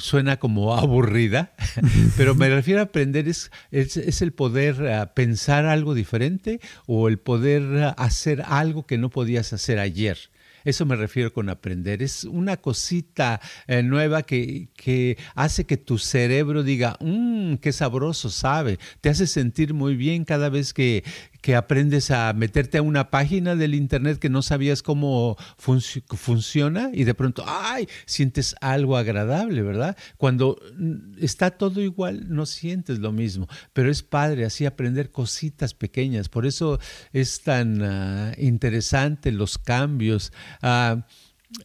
suena 0.00 0.40
como 0.40 0.74
aburrida, 0.74 1.54
pero 2.16 2.34
me 2.34 2.48
refiero 2.48 2.80
a 2.80 2.84
aprender 2.86 3.28
es, 3.28 3.52
es, 3.70 4.20
el 4.20 4.32
poder 4.32 5.10
pensar 5.14 5.66
algo 5.66 5.94
diferente 5.94 6.60
o 6.86 7.06
el 7.06 7.20
poder 7.20 7.94
hacer 7.96 8.31
algo 8.40 8.86
que 8.86 8.98
no 8.98 9.10
podías 9.10 9.52
hacer 9.52 9.78
ayer. 9.78 10.18
Eso 10.64 10.86
me 10.86 10.96
refiero 10.96 11.32
con 11.32 11.48
aprender. 11.48 12.02
Es 12.02 12.24
una 12.24 12.56
cosita 12.56 13.40
eh, 13.66 13.82
nueva 13.82 14.22
que, 14.22 14.68
que, 14.76 15.18
hace 15.34 15.64
que 15.64 15.76
tu 15.76 15.98
cerebro 15.98 16.62
diga, 16.62 16.96
mmm, 17.00 17.31
qué 17.60 17.72
sabroso 17.72 18.30
sabe. 18.30 18.78
Te 19.00 19.08
hace 19.08 19.26
sentir 19.26 19.74
muy 19.74 19.96
bien 19.96 20.24
cada 20.24 20.48
vez 20.48 20.72
que, 20.72 21.04
que 21.40 21.56
aprendes 21.56 22.10
a 22.10 22.32
meterte 22.32 22.78
a 22.78 22.82
una 22.82 23.10
página 23.10 23.56
del 23.56 23.74
internet 23.74 24.18
que 24.18 24.30
no 24.30 24.42
sabías 24.42 24.82
cómo 24.82 25.36
funciona 25.58 26.90
y 26.92 27.04
de 27.04 27.14
pronto, 27.14 27.44
ay, 27.46 27.88
sientes 28.06 28.54
algo 28.60 28.96
agradable, 28.96 29.62
¿verdad? 29.62 29.96
Cuando 30.16 30.56
mm, 30.78 31.14
está 31.20 31.50
todo 31.50 31.80
igual, 31.80 32.26
no 32.28 32.46
sientes 32.46 33.00
lo 33.00 33.12
mismo, 33.12 33.48
pero 33.72 33.90
es 33.90 34.02
padre 34.02 34.44
así 34.44 34.66
aprender 34.66 35.10
cositas 35.10 35.74
pequeñas. 35.74 36.28
Por 36.28 36.46
eso 36.46 36.78
es 37.12 37.42
tan 37.42 37.82
ah, 37.82 38.32
interesante 38.38 39.32
los 39.32 39.58
cambios. 39.58 40.32
Ah, 40.62 41.04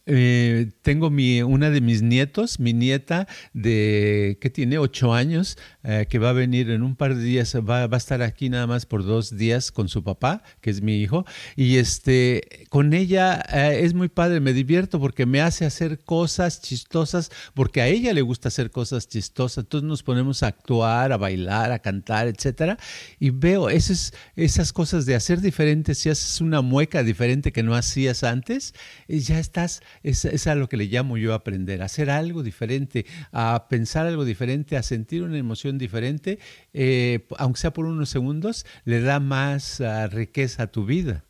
eh, 0.06 0.70
tengo 0.82 1.10
mi, 1.10 1.42
una 1.42 1.70
de 1.70 1.80
mis 1.80 2.02
nietos, 2.02 2.60
mi 2.60 2.72
nieta 2.72 3.26
de 3.52 4.38
que 4.40 4.50
tiene 4.50 4.78
ocho 4.78 5.14
años, 5.14 5.58
eh, 5.84 6.06
que 6.08 6.18
va 6.18 6.30
a 6.30 6.32
venir 6.32 6.70
en 6.70 6.82
un 6.82 6.96
par 6.96 7.14
de 7.14 7.22
días, 7.22 7.54
va, 7.56 7.86
va, 7.86 7.96
a 7.96 7.98
estar 7.98 8.22
aquí 8.22 8.48
nada 8.48 8.66
más 8.66 8.86
por 8.86 9.04
dos 9.04 9.36
días 9.36 9.72
con 9.72 9.88
su 9.88 10.02
papá, 10.02 10.42
que 10.60 10.70
es 10.70 10.82
mi 10.82 11.00
hijo, 11.00 11.24
y 11.56 11.76
este, 11.76 12.66
con 12.68 12.92
ella 12.92 13.42
eh, 13.52 13.80
es 13.82 13.94
muy 13.94 14.08
padre, 14.08 14.40
me 14.40 14.52
divierto 14.52 15.00
porque 15.00 15.26
me 15.26 15.40
hace 15.40 15.64
hacer 15.64 15.98
cosas 16.00 16.60
chistosas, 16.60 17.30
porque 17.54 17.80
a 17.80 17.86
ella 17.86 18.12
le 18.12 18.22
gusta 18.22 18.48
hacer 18.48 18.70
cosas 18.70 19.08
chistosas, 19.08 19.64
entonces 19.64 19.88
nos 19.88 20.02
ponemos 20.02 20.42
a 20.42 20.48
actuar, 20.48 21.12
a 21.12 21.16
bailar, 21.16 21.72
a 21.72 21.78
cantar, 21.78 22.28
etcétera, 22.28 22.78
y 23.18 23.30
veo 23.30 23.68
esas, 23.68 24.12
esas 24.36 24.72
cosas 24.72 25.06
de 25.06 25.14
hacer 25.14 25.40
diferentes, 25.40 25.98
si 25.98 26.10
haces 26.10 26.40
una 26.40 26.62
mueca 26.62 27.02
diferente 27.02 27.52
que 27.52 27.62
no 27.62 27.74
hacías 27.74 28.24
antes, 28.24 28.74
ya 29.08 29.38
estás 29.38 29.77
es, 30.02 30.46
a 30.46 30.54
lo 30.54 30.68
que 30.68 30.76
le 30.76 30.86
llamo 30.86 31.16
yo 31.16 31.34
aprender, 31.34 31.82
a 31.82 31.86
hacer 31.86 32.10
algo 32.10 32.42
diferente, 32.42 33.06
a 33.32 33.66
pensar 33.68 34.06
algo 34.06 34.24
diferente, 34.24 34.76
a 34.76 34.82
sentir 34.82 35.22
una 35.22 35.38
emoción 35.38 35.78
diferente, 35.78 36.38
eh, 36.72 37.26
aunque 37.38 37.60
sea 37.60 37.72
por 37.72 37.86
unos 37.86 38.10
segundos, 38.10 38.66
le 38.84 39.00
da 39.00 39.20
más 39.20 39.80
ah, 39.80 40.06
riqueza 40.06 40.64
a 40.64 40.66
tu 40.68 40.86
vida. 40.86 41.24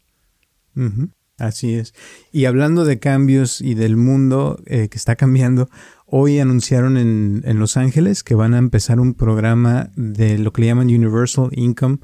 Así 1.38 1.74
es. 1.74 1.94
Y 2.32 2.44
hablando 2.44 2.84
de 2.84 2.98
cambios 2.98 3.60
y 3.60 3.74
del 3.74 3.96
mundo 3.96 4.62
eh, 4.66 4.88
que 4.88 4.96
está 4.96 5.16
cambiando, 5.16 5.68
hoy 6.06 6.38
anunciaron 6.38 6.96
en, 6.96 7.42
en 7.44 7.58
Los 7.58 7.76
Ángeles 7.76 8.22
que 8.22 8.34
van 8.34 8.54
a 8.54 8.58
empezar 8.58 9.00
un 9.00 9.14
programa 9.14 9.90
de 9.96 10.38
lo 10.38 10.52
que 10.52 10.62
le 10.62 10.66
llaman 10.68 10.86
Universal 10.86 11.50
Income 11.52 11.98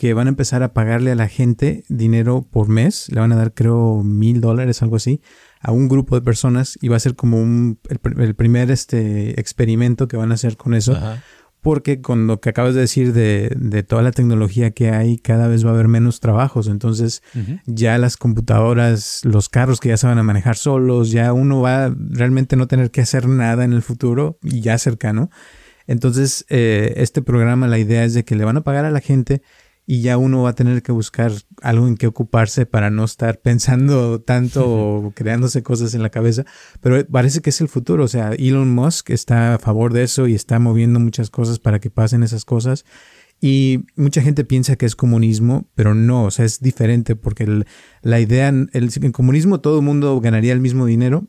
que 0.00 0.14
van 0.14 0.28
a 0.28 0.30
empezar 0.30 0.62
a 0.62 0.72
pagarle 0.72 1.10
a 1.10 1.14
la 1.14 1.28
gente 1.28 1.84
dinero 1.90 2.48
por 2.50 2.70
mes, 2.70 3.10
le 3.12 3.20
van 3.20 3.32
a 3.32 3.36
dar 3.36 3.52
creo 3.52 4.02
mil 4.02 4.40
dólares, 4.40 4.80
algo 4.80 4.96
así, 4.96 5.20
a 5.60 5.72
un 5.72 5.88
grupo 5.88 6.14
de 6.14 6.22
personas 6.22 6.78
y 6.80 6.88
va 6.88 6.96
a 6.96 7.00
ser 7.00 7.14
como 7.14 7.40
un, 7.40 7.78
el, 7.88 8.34
primer 8.34 8.70
este, 8.70 9.38
experimento 9.38 10.08
que 10.08 10.16
van 10.16 10.32
a 10.32 10.34
hacer 10.34 10.56
con 10.56 10.74
eso. 10.74 10.98
Porque 11.60 12.00
con 12.00 12.26
lo 12.26 12.40
que 12.40 12.48
acabas 12.48 12.74
de 12.74 12.80
decir 12.80 13.12
de, 13.12 13.54
de, 13.54 13.82
toda 13.82 14.00
la 14.00 14.12
tecnología 14.12 14.70
que 14.70 14.88
hay, 14.88 15.18
cada 15.18 15.46
vez 15.46 15.62
va 15.62 15.70
a 15.70 15.74
haber 15.74 15.88
menos 15.88 16.18
trabajos. 16.18 16.68
Entonces, 16.68 17.22
ya 17.66 17.98
las 17.98 18.16
computadoras, 18.16 19.20
los 19.24 19.50
carros 19.50 19.78
que 19.78 19.90
ya 19.90 19.98
se 19.98 20.06
van 20.06 20.16
a 20.16 20.22
manejar 20.22 20.56
solos, 20.56 21.10
ya 21.10 21.34
uno 21.34 21.60
va 21.60 21.84
a 21.84 21.94
realmente 21.94 22.56
no 22.56 22.66
tener 22.66 22.90
que 22.90 23.02
hacer 23.02 23.28
nada 23.28 23.64
en 23.64 23.74
el 23.74 23.82
futuro 23.82 24.38
y 24.42 24.62
ya 24.62 24.78
cercano. 24.78 25.28
Entonces, 25.86 26.46
eh, 26.48 26.94
este 26.96 27.20
programa, 27.20 27.68
la 27.68 27.78
idea 27.78 28.04
es 28.04 28.14
de 28.14 28.24
que 28.24 28.36
le 28.36 28.46
van 28.46 28.56
a 28.56 28.62
pagar 28.62 28.86
a 28.86 28.90
la 28.90 29.00
gente 29.00 29.42
y 29.90 30.02
ya 30.02 30.18
uno 30.18 30.42
va 30.42 30.50
a 30.50 30.54
tener 30.54 30.84
que 30.84 30.92
buscar 30.92 31.32
algo 31.62 31.88
en 31.88 31.96
que 31.96 32.06
ocuparse 32.06 32.64
para 32.64 32.90
no 32.90 33.02
estar 33.02 33.40
pensando 33.42 34.20
tanto 34.20 34.64
o 34.64 35.12
creándose 35.16 35.64
cosas 35.64 35.94
en 35.94 36.02
la 36.04 36.10
cabeza. 36.10 36.44
Pero 36.80 37.04
parece 37.08 37.40
que 37.40 37.50
es 37.50 37.60
el 37.60 37.66
futuro. 37.66 38.04
O 38.04 38.08
sea, 38.08 38.30
Elon 38.34 38.72
Musk 38.72 39.10
está 39.10 39.56
a 39.56 39.58
favor 39.58 39.92
de 39.92 40.04
eso 40.04 40.28
y 40.28 40.36
está 40.36 40.60
moviendo 40.60 41.00
muchas 41.00 41.28
cosas 41.28 41.58
para 41.58 41.80
que 41.80 41.90
pasen 41.90 42.22
esas 42.22 42.44
cosas. 42.44 42.84
Y 43.40 43.86
mucha 43.96 44.22
gente 44.22 44.44
piensa 44.44 44.76
que 44.76 44.86
es 44.86 44.94
comunismo, 44.94 45.68
pero 45.74 45.92
no, 45.92 46.26
o 46.26 46.30
sea, 46.30 46.44
es 46.44 46.60
diferente 46.60 47.16
porque 47.16 47.64
la 48.02 48.20
idea, 48.20 48.48
el, 48.48 48.70
el 48.72 49.12
comunismo 49.12 49.60
todo 49.60 49.80
el 49.80 49.84
mundo 49.84 50.20
ganaría 50.20 50.52
el 50.52 50.60
mismo 50.60 50.86
dinero, 50.86 51.26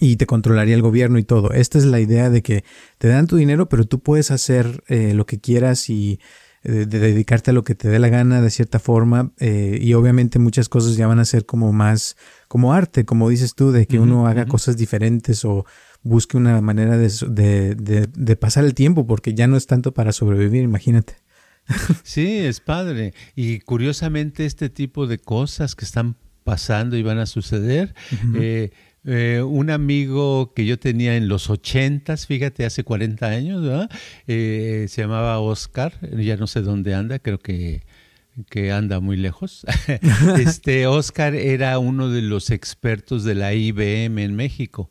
y 0.00 0.16
te 0.16 0.26
controlaría 0.26 0.74
el 0.74 0.82
gobierno 0.82 1.18
y 1.18 1.24
todo. 1.24 1.52
Esta 1.52 1.78
es 1.78 1.84
la 1.84 2.00
idea 2.00 2.30
de 2.30 2.42
que 2.42 2.64
te 2.98 3.08
dan 3.08 3.26
tu 3.26 3.36
dinero, 3.36 3.68
pero 3.68 3.84
tú 3.84 4.00
puedes 4.00 4.30
hacer 4.30 4.82
eh, 4.88 5.14
lo 5.14 5.24
que 5.24 5.40
quieras 5.40 5.88
y 5.88 6.20
de, 6.66 6.86
dedicarte 6.86 7.50
a 7.50 7.54
lo 7.54 7.62
que 7.64 7.74
te 7.74 7.88
dé 7.88 7.98
la 7.98 8.08
gana 8.08 8.40
de 8.40 8.50
cierta 8.50 8.78
forma 8.78 9.32
eh, 9.38 9.78
y 9.80 9.94
obviamente 9.94 10.38
muchas 10.38 10.68
cosas 10.68 10.96
ya 10.96 11.06
van 11.06 11.18
a 11.18 11.24
ser 11.24 11.46
como 11.46 11.72
más 11.72 12.16
como 12.48 12.72
arte, 12.72 13.04
como 13.04 13.28
dices 13.28 13.54
tú, 13.54 13.72
de 13.72 13.86
que 13.86 13.98
uno 13.98 14.26
haga 14.26 14.46
cosas 14.46 14.76
diferentes 14.76 15.44
o 15.44 15.64
busque 16.02 16.36
una 16.36 16.60
manera 16.60 16.96
de, 16.96 17.74
de, 17.76 18.36
pasar 18.36 18.64
el 18.64 18.74
tiempo 18.74 19.06
porque 19.06 19.34
ya 19.34 19.46
no 19.46 19.56
es 19.56 19.66
tanto 19.66 19.92
para 19.92 20.12
sobrevivir, 20.12 20.62
imagínate. 20.62 21.16
Sí, 22.04 22.38
es 22.38 22.60
padre. 22.60 23.12
Y 23.34 23.58
curiosamente 23.60 24.46
este 24.46 24.70
tipo 24.70 25.06
de 25.08 25.18
cosas 25.18 25.74
que 25.74 25.84
están 25.84 26.16
pasando 26.44 26.96
y 26.96 27.02
van 27.02 27.18
a 27.18 27.26
suceder, 27.26 27.92
eh, 28.36 28.70
eh, 29.06 29.40
un 29.42 29.70
amigo 29.70 30.52
que 30.52 30.66
yo 30.66 30.78
tenía 30.78 31.16
en 31.16 31.28
los 31.28 31.48
ochentas, 31.48 32.26
fíjate, 32.26 32.64
hace 32.64 32.82
40 32.82 33.26
años, 33.26 33.88
eh, 34.26 34.86
se 34.88 35.02
llamaba 35.02 35.38
Oscar, 35.38 35.94
ya 36.18 36.36
no 36.36 36.46
sé 36.46 36.60
dónde 36.60 36.94
anda, 36.94 37.20
creo 37.20 37.38
que, 37.38 37.82
que 38.50 38.72
anda 38.72 38.98
muy 38.98 39.16
lejos. 39.16 39.64
este 40.38 40.86
Oscar 40.88 41.36
era 41.36 41.78
uno 41.78 42.08
de 42.08 42.22
los 42.22 42.50
expertos 42.50 43.22
de 43.22 43.36
la 43.36 43.54
IBM 43.54 44.18
en 44.18 44.34
México. 44.34 44.90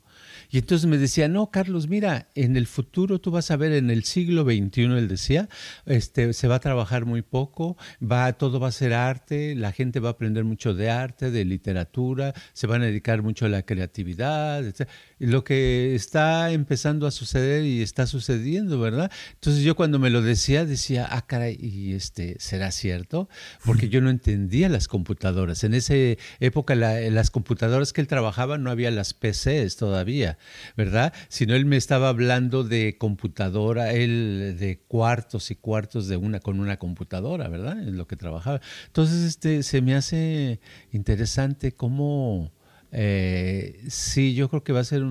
Y 0.50 0.60
entonces 0.60 0.88
me 0.88 0.98
decía, 0.98 1.28
no, 1.28 1.52
Carlos, 1.52 1.88
mira, 1.88 2.30
en 2.36 2.56
el 2.58 2.68
futuro 2.68 3.20
tú 3.20 3.32
vas 3.32 3.52
a 3.52 3.58
ver 3.58 3.72
en 3.74 3.90
el 3.90 4.04
siglo 4.04 4.44
XXI, 4.44 4.84
él 4.84 5.08
decía, 5.08 5.50
este, 5.86 6.34
se 6.34 6.48
va 6.48 6.56
a 6.56 6.60
trabajar 6.60 7.06
muy 7.06 7.22
poco, 7.22 7.78
va, 8.02 8.34
todo 8.34 8.60
va 8.60 8.70
a 8.70 8.72
ser 8.72 8.94
arte, 8.94 9.56
la 9.56 9.72
gente 9.72 10.00
va 10.00 10.10
a 10.10 10.12
aprender 10.14 10.44
mucho 10.44 10.74
de 10.74 10.90
arte, 10.90 11.32
de 11.32 11.46
literatura, 11.46 12.34
se 12.54 12.68
van 12.68 12.82
a 12.82 12.86
dedicar 12.86 13.22
mucho 13.22 13.46
a 13.46 13.50
la 13.50 13.64
creatividad, 13.64 14.66
etc 14.66 14.90
lo 15.20 15.44
que 15.44 15.96
está 15.96 16.52
empezando 16.52 17.08
a 17.08 17.12
suceder 17.12 17.64
y 17.64 17.82
está 17.82 18.06
sucediendo, 18.06 18.80
¿verdad? 18.80 19.12
Entonces 19.34 19.64
yo 19.64 19.76
cuando 19.76 19.98
me 19.98 20.10
lo 20.10 20.22
decía, 20.22 20.66
decía, 20.66 21.08
ah, 21.10 21.26
caray, 21.26 21.58
¿y 21.60 21.94
este, 21.94 22.36
será 22.40 22.72
cierto? 22.72 23.30
Porque 23.64 23.90
yo 23.90 24.02
no 24.02 24.10
entendía 24.10 24.68
las 24.68 24.88
computadoras. 24.88 25.64
En 25.64 25.74
esa 25.74 25.94
época 26.40 26.76
las 26.76 27.32
computadoras 27.32 27.94
que 27.94 28.02
él 28.02 28.08
trabajaba 28.08 28.58
no 28.58 28.70
había 28.70 28.92
las 28.92 29.14
PCs 29.14 29.78
todavía, 29.78 30.35
¿verdad? 30.76 31.14
Sino 31.30 31.56
él 31.56 31.66
me 31.66 31.78
estaba 31.78 32.10
hablando 32.10 32.64
de 32.64 32.98
computadora, 32.98 33.94
él 33.94 34.56
de 34.60 34.80
cuartos 34.88 35.52
y 35.52 35.56
cuartos 35.56 36.08
de 36.08 36.18
una 36.18 36.40
con 36.40 36.60
una 36.60 36.78
computadora, 36.78 37.48
¿verdad? 37.48 37.80
En 37.80 37.98
lo 37.98 38.08
que 38.08 38.16
trabajaba. 38.16 38.62
Entonces, 38.88 39.24
este, 39.24 39.64
se 39.64 39.82
me 39.82 39.96
hace 39.96 40.60
interesante 40.92 41.72
cómo 41.72 42.52
eh, 42.98 43.84
sí, 43.90 44.36
yo 44.36 44.50
creo 44.50 44.64
que 44.64 44.72
va 44.72 44.80
a 44.80 44.86
ser 44.86 45.04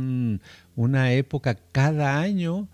una 0.75 1.13
época 1.13 1.59
cada 1.71 2.19
año 2.19 2.69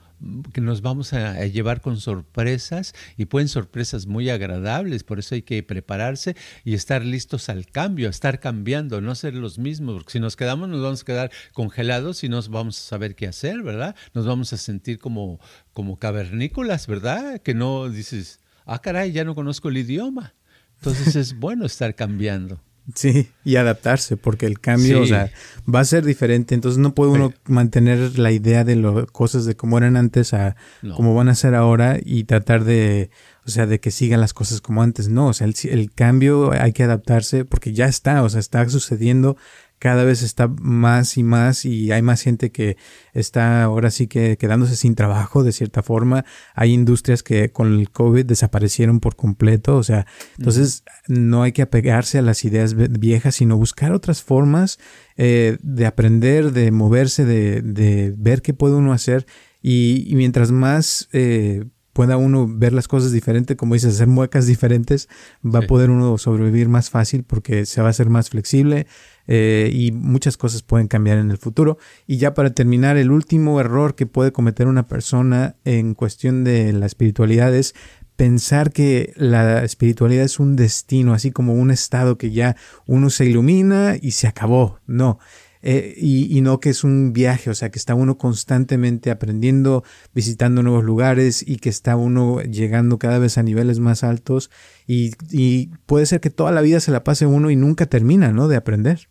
que 0.53 0.61
nos 0.61 0.83
vamos 0.83 1.13
a, 1.13 1.47
llevar 1.47 1.81
con 1.81 1.99
sorpresas 1.99 2.95
y 3.17 3.27
pueden 3.27 3.49
sorpresas 3.49 4.07
muy 4.07 4.31
agradables, 4.31 5.05
por 5.05 5.19
eso 5.19 5.35
hay 5.35 5.43
que 5.43 5.63
prepararse 5.63 6.37
y 6.65 6.75
estar 6.75 7.05
listos 7.05 7.49
al 7.49 7.67
cambio, 7.67 8.09
estar 8.09 8.41
cambiando, 8.41 9.01
no 9.01 9.15
ser 9.15 9.35
los 9.35 9.59
mismos, 9.59 9.97
porque 9.97 10.13
si 10.13 10.21
nos 10.21 10.37
quedamos 10.37 10.69
nos 10.69 10.83
vamos 10.83 11.03
a 11.03 11.05
quedar 11.05 11.31
congelados 11.53 12.23
y 12.25 12.29
no 12.29 12.41
vamos 12.51 12.79
a 12.79 12.83
saber 12.83 13.15
qué 13.15 13.27
hacer, 13.27 13.63
¿verdad? 13.63 13.97
Nos 14.15 14.27
vamos 14.27 14.53
a 14.53 14.57
sentir 14.57 14.99
como, 14.99 15.41
como 15.73 15.99
cavernícolas, 15.99 16.87
¿verdad? 16.87 17.41
Que 17.41 17.55
no 17.55 17.89
dices, 17.89 18.41
ah, 18.67 18.81
caray, 18.81 19.13
ya 19.13 19.25
no 19.25 19.35
conozco 19.35 19.69
el 19.69 19.79
idioma. 19.79 20.35
Entonces 20.77 21.17
es 21.17 21.39
bueno 21.39 21.67
estar 21.67 21.95
cambiando. 21.95 22.63
Sí, 22.95 23.29
y 23.45 23.57
adaptarse, 23.57 24.17
porque 24.17 24.47
el 24.47 24.59
cambio, 24.59 25.03
o 25.03 25.07
sea, 25.07 25.31
va 25.73 25.81
a 25.81 25.85
ser 25.85 26.05
diferente. 26.05 26.55
Entonces 26.55 26.79
no 26.79 26.95
puede 26.95 27.13
uno 27.13 27.33
mantener 27.47 28.19
la 28.19 28.33
idea 28.33 28.65
de 28.65 28.77
las 28.77 29.07
cosas 29.07 29.45
de 29.45 29.55
cómo 29.55 29.79
eran 29.79 29.97
antes 29.97 30.35
a 30.35 30.57
cómo 30.97 31.15
van 31.15 31.29
a 31.29 31.35
ser 31.35 31.55
ahora 31.55 31.99
y 32.03 32.25
tratar 32.25 32.65
de, 32.65 33.11
o 33.47 33.51
sea, 33.51 33.67
de 33.67 33.79
que 33.81 33.91
sigan 33.91 34.21
las 34.21 34.35
cosas 34.35 34.61
como 34.61 34.83
antes. 34.83 35.09
No, 35.09 35.29
o 35.29 35.33
sea, 35.33 35.47
el, 35.47 35.55
el 35.65 35.93
cambio 35.93 36.53
hay 36.53 36.73
que 36.73 36.83
adaptarse 36.83 37.45
porque 37.45 37.73
ya 37.73 37.87
está, 37.87 38.23
o 38.23 38.29
sea, 38.29 38.41
está 38.41 38.69
sucediendo 38.69 39.37
cada 39.81 40.05
vez 40.05 40.23
está 40.23 40.47
más 40.47 41.17
y 41.17 41.23
más 41.23 41.65
y 41.65 41.91
hay 41.91 42.03
más 42.03 42.21
gente 42.21 42.53
que 42.53 42.77
está 43.15 43.65
ahora 43.65 43.91
sí 43.91 44.09
que 44.09 44.37
quedándose 44.37 44.77
sin 44.77 44.95
trabajo 44.95 45.43
de 45.43 45.53
cierta 45.53 45.83
forma. 45.83 46.27
Hay 46.55 46.75
industrias 46.75 47.23
que 47.23 47.51
con 47.51 47.81
el 47.81 47.91
COVID 47.91 48.27
desaparecieron 48.27 49.01
por 49.01 49.17
completo, 49.17 49.79
o 49.79 49.83
sea, 49.83 50.07
entonces 50.37 50.85
no 51.09 51.43
hay 51.43 51.53
que 51.53 51.63
apegarse 51.63 52.19
a 52.19 52.23
las 52.23 52.45
ideas 52.45 52.75
viejas, 52.75 53.37
sino 53.37 53.57
buscar 53.57 53.93
otras 53.93 54.23
formas 54.23 54.79
eh, 55.17 55.57
de 55.63 55.87
aprender, 55.87 56.53
de 56.53 56.71
moverse, 56.71 57.25
de, 57.25 57.63
de, 57.63 58.13
ver 58.19 58.43
qué 58.43 58.53
puede 58.53 58.75
uno 58.75 58.93
hacer 58.93 59.27
y, 59.63 60.13
mientras 60.15 60.53
más... 60.53 61.09
Eh, 61.13 61.65
pueda 62.01 62.17
uno 62.17 62.49
ver 62.49 62.73
las 62.73 62.89
cosas 62.89 63.13
diferente, 63.13 63.57
como 63.57 63.75
dices, 63.75 63.97
hacer 63.97 64.07
muecas 64.07 64.47
diferentes, 64.47 65.07
va 65.45 65.59
a 65.59 65.67
poder 65.67 65.91
uno 65.91 66.17
sobrevivir 66.17 66.67
más 66.67 66.89
fácil 66.89 67.25
porque 67.25 67.67
se 67.67 67.83
va 67.83 67.91
a 67.91 67.93
ser 67.93 68.09
más 68.09 68.31
flexible, 68.31 68.87
eh, 69.27 69.69
y 69.71 69.93
muchas 69.93 70.39
cosas 70.39 70.63
pueden 70.63 70.89
cambiar 70.89 71.19
en 71.19 71.31
el 71.31 71.37
futuro. 71.37 71.77
Y 72.07 72.17
ya 72.17 72.33
para 72.33 72.55
terminar, 72.55 72.97
el 72.97 73.11
último 73.11 73.61
error 73.61 73.97
que 73.97 74.07
puede 74.07 74.33
cometer 74.33 74.67
una 74.67 74.87
persona 74.87 75.57
en 75.67 75.93
cuestión 75.93 76.43
de 76.43 76.73
la 76.73 76.87
espiritualidad 76.87 77.55
es 77.55 77.75
pensar 78.17 78.73
que 78.73 79.13
la 79.17 79.63
espiritualidad 79.63 80.25
es 80.25 80.41
un 80.41 80.57
destino, 80.57 81.13
así 81.13 81.33
como 81.33 81.53
un 81.53 81.71
estado 81.71 82.17
que 82.17 82.31
ya 82.31 82.57
uno 82.87 83.11
se 83.11 83.27
ilumina 83.27 83.97
y 84.01 84.13
se 84.13 84.27
acabó. 84.27 84.79
No. 84.87 85.19
Eh, 85.63 85.95
y, 85.97 86.41
no 86.41 86.59
que 86.59 86.71
es 86.71 86.85
un 86.85 87.13
viaje, 87.13 87.51
o 87.51 87.55
sea, 87.55 87.71
que 87.71 87.79
está 87.79 87.95
uno 87.95 88.17
constantemente 88.17 89.11
aprendiendo, 89.11 89.85
visitando 90.15 90.63
nuevos 90.63 90.85
lugares 90.85 91.45
y 91.47 91.57
que 91.57 91.69
está 91.69 91.97
uno 91.97 92.41
llegando 92.41 92.99
cada 92.99 93.19
vez 93.19 93.37
a 93.37 93.43
niveles 93.43 93.79
más 93.79 94.03
altos 94.03 94.51
y, 94.87 95.13
y 95.31 95.69
puede 95.85 96.07
ser 96.07 96.21
que 96.21 96.31
toda 96.31 96.51
la 96.51 96.63
vida 96.63 96.81
se 96.81 96.93
la 96.93 97.05
pase 97.05 97.27
uno 97.27 97.51
y 97.51 97.57
nunca 97.57 97.87
termina, 97.87 98.33
¿no? 98.33 98.49
De 98.49 98.57
aprender. 98.57 99.09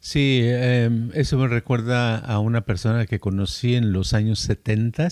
Sí, 0.00 0.42
em, 0.44 1.10
eso 1.14 1.38
me 1.38 1.48
recuerda 1.48 2.18
a 2.18 2.38
una 2.38 2.60
persona 2.60 3.06
que 3.06 3.18
conocí 3.18 3.74
en 3.74 3.92
los 3.92 4.14
años 4.14 4.38
70 4.40 5.08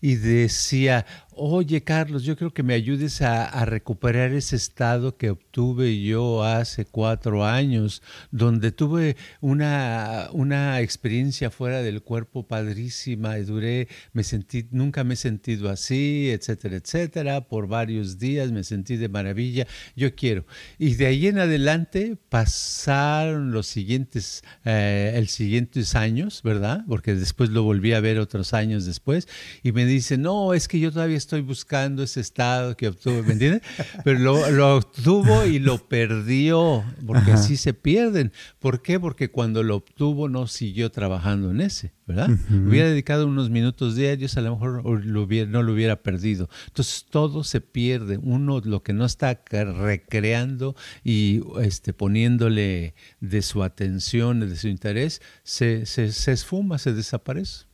y 0.00 0.14
decía, 0.14 1.06
oye 1.34 1.82
Carlos, 1.82 2.24
yo 2.24 2.36
creo 2.36 2.52
que 2.52 2.62
me 2.62 2.74
ayudes 2.74 3.22
a, 3.22 3.64
recuperar 3.64 4.32
ese 4.32 4.56
estado 4.56 5.16
que 5.16 5.30
obtuve 5.30 6.02
yo 6.02 6.42
hace 6.42 6.84
cuatro 6.84 7.44
años, 7.44 8.02
donde 8.30 8.72
tuve 8.72 9.16
una, 9.40 10.28
una 10.32 10.80
experiencia 10.80 11.50
fuera 11.50 11.82
del 11.82 12.02
cuerpo 12.02 12.46
padrísima 12.46 13.38
y 13.38 13.44
duré, 13.44 13.88
me 14.12 14.24
sentí, 14.24 14.66
nunca 14.70 15.04
me 15.04 15.14
he 15.14 15.16
sentido 15.16 15.70
así, 15.70 16.30
etcétera, 16.30 16.76
etcétera, 16.76 17.48
por 17.48 17.66
varios 17.68 18.18
días 18.18 18.50
me 18.52 18.64
sentí 18.64 18.96
de 18.96 19.08
maravilla, 19.08 19.66
yo 19.96 20.14
quiero. 20.14 20.44
Y 20.78 20.94
de 20.94 21.06
ahí 21.06 21.26
en 21.26 21.38
adelante 21.38 22.16
pasaron 22.28 23.52
los 23.52 23.66
siguientes, 23.66 24.42
eh, 24.64 25.12
el 25.16 25.28
siguientes 25.28 25.94
años, 25.94 26.42
¿verdad? 26.42 26.84
Porque 26.88 27.14
después 27.14 27.50
lo 27.50 27.62
volví 27.62 27.92
a 27.92 28.00
ver 28.00 28.18
otros 28.18 28.54
años 28.54 28.84
después 28.86 29.28
y 29.62 29.72
me 29.72 29.84
dice, 29.84 30.18
no, 30.18 30.54
es 30.54 30.68
que 30.68 30.80
yo 30.80 30.92
todavía 30.92 31.16
estoy 31.22 31.40
buscando 31.40 32.02
ese 32.02 32.20
estado 32.20 32.76
que 32.76 32.88
obtuvo, 32.88 33.22
¿me 33.22 33.32
entiendes? 33.32 33.62
Pero 34.04 34.18
lo, 34.18 34.76
obtuvo 34.76 35.44
y 35.46 35.58
lo 35.58 35.88
perdió, 35.88 36.84
porque 37.06 37.32
así 37.32 37.56
se 37.56 37.74
pierden. 37.74 38.32
¿Por 38.58 38.82
qué? 38.82 39.00
Porque 39.00 39.30
cuando 39.30 39.62
lo 39.62 39.76
obtuvo 39.76 40.28
no 40.28 40.46
siguió 40.46 40.90
trabajando 40.90 41.50
en 41.50 41.60
ese, 41.60 41.92
¿verdad? 42.06 42.30
Hubiera 42.50 42.88
dedicado 42.88 43.26
unos 43.26 43.50
minutos 43.50 43.94
diarios, 43.96 44.36
a 44.36 44.40
lo 44.40 44.52
mejor 44.52 45.04
lo 45.04 45.22
hubiera, 45.22 45.50
no 45.50 45.62
lo 45.62 45.72
hubiera 45.72 46.02
perdido. 46.02 46.48
Entonces 46.66 47.06
todo 47.08 47.44
se 47.44 47.60
pierde. 47.60 48.18
Uno 48.18 48.60
lo 48.64 48.82
que 48.82 48.92
no 48.92 49.04
está 49.04 49.40
recreando 49.50 50.76
y 51.04 51.40
este, 51.60 51.92
poniéndole 51.92 52.94
de 53.20 53.42
su 53.42 53.62
atención, 53.62 54.40
de 54.40 54.56
su 54.56 54.68
interés, 54.68 55.22
se, 55.42 55.86
se, 55.86 56.12
se 56.12 56.32
esfuma, 56.32 56.78
se 56.78 56.92
desaparece. 56.92 57.71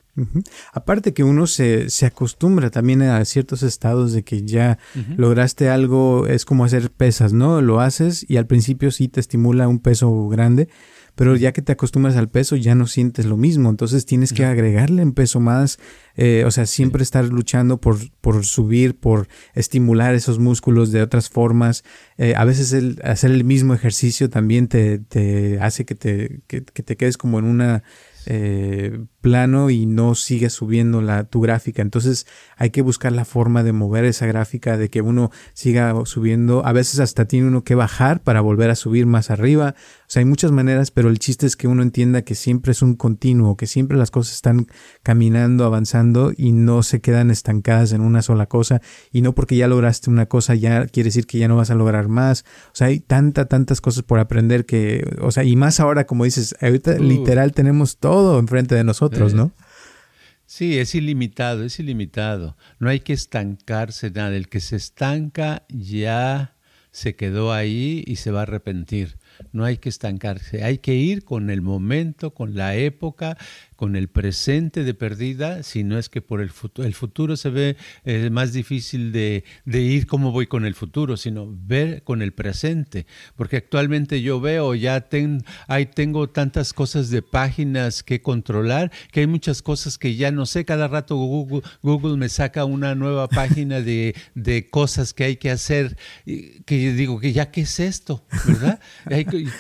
Aparte 0.73 1.13
que 1.13 1.25
uno 1.25 1.47
se, 1.47 1.91
se, 1.91 2.07
acostumbra 2.07 2.71
también 2.71 3.03
a 3.03 3.25
ciertos 3.25 3.63
estados 3.63 4.13
de 4.13 4.23
que 4.23 4.45
ya 4.45 4.79
lograste 5.17 5.69
algo, 5.69 6.27
es 6.27 6.45
como 6.45 6.65
hacer 6.65 6.91
pesas, 6.91 7.33
¿no? 7.33 7.61
Lo 7.61 7.81
haces 7.81 8.25
y 8.29 8.37
al 8.37 8.47
principio 8.47 8.91
sí 8.91 9.09
te 9.09 9.21
estimula 9.21 9.69
un 9.69 9.81
peso 9.81 10.29
grande, 10.29 10.69
pero 11.19 11.35
ya 11.35 11.53
que 11.53 11.63
te 11.63 11.73
acostumbras 11.73 12.15
al 12.15 12.29
peso 12.29 12.55
ya 12.55 12.77
no 12.77 12.87
sientes 12.87 13.27
lo 13.27 13.37
mismo, 13.37 13.71
entonces 13.71 14.07
tienes 14.07 14.33
que 14.33 14.45
agregarle 14.45 15.03
un 15.03 15.15
peso 15.15 15.41
más, 15.41 15.81
eh, 16.15 16.45
o 16.47 16.53
sea, 16.53 16.65
siempre 16.65 17.03
estar 17.03 17.25
luchando 17.25 17.81
por, 17.81 17.97
por 18.21 18.45
subir, 18.45 18.97
por 18.97 19.27
estimular 19.53 20.15
esos 20.15 20.39
músculos 20.39 20.93
de 20.93 21.03
otras 21.03 21.29
formas. 21.29 21.83
Eh, 22.19 22.35
a 22.37 22.45
veces 22.45 22.73
el 22.73 23.01
hacer 23.03 23.33
el 23.33 23.43
mismo 23.43 23.75
ejercicio 23.75 24.31
también 24.31 24.69
te, 24.69 25.01
te 25.01 25.59
hace 25.59 25.85
que 25.85 25.97
te, 25.97 26.43
que, 26.47 26.61
te 26.61 26.97
quedes 26.97 27.17
como 27.17 27.41
en 27.41 27.47
una 27.47 27.83
eh, 28.31 29.07
plano 29.23 29.71
y 29.71 29.87
no 29.87 30.15
sigue 30.15 30.51
subiendo 30.51 31.01
la, 31.01 31.25
tu 31.25 31.41
gráfica. 31.41 31.81
Entonces 31.81 32.27
hay 32.59 32.69
que 32.69 32.83
buscar 32.83 33.13
la 33.13 33.25
forma 33.25 33.63
de 33.63 33.73
mover 33.73 34.05
esa 34.05 34.27
gráfica, 34.27 34.77
de 34.77 34.91
que 34.91 35.01
uno 35.01 35.31
siga 35.55 35.95
subiendo. 36.05 36.65
A 36.67 36.73
veces 36.73 37.01
hasta 37.01 37.25
tiene 37.25 37.49
uno 37.49 37.65
que 37.65 37.75
bajar 37.75 38.23
para 38.23 38.43
volver 38.43 38.69
a 38.69 38.75
subir 38.75 39.07
más 39.07 39.31
arriba. 39.31 39.75
O 40.09 40.11
sea, 40.11 40.21
hay 40.21 40.25
muchas 40.25 40.53
maneras, 40.53 40.91
pero 40.91 41.11
el 41.11 41.19
chiste 41.19 41.45
es 41.45 41.55
que 41.55 41.69
uno 41.69 41.83
entienda 41.83 42.23
que 42.23 42.35
siempre 42.35 42.73
es 42.73 42.81
un 42.81 42.95
continuo, 42.95 43.59
que 43.59 43.67
siempre 43.67 43.99
las 43.99 44.11
cosas 44.11 44.37
están 44.37 44.67
caminando, 45.03 45.67
avanzando 45.67 46.33
y 46.35 46.53
no 46.53 46.83
se 46.83 47.03
quedan 47.03 47.31
estancadas 47.31 47.93
en 47.93 48.01
una 48.01 48.23
sola 48.23 48.47
cosa. 48.47 48.81
Y 49.13 49.21
no 49.21 49.35
porque 49.35 49.59
ya 49.59 49.69
lograste 49.69 50.09
una 50.09 50.25
cosa 50.25 50.55
ya 50.55 50.87
quiere 50.87 51.09
decir 51.09 51.27
que 51.27 51.37
ya 51.37 51.47
no 51.47 51.57
vas 51.57 51.71
a 51.71 51.75
lograr 51.75 52.09
más. 52.09 52.47
O 52.69 52.75
sea, 52.75 52.87
hay 52.87 53.01
tanta, 53.01 53.49
tantas 53.49 53.83
cosas 53.83 54.03
por 54.03 54.19
aprender 54.19 54.65
que, 54.65 55.05
o 55.21 55.31
sea, 55.31 55.45
y 55.45 55.57
más 55.57 55.79
ahora, 55.79 56.07
como 56.07 56.25
dices, 56.25 56.57
ahorita 56.63 56.97
literal 56.97 57.53
tenemos 57.53 57.99
todo 57.99 58.39
enfrente 58.39 58.75
de 58.77 58.85
nosotros, 58.85 59.35
¿no? 59.35 59.53
Sí, 60.47 60.79
es 60.79 60.95
ilimitado, 60.95 61.65
es 61.65 61.79
ilimitado. 61.81 62.57
No 62.79 62.89
hay 62.89 63.01
que 63.01 63.13
estancarse 63.13 64.11
nada. 64.11 64.35
El 64.35 64.49
que 64.49 64.61
se 64.61 64.77
estanca 64.77 65.67
ya 65.69 66.57
se 66.93 67.15
quedó 67.15 67.53
ahí 67.53 68.03
y 68.07 68.17
se 68.17 68.31
va 68.31 68.41
a 68.41 68.43
arrepentir. 68.45 69.19
No 69.53 69.65
hay 69.65 69.79
que 69.79 69.89
estancarse, 69.89 70.65
hay 70.65 70.79
que 70.79 70.95
ir 70.95 71.25
con 71.25 71.51
el 71.51 71.63
momento, 71.63 72.35
con 72.35 72.55
la 72.55 72.75
época, 72.75 73.37
con 73.79 73.95
el 73.95 74.09
presente 74.09 74.83
de 74.83 74.93
perdida, 74.93 75.63
si 75.63 75.85
no 75.85 76.01
es 76.01 76.09
que 76.09 76.21
por 76.21 76.41
el 76.41 76.51
futuro, 76.51 76.85
el 76.85 76.95
futuro 76.95 77.37
se 77.37 77.49
ve 77.49 77.77
eh, 78.05 78.29
más 78.29 78.53
difícil 78.53 79.13
de, 79.13 79.45
de, 79.67 79.83
ir 79.83 80.09
como 80.09 80.33
voy 80.33 80.49
con 80.49 80.67
el 80.67 80.75
futuro, 80.75 81.17
sino 81.17 81.47
ver 81.49 82.03
con 82.03 82.21
el 82.21 82.33
presente, 82.33 83.07
porque 83.37 83.59
actualmente 83.59 84.21
yo 84.21 84.41
veo, 84.41 84.75
ya 84.75 85.03
ten, 85.03 85.45
hay, 85.69 85.87
tengo 85.87 86.29
tantas 86.29 86.73
cosas 86.73 87.11
de 87.11 87.23
páginas 87.23 88.03
que 88.03 88.21
controlar, 88.21 88.91
que 89.13 89.21
hay 89.21 89.29
muchas 89.29 89.63
cosas 89.63 89.97
que 89.97 90.17
ya 90.17 90.33
no 90.33 90.45
sé, 90.45 90.65
cada 90.65 90.89
rato 90.89 91.15
Google, 91.15 91.63
Google 91.81 92.17
me 92.17 92.29
saca 92.29 92.65
una 92.65 92.97
nueva 92.97 93.29
página 93.29 93.81
de, 93.81 94.17
de 94.35 94.69
cosas 94.69 95.15
que 95.15 95.23
hay 95.23 95.37
que 95.37 95.53
hacer, 95.53 95.97
que 96.25 96.93
digo 96.95 97.21
que 97.21 97.33
ya 97.33 97.53
qué 97.53 97.61
es 97.61 97.79
esto, 97.79 98.27
¿verdad? 98.45 98.81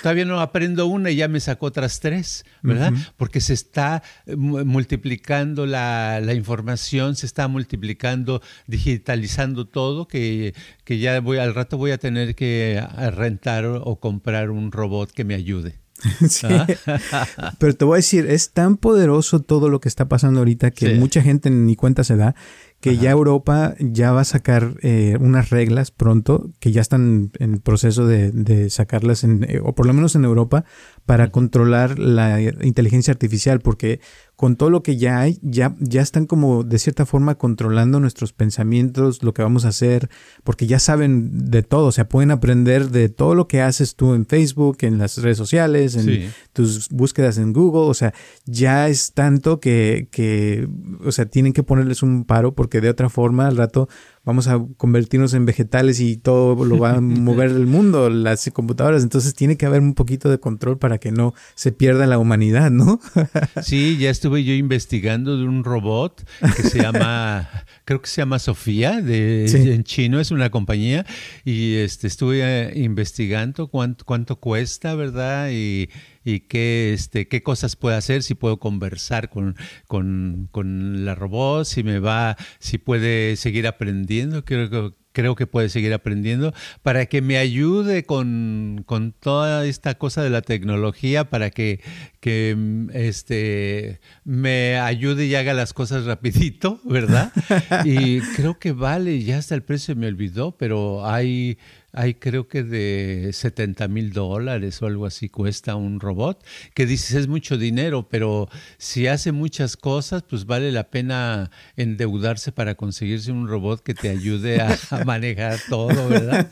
todavía 0.02 0.24
no 0.24 0.40
aprendo 0.40 0.86
una 0.86 1.12
y 1.12 1.16
ya 1.16 1.28
me 1.28 1.38
sacó 1.38 1.66
otras 1.66 2.00
tres, 2.00 2.44
¿verdad? 2.62 2.92
Porque 3.16 3.40
se 3.40 3.52
está 3.52 4.02
multiplicando 4.36 5.66
la, 5.66 6.20
información, 6.34 7.16
se 7.16 7.26
está 7.26 7.48
multiplicando, 7.48 8.42
digitalizando 8.66 9.66
todo, 9.66 10.06
que, 10.06 10.54
que 10.84 10.98
ya 10.98 11.20
voy 11.20 11.38
al 11.38 11.54
rato 11.54 11.78
voy 11.78 11.90
a 11.90 11.98
tener 11.98 12.34
que 12.34 12.82
rentar 13.14 13.64
o 13.66 13.96
comprar 14.00 14.50
un 14.50 14.72
robot 14.72 15.10
que 15.12 15.24
me 15.24 15.34
ayude. 15.34 15.78
¿Ah? 16.44 17.54
Pero 17.58 17.74
te 17.74 17.84
voy 17.84 17.96
a 17.96 17.96
decir, 17.96 18.26
es 18.26 18.50
tan 18.50 18.76
poderoso 18.76 19.40
todo 19.40 19.68
lo 19.68 19.80
que 19.80 19.88
está 19.88 20.08
pasando 20.08 20.40
ahorita 20.40 20.70
que 20.70 20.94
mucha 20.94 21.22
gente 21.22 21.50
ni 21.50 21.76
cuenta 21.76 22.04
se 22.04 22.16
da 22.16 22.34
que 22.80 22.96
ya 22.96 23.10
Europa 23.10 23.74
ya 23.80 24.12
va 24.12 24.20
a 24.20 24.24
sacar 24.24 24.74
eh, 24.82 25.16
unas 25.20 25.50
reglas 25.50 25.90
pronto, 25.90 26.50
que 26.60 26.70
ya 26.70 26.80
están 26.80 27.32
en 27.38 27.58
proceso 27.58 28.06
de, 28.06 28.30
de 28.30 28.70
sacarlas, 28.70 29.24
en, 29.24 29.44
eh, 29.48 29.60
o 29.62 29.74
por 29.74 29.86
lo 29.86 29.92
menos 29.92 30.14
en 30.14 30.24
Europa, 30.24 30.64
para 31.04 31.30
controlar 31.30 31.98
la 31.98 32.40
inteligencia 32.40 33.12
artificial, 33.12 33.60
porque 33.60 34.00
con 34.38 34.54
todo 34.54 34.70
lo 34.70 34.84
que 34.84 34.96
ya 34.96 35.18
hay, 35.18 35.40
ya, 35.42 35.74
ya 35.80 36.00
están 36.00 36.24
como 36.24 36.62
de 36.62 36.78
cierta 36.78 37.04
forma 37.06 37.34
controlando 37.34 37.98
nuestros 37.98 38.32
pensamientos, 38.32 39.24
lo 39.24 39.34
que 39.34 39.42
vamos 39.42 39.64
a 39.64 39.70
hacer, 39.70 40.08
porque 40.44 40.68
ya 40.68 40.78
saben 40.78 41.50
de 41.50 41.64
todo, 41.64 41.86
o 41.86 41.92
sea, 41.92 42.08
pueden 42.08 42.30
aprender 42.30 42.90
de 42.90 43.08
todo 43.08 43.34
lo 43.34 43.48
que 43.48 43.62
haces 43.62 43.96
tú 43.96 44.14
en 44.14 44.26
Facebook, 44.26 44.78
en 44.82 44.96
las 44.96 45.20
redes 45.20 45.38
sociales, 45.38 45.96
en 45.96 46.32
tus 46.52 46.88
búsquedas 46.90 47.36
en 47.38 47.52
Google, 47.52 47.90
o 47.90 47.94
sea, 47.94 48.14
ya 48.44 48.88
es 48.88 49.12
tanto 49.12 49.58
que, 49.58 50.06
que, 50.12 50.68
o 51.04 51.10
sea, 51.10 51.26
tienen 51.26 51.52
que 51.52 51.64
ponerles 51.64 52.04
un 52.04 52.24
paro 52.24 52.54
porque 52.54 52.80
de 52.80 52.90
otra 52.90 53.08
forma 53.08 53.48
al 53.48 53.56
rato 53.56 53.88
vamos 54.28 54.46
a 54.46 54.62
convertirnos 54.76 55.32
en 55.32 55.46
vegetales 55.46 56.00
y 56.00 56.18
todo 56.18 56.62
lo 56.62 56.78
va 56.78 56.96
a 56.96 57.00
mover 57.00 57.48
el 57.50 57.66
mundo, 57.66 58.10
las 58.10 58.50
computadoras. 58.52 59.02
Entonces 59.02 59.32
tiene 59.32 59.56
que 59.56 59.64
haber 59.64 59.80
un 59.80 59.94
poquito 59.94 60.28
de 60.28 60.38
control 60.38 60.78
para 60.78 60.98
que 60.98 61.10
no 61.10 61.32
se 61.54 61.72
pierda 61.72 62.06
la 62.06 62.18
humanidad, 62.18 62.70
¿no? 62.70 63.00
sí, 63.62 63.96
ya 63.96 64.10
estuve 64.10 64.44
yo 64.44 64.52
investigando 64.52 65.38
de 65.38 65.44
un 65.44 65.64
robot 65.64 66.28
que 66.56 66.62
se 66.62 66.82
llama, 66.82 67.48
creo 67.86 68.02
que 68.02 68.06
se 68.06 68.20
llama 68.20 68.38
Sofía, 68.38 69.00
de, 69.00 69.46
en 69.72 69.84
chino, 69.84 70.20
es 70.20 70.30
una 70.30 70.50
compañía, 70.50 71.06
y 71.46 71.76
este, 71.76 72.06
estuve 72.06 72.42
eh, 72.42 72.72
investigando 72.78 73.68
cuánto, 73.68 74.04
cuánto 74.04 74.36
cuesta, 74.36 74.94
¿verdad? 74.94 75.48
Y 75.52 75.88
y 76.28 76.40
qué, 76.40 76.92
este, 76.92 77.26
qué 77.26 77.42
cosas 77.42 77.74
puedo 77.76 77.96
hacer, 77.96 78.22
si 78.22 78.34
puedo 78.34 78.58
conversar 78.58 79.30
con, 79.30 79.56
con, 79.86 80.48
con 80.50 81.06
la 81.06 81.14
robot, 81.14 81.64
si 81.64 81.82
me 81.82 82.00
va, 82.00 82.36
si 82.58 82.76
puede 82.76 83.36
seguir 83.36 83.66
aprendiendo, 83.66 84.44
creo 84.44 84.68
que 84.68 84.94
creo 85.12 85.34
que 85.34 85.48
puede 85.48 85.68
seguir 85.68 85.92
aprendiendo, 85.94 86.54
para 86.82 87.06
que 87.06 87.22
me 87.22 87.38
ayude 87.38 88.04
con, 88.04 88.84
con, 88.86 89.10
toda 89.10 89.66
esta 89.66 89.96
cosa 89.96 90.22
de 90.22 90.30
la 90.30 90.42
tecnología, 90.42 91.28
para 91.28 91.50
que, 91.50 91.80
que 92.20 92.56
este, 92.92 94.00
me 94.22 94.78
ayude 94.78 95.26
y 95.26 95.34
haga 95.34 95.54
las 95.54 95.72
cosas 95.72 96.04
rapidito, 96.04 96.80
¿verdad? 96.84 97.32
Y 97.84 98.20
creo 98.36 98.60
que 98.60 98.70
vale, 98.70 99.24
ya 99.24 99.38
hasta 99.38 99.56
el 99.56 99.64
precio 99.64 99.96
me 99.96 100.06
olvidó, 100.06 100.56
pero 100.56 101.04
hay 101.04 101.58
hay 101.98 102.14
creo 102.14 102.46
que 102.46 102.62
de 102.62 103.30
70 103.32 103.88
mil 103.88 104.12
dólares 104.12 104.80
o 104.82 104.86
algo 104.86 105.04
así 105.04 105.28
cuesta 105.28 105.74
un 105.74 105.98
robot, 105.98 106.44
que 106.72 106.86
dices 106.86 107.14
es 107.14 107.26
mucho 107.26 107.58
dinero, 107.58 108.08
pero 108.08 108.48
si 108.76 109.08
hace 109.08 109.32
muchas 109.32 109.76
cosas, 109.76 110.22
pues 110.22 110.46
vale 110.46 110.70
la 110.70 110.90
pena 110.90 111.50
endeudarse 111.76 112.52
para 112.52 112.76
conseguirse 112.76 113.32
un 113.32 113.48
robot 113.48 113.82
que 113.82 113.94
te 113.94 114.10
ayude 114.10 114.60
a, 114.60 114.78
manejar 115.04 115.58
todo, 115.68 116.08
¿verdad? 116.08 116.46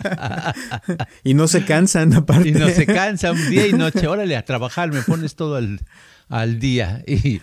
y 1.22 1.34
no 1.34 1.46
se 1.46 1.64
cansan 1.64 2.12
aparte. 2.12 2.46
Y 2.46 2.52
no 2.52 2.68
se 2.68 2.86
cansa 2.86 3.32
un 3.32 3.50
día 3.50 3.66
y 3.66 3.72
noche, 3.72 4.06
órale 4.06 4.36
a 4.36 4.44
trabajar, 4.44 4.92
me 4.92 5.02
pones 5.02 5.36
todo 5.36 5.56
al 5.56 5.80
al 6.28 6.58
día 6.58 7.04
y, 7.06 7.40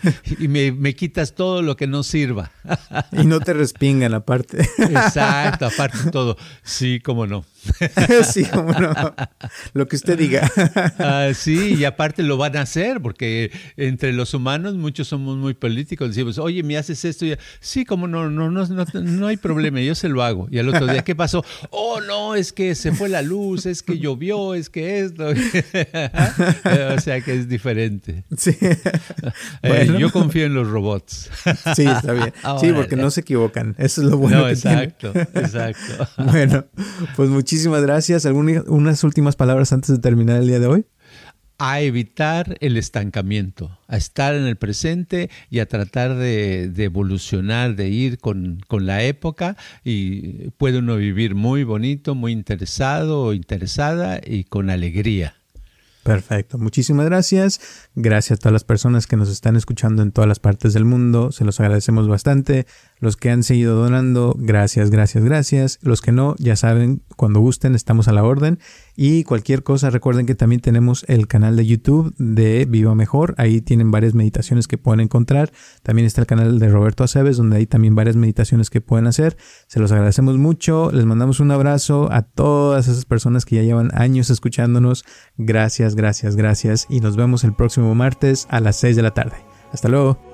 me, 0.48 0.94
quitas 0.94 1.34
todo 1.34 1.62
lo 1.62 1.76
que 1.76 1.86
no 1.86 2.02
sirva. 2.02 2.50
Y 3.12 3.24
no 3.24 3.40
te 3.40 3.54
respingan 3.54 4.12
aparte. 4.14 4.68
Exacto, 4.78 5.66
aparte 5.66 6.10
todo. 6.10 6.36
Sí, 6.62 7.00
cómo 7.00 7.26
no. 7.26 7.44
Sí, 8.24 8.44
cómo 8.44 8.72
no. 8.72 8.92
Lo 9.72 9.88
que 9.88 9.96
usted 9.96 10.18
diga. 10.18 10.50
Ah, 10.98 11.30
sí, 11.34 11.76
y 11.78 11.84
aparte 11.84 12.22
lo 12.22 12.36
van 12.36 12.56
a 12.56 12.62
hacer, 12.62 13.00
porque 13.00 13.50
entre 13.76 14.12
los 14.12 14.34
humanos 14.34 14.74
muchos 14.74 15.08
somos 15.08 15.36
muy 15.38 15.54
políticos. 15.54 16.08
Decimos, 16.08 16.38
oye, 16.38 16.62
me 16.62 16.76
haces 16.76 17.04
esto. 17.04 17.24
Y, 17.24 17.36
sí, 17.60 17.84
como 17.84 18.06
no, 18.06 18.28
no, 18.30 18.50
no, 18.50 18.66
no, 18.66 18.84
no 18.92 19.26
hay 19.26 19.36
problema, 19.36 19.80
yo 19.80 19.94
se 19.94 20.08
lo 20.08 20.22
hago. 20.22 20.46
Y 20.50 20.58
al 20.58 20.68
otro 20.68 20.86
día, 20.86 21.02
¿qué 21.04 21.14
pasó? 21.14 21.44
Oh, 21.70 22.00
no, 22.00 22.34
es 22.34 22.52
que 22.52 22.74
se 22.74 22.92
fue 22.92 23.08
la 23.08 23.22
luz, 23.22 23.66
es 23.66 23.82
que 23.82 23.98
llovió, 23.98 24.54
es 24.54 24.68
que 24.68 25.00
esto. 25.00 25.24
o 25.28 27.00
sea 27.00 27.20
que 27.22 27.34
es 27.34 27.48
diferente. 27.48 28.24
Sí. 28.36 28.56
Eh, 29.62 29.96
yo 29.98 30.12
confío 30.12 30.44
en 30.44 30.54
los 30.54 30.68
robots. 30.68 31.30
sí, 31.74 31.86
está 31.86 32.12
bien. 32.12 32.32
Sí, 32.60 32.72
porque 32.72 32.96
no 32.96 33.10
se 33.10 33.22
equivocan. 33.22 33.74
Eso 33.78 34.02
es 34.02 34.08
lo 34.08 34.18
bueno. 34.18 34.40
No, 34.40 34.48
exacto, 34.48 35.12
exacto. 35.14 36.08
Bueno, 36.30 36.66
pues 37.16 37.30
muchísimas 37.30 37.82
gracias. 37.82 38.26
¿Algunas 38.26 38.64
unas 38.66 39.02
últimas 39.04 39.36
palabras 39.36 39.72
antes 39.72 39.90
de 39.90 39.98
terminar 39.98 40.40
el 40.40 40.48
día 40.48 40.60
de 40.60 40.66
hoy? 40.66 40.86
a 41.58 41.80
evitar 41.80 42.56
el 42.60 42.76
estancamiento, 42.76 43.78
a 43.86 43.96
estar 43.96 44.34
en 44.34 44.44
el 44.44 44.56
presente 44.56 45.30
y 45.50 45.60
a 45.60 45.66
tratar 45.66 46.16
de, 46.16 46.68
de 46.68 46.84
evolucionar, 46.84 47.76
de 47.76 47.88
ir 47.88 48.18
con, 48.18 48.60
con, 48.66 48.86
la 48.86 49.04
época 49.04 49.56
y 49.84 50.50
puede 50.58 50.78
uno 50.78 50.96
vivir 50.96 51.36
muy 51.36 51.62
bonito, 51.62 52.16
muy 52.16 52.32
interesado 52.32 53.22
o 53.22 53.32
interesada 53.32 54.20
y 54.24 54.44
con 54.44 54.68
alegría. 54.68 55.36
Perfecto, 56.04 56.58
muchísimas 56.58 57.06
gracias. 57.06 57.60
Gracias 57.94 58.38
a 58.38 58.40
todas 58.40 58.52
las 58.52 58.64
personas 58.64 59.06
que 59.06 59.16
nos 59.16 59.30
están 59.30 59.56
escuchando 59.56 60.02
en 60.02 60.12
todas 60.12 60.28
las 60.28 60.38
partes 60.38 60.74
del 60.74 60.84
mundo. 60.84 61.32
Se 61.32 61.46
los 61.46 61.58
agradecemos 61.60 62.08
bastante. 62.08 62.66
Los 63.00 63.16
que 63.16 63.30
han 63.30 63.42
seguido 63.42 63.76
donando, 63.76 64.34
gracias, 64.38 64.90
gracias, 64.90 65.24
gracias. 65.24 65.78
Los 65.82 66.00
que 66.00 66.12
no, 66.12 66.36
ya 66.38 66.56
saben, 66.56 67.02
cuando 67.16 67.40
gusten, 67.40 67.74
estamos 67.74 68.08
a 68.08 68.12
la 68.12 68.24
orden. 68.24 68.58
Y 68.96 69.24
cualquier 69.24 69.62
cosa, 69.62 69.90
recuerden 69.90 70.26
que 70.26 70.34
también 70.34 70.60
tenemos 70.60 71.04
el 71.08 71.26
canal 71.26 71.56
de 71.56 71.66
YouTube 71.66 72.14
de 72.16 72.64
Viva 72.64 72.94
Mejor. 72.94 73.34
Ahí 73.36 73.60
tienen 73.60 73.90
varias 73.90 74.14
meditaciones 74.14 74.68
que 74.68 74.78
pueden 74.78 75.00
encontrar. 75.00 75.52
También 75.82 76.06
está 76.06 76.20
el 76.20 76.26
canal 76.26 76.58
de 76.58 76.68
Roberto 76.68 77.04
Aceves, 77.04 77.36
donde 77.36 77.56
hay 77.56 77.66
también 77.66 77.94
varias 77.94 78.16
meditaciones 78.16 78.70
que 78.70 78.80
pueden 78.80 79.06
hacer. 79.06 79.36
Se 79.66 79.80
los 79.80 79.90
agradecemos 79.92 80.38
mucho. 80.38 80.90
Les 80.92 81.04
mandamos 81.04 81.40
un 81.40 81.50
abrazo 81.50 82.08
a 82.12 82.22
todas 82.22 82.88
esas 82.88 83.04
personas 83.04 83.44
que 83.44 83.56
ya 83.56 83.62
llevan 83.62 83.90
años 83.94 84.30
escuchándonos. 84.30 85.04
Gracias, 85.36 85.96
gracias, 85.96 86.36
gracias. 86.36 86.86
Y 86.88 87.00
nos 87.00 87.16
vemos 87.16 87.44
el 87.44 87.54
próximo 87.54 87.94
martes 87.94 88.46
a 88.50 88.60
las 88.60 88.76
6 88.76 88.96
de 88.96 89.02
la 89.02 89.12
tarde. 89.12 89.36
Hasta 89.72 89.88
luego. 89.88 90.33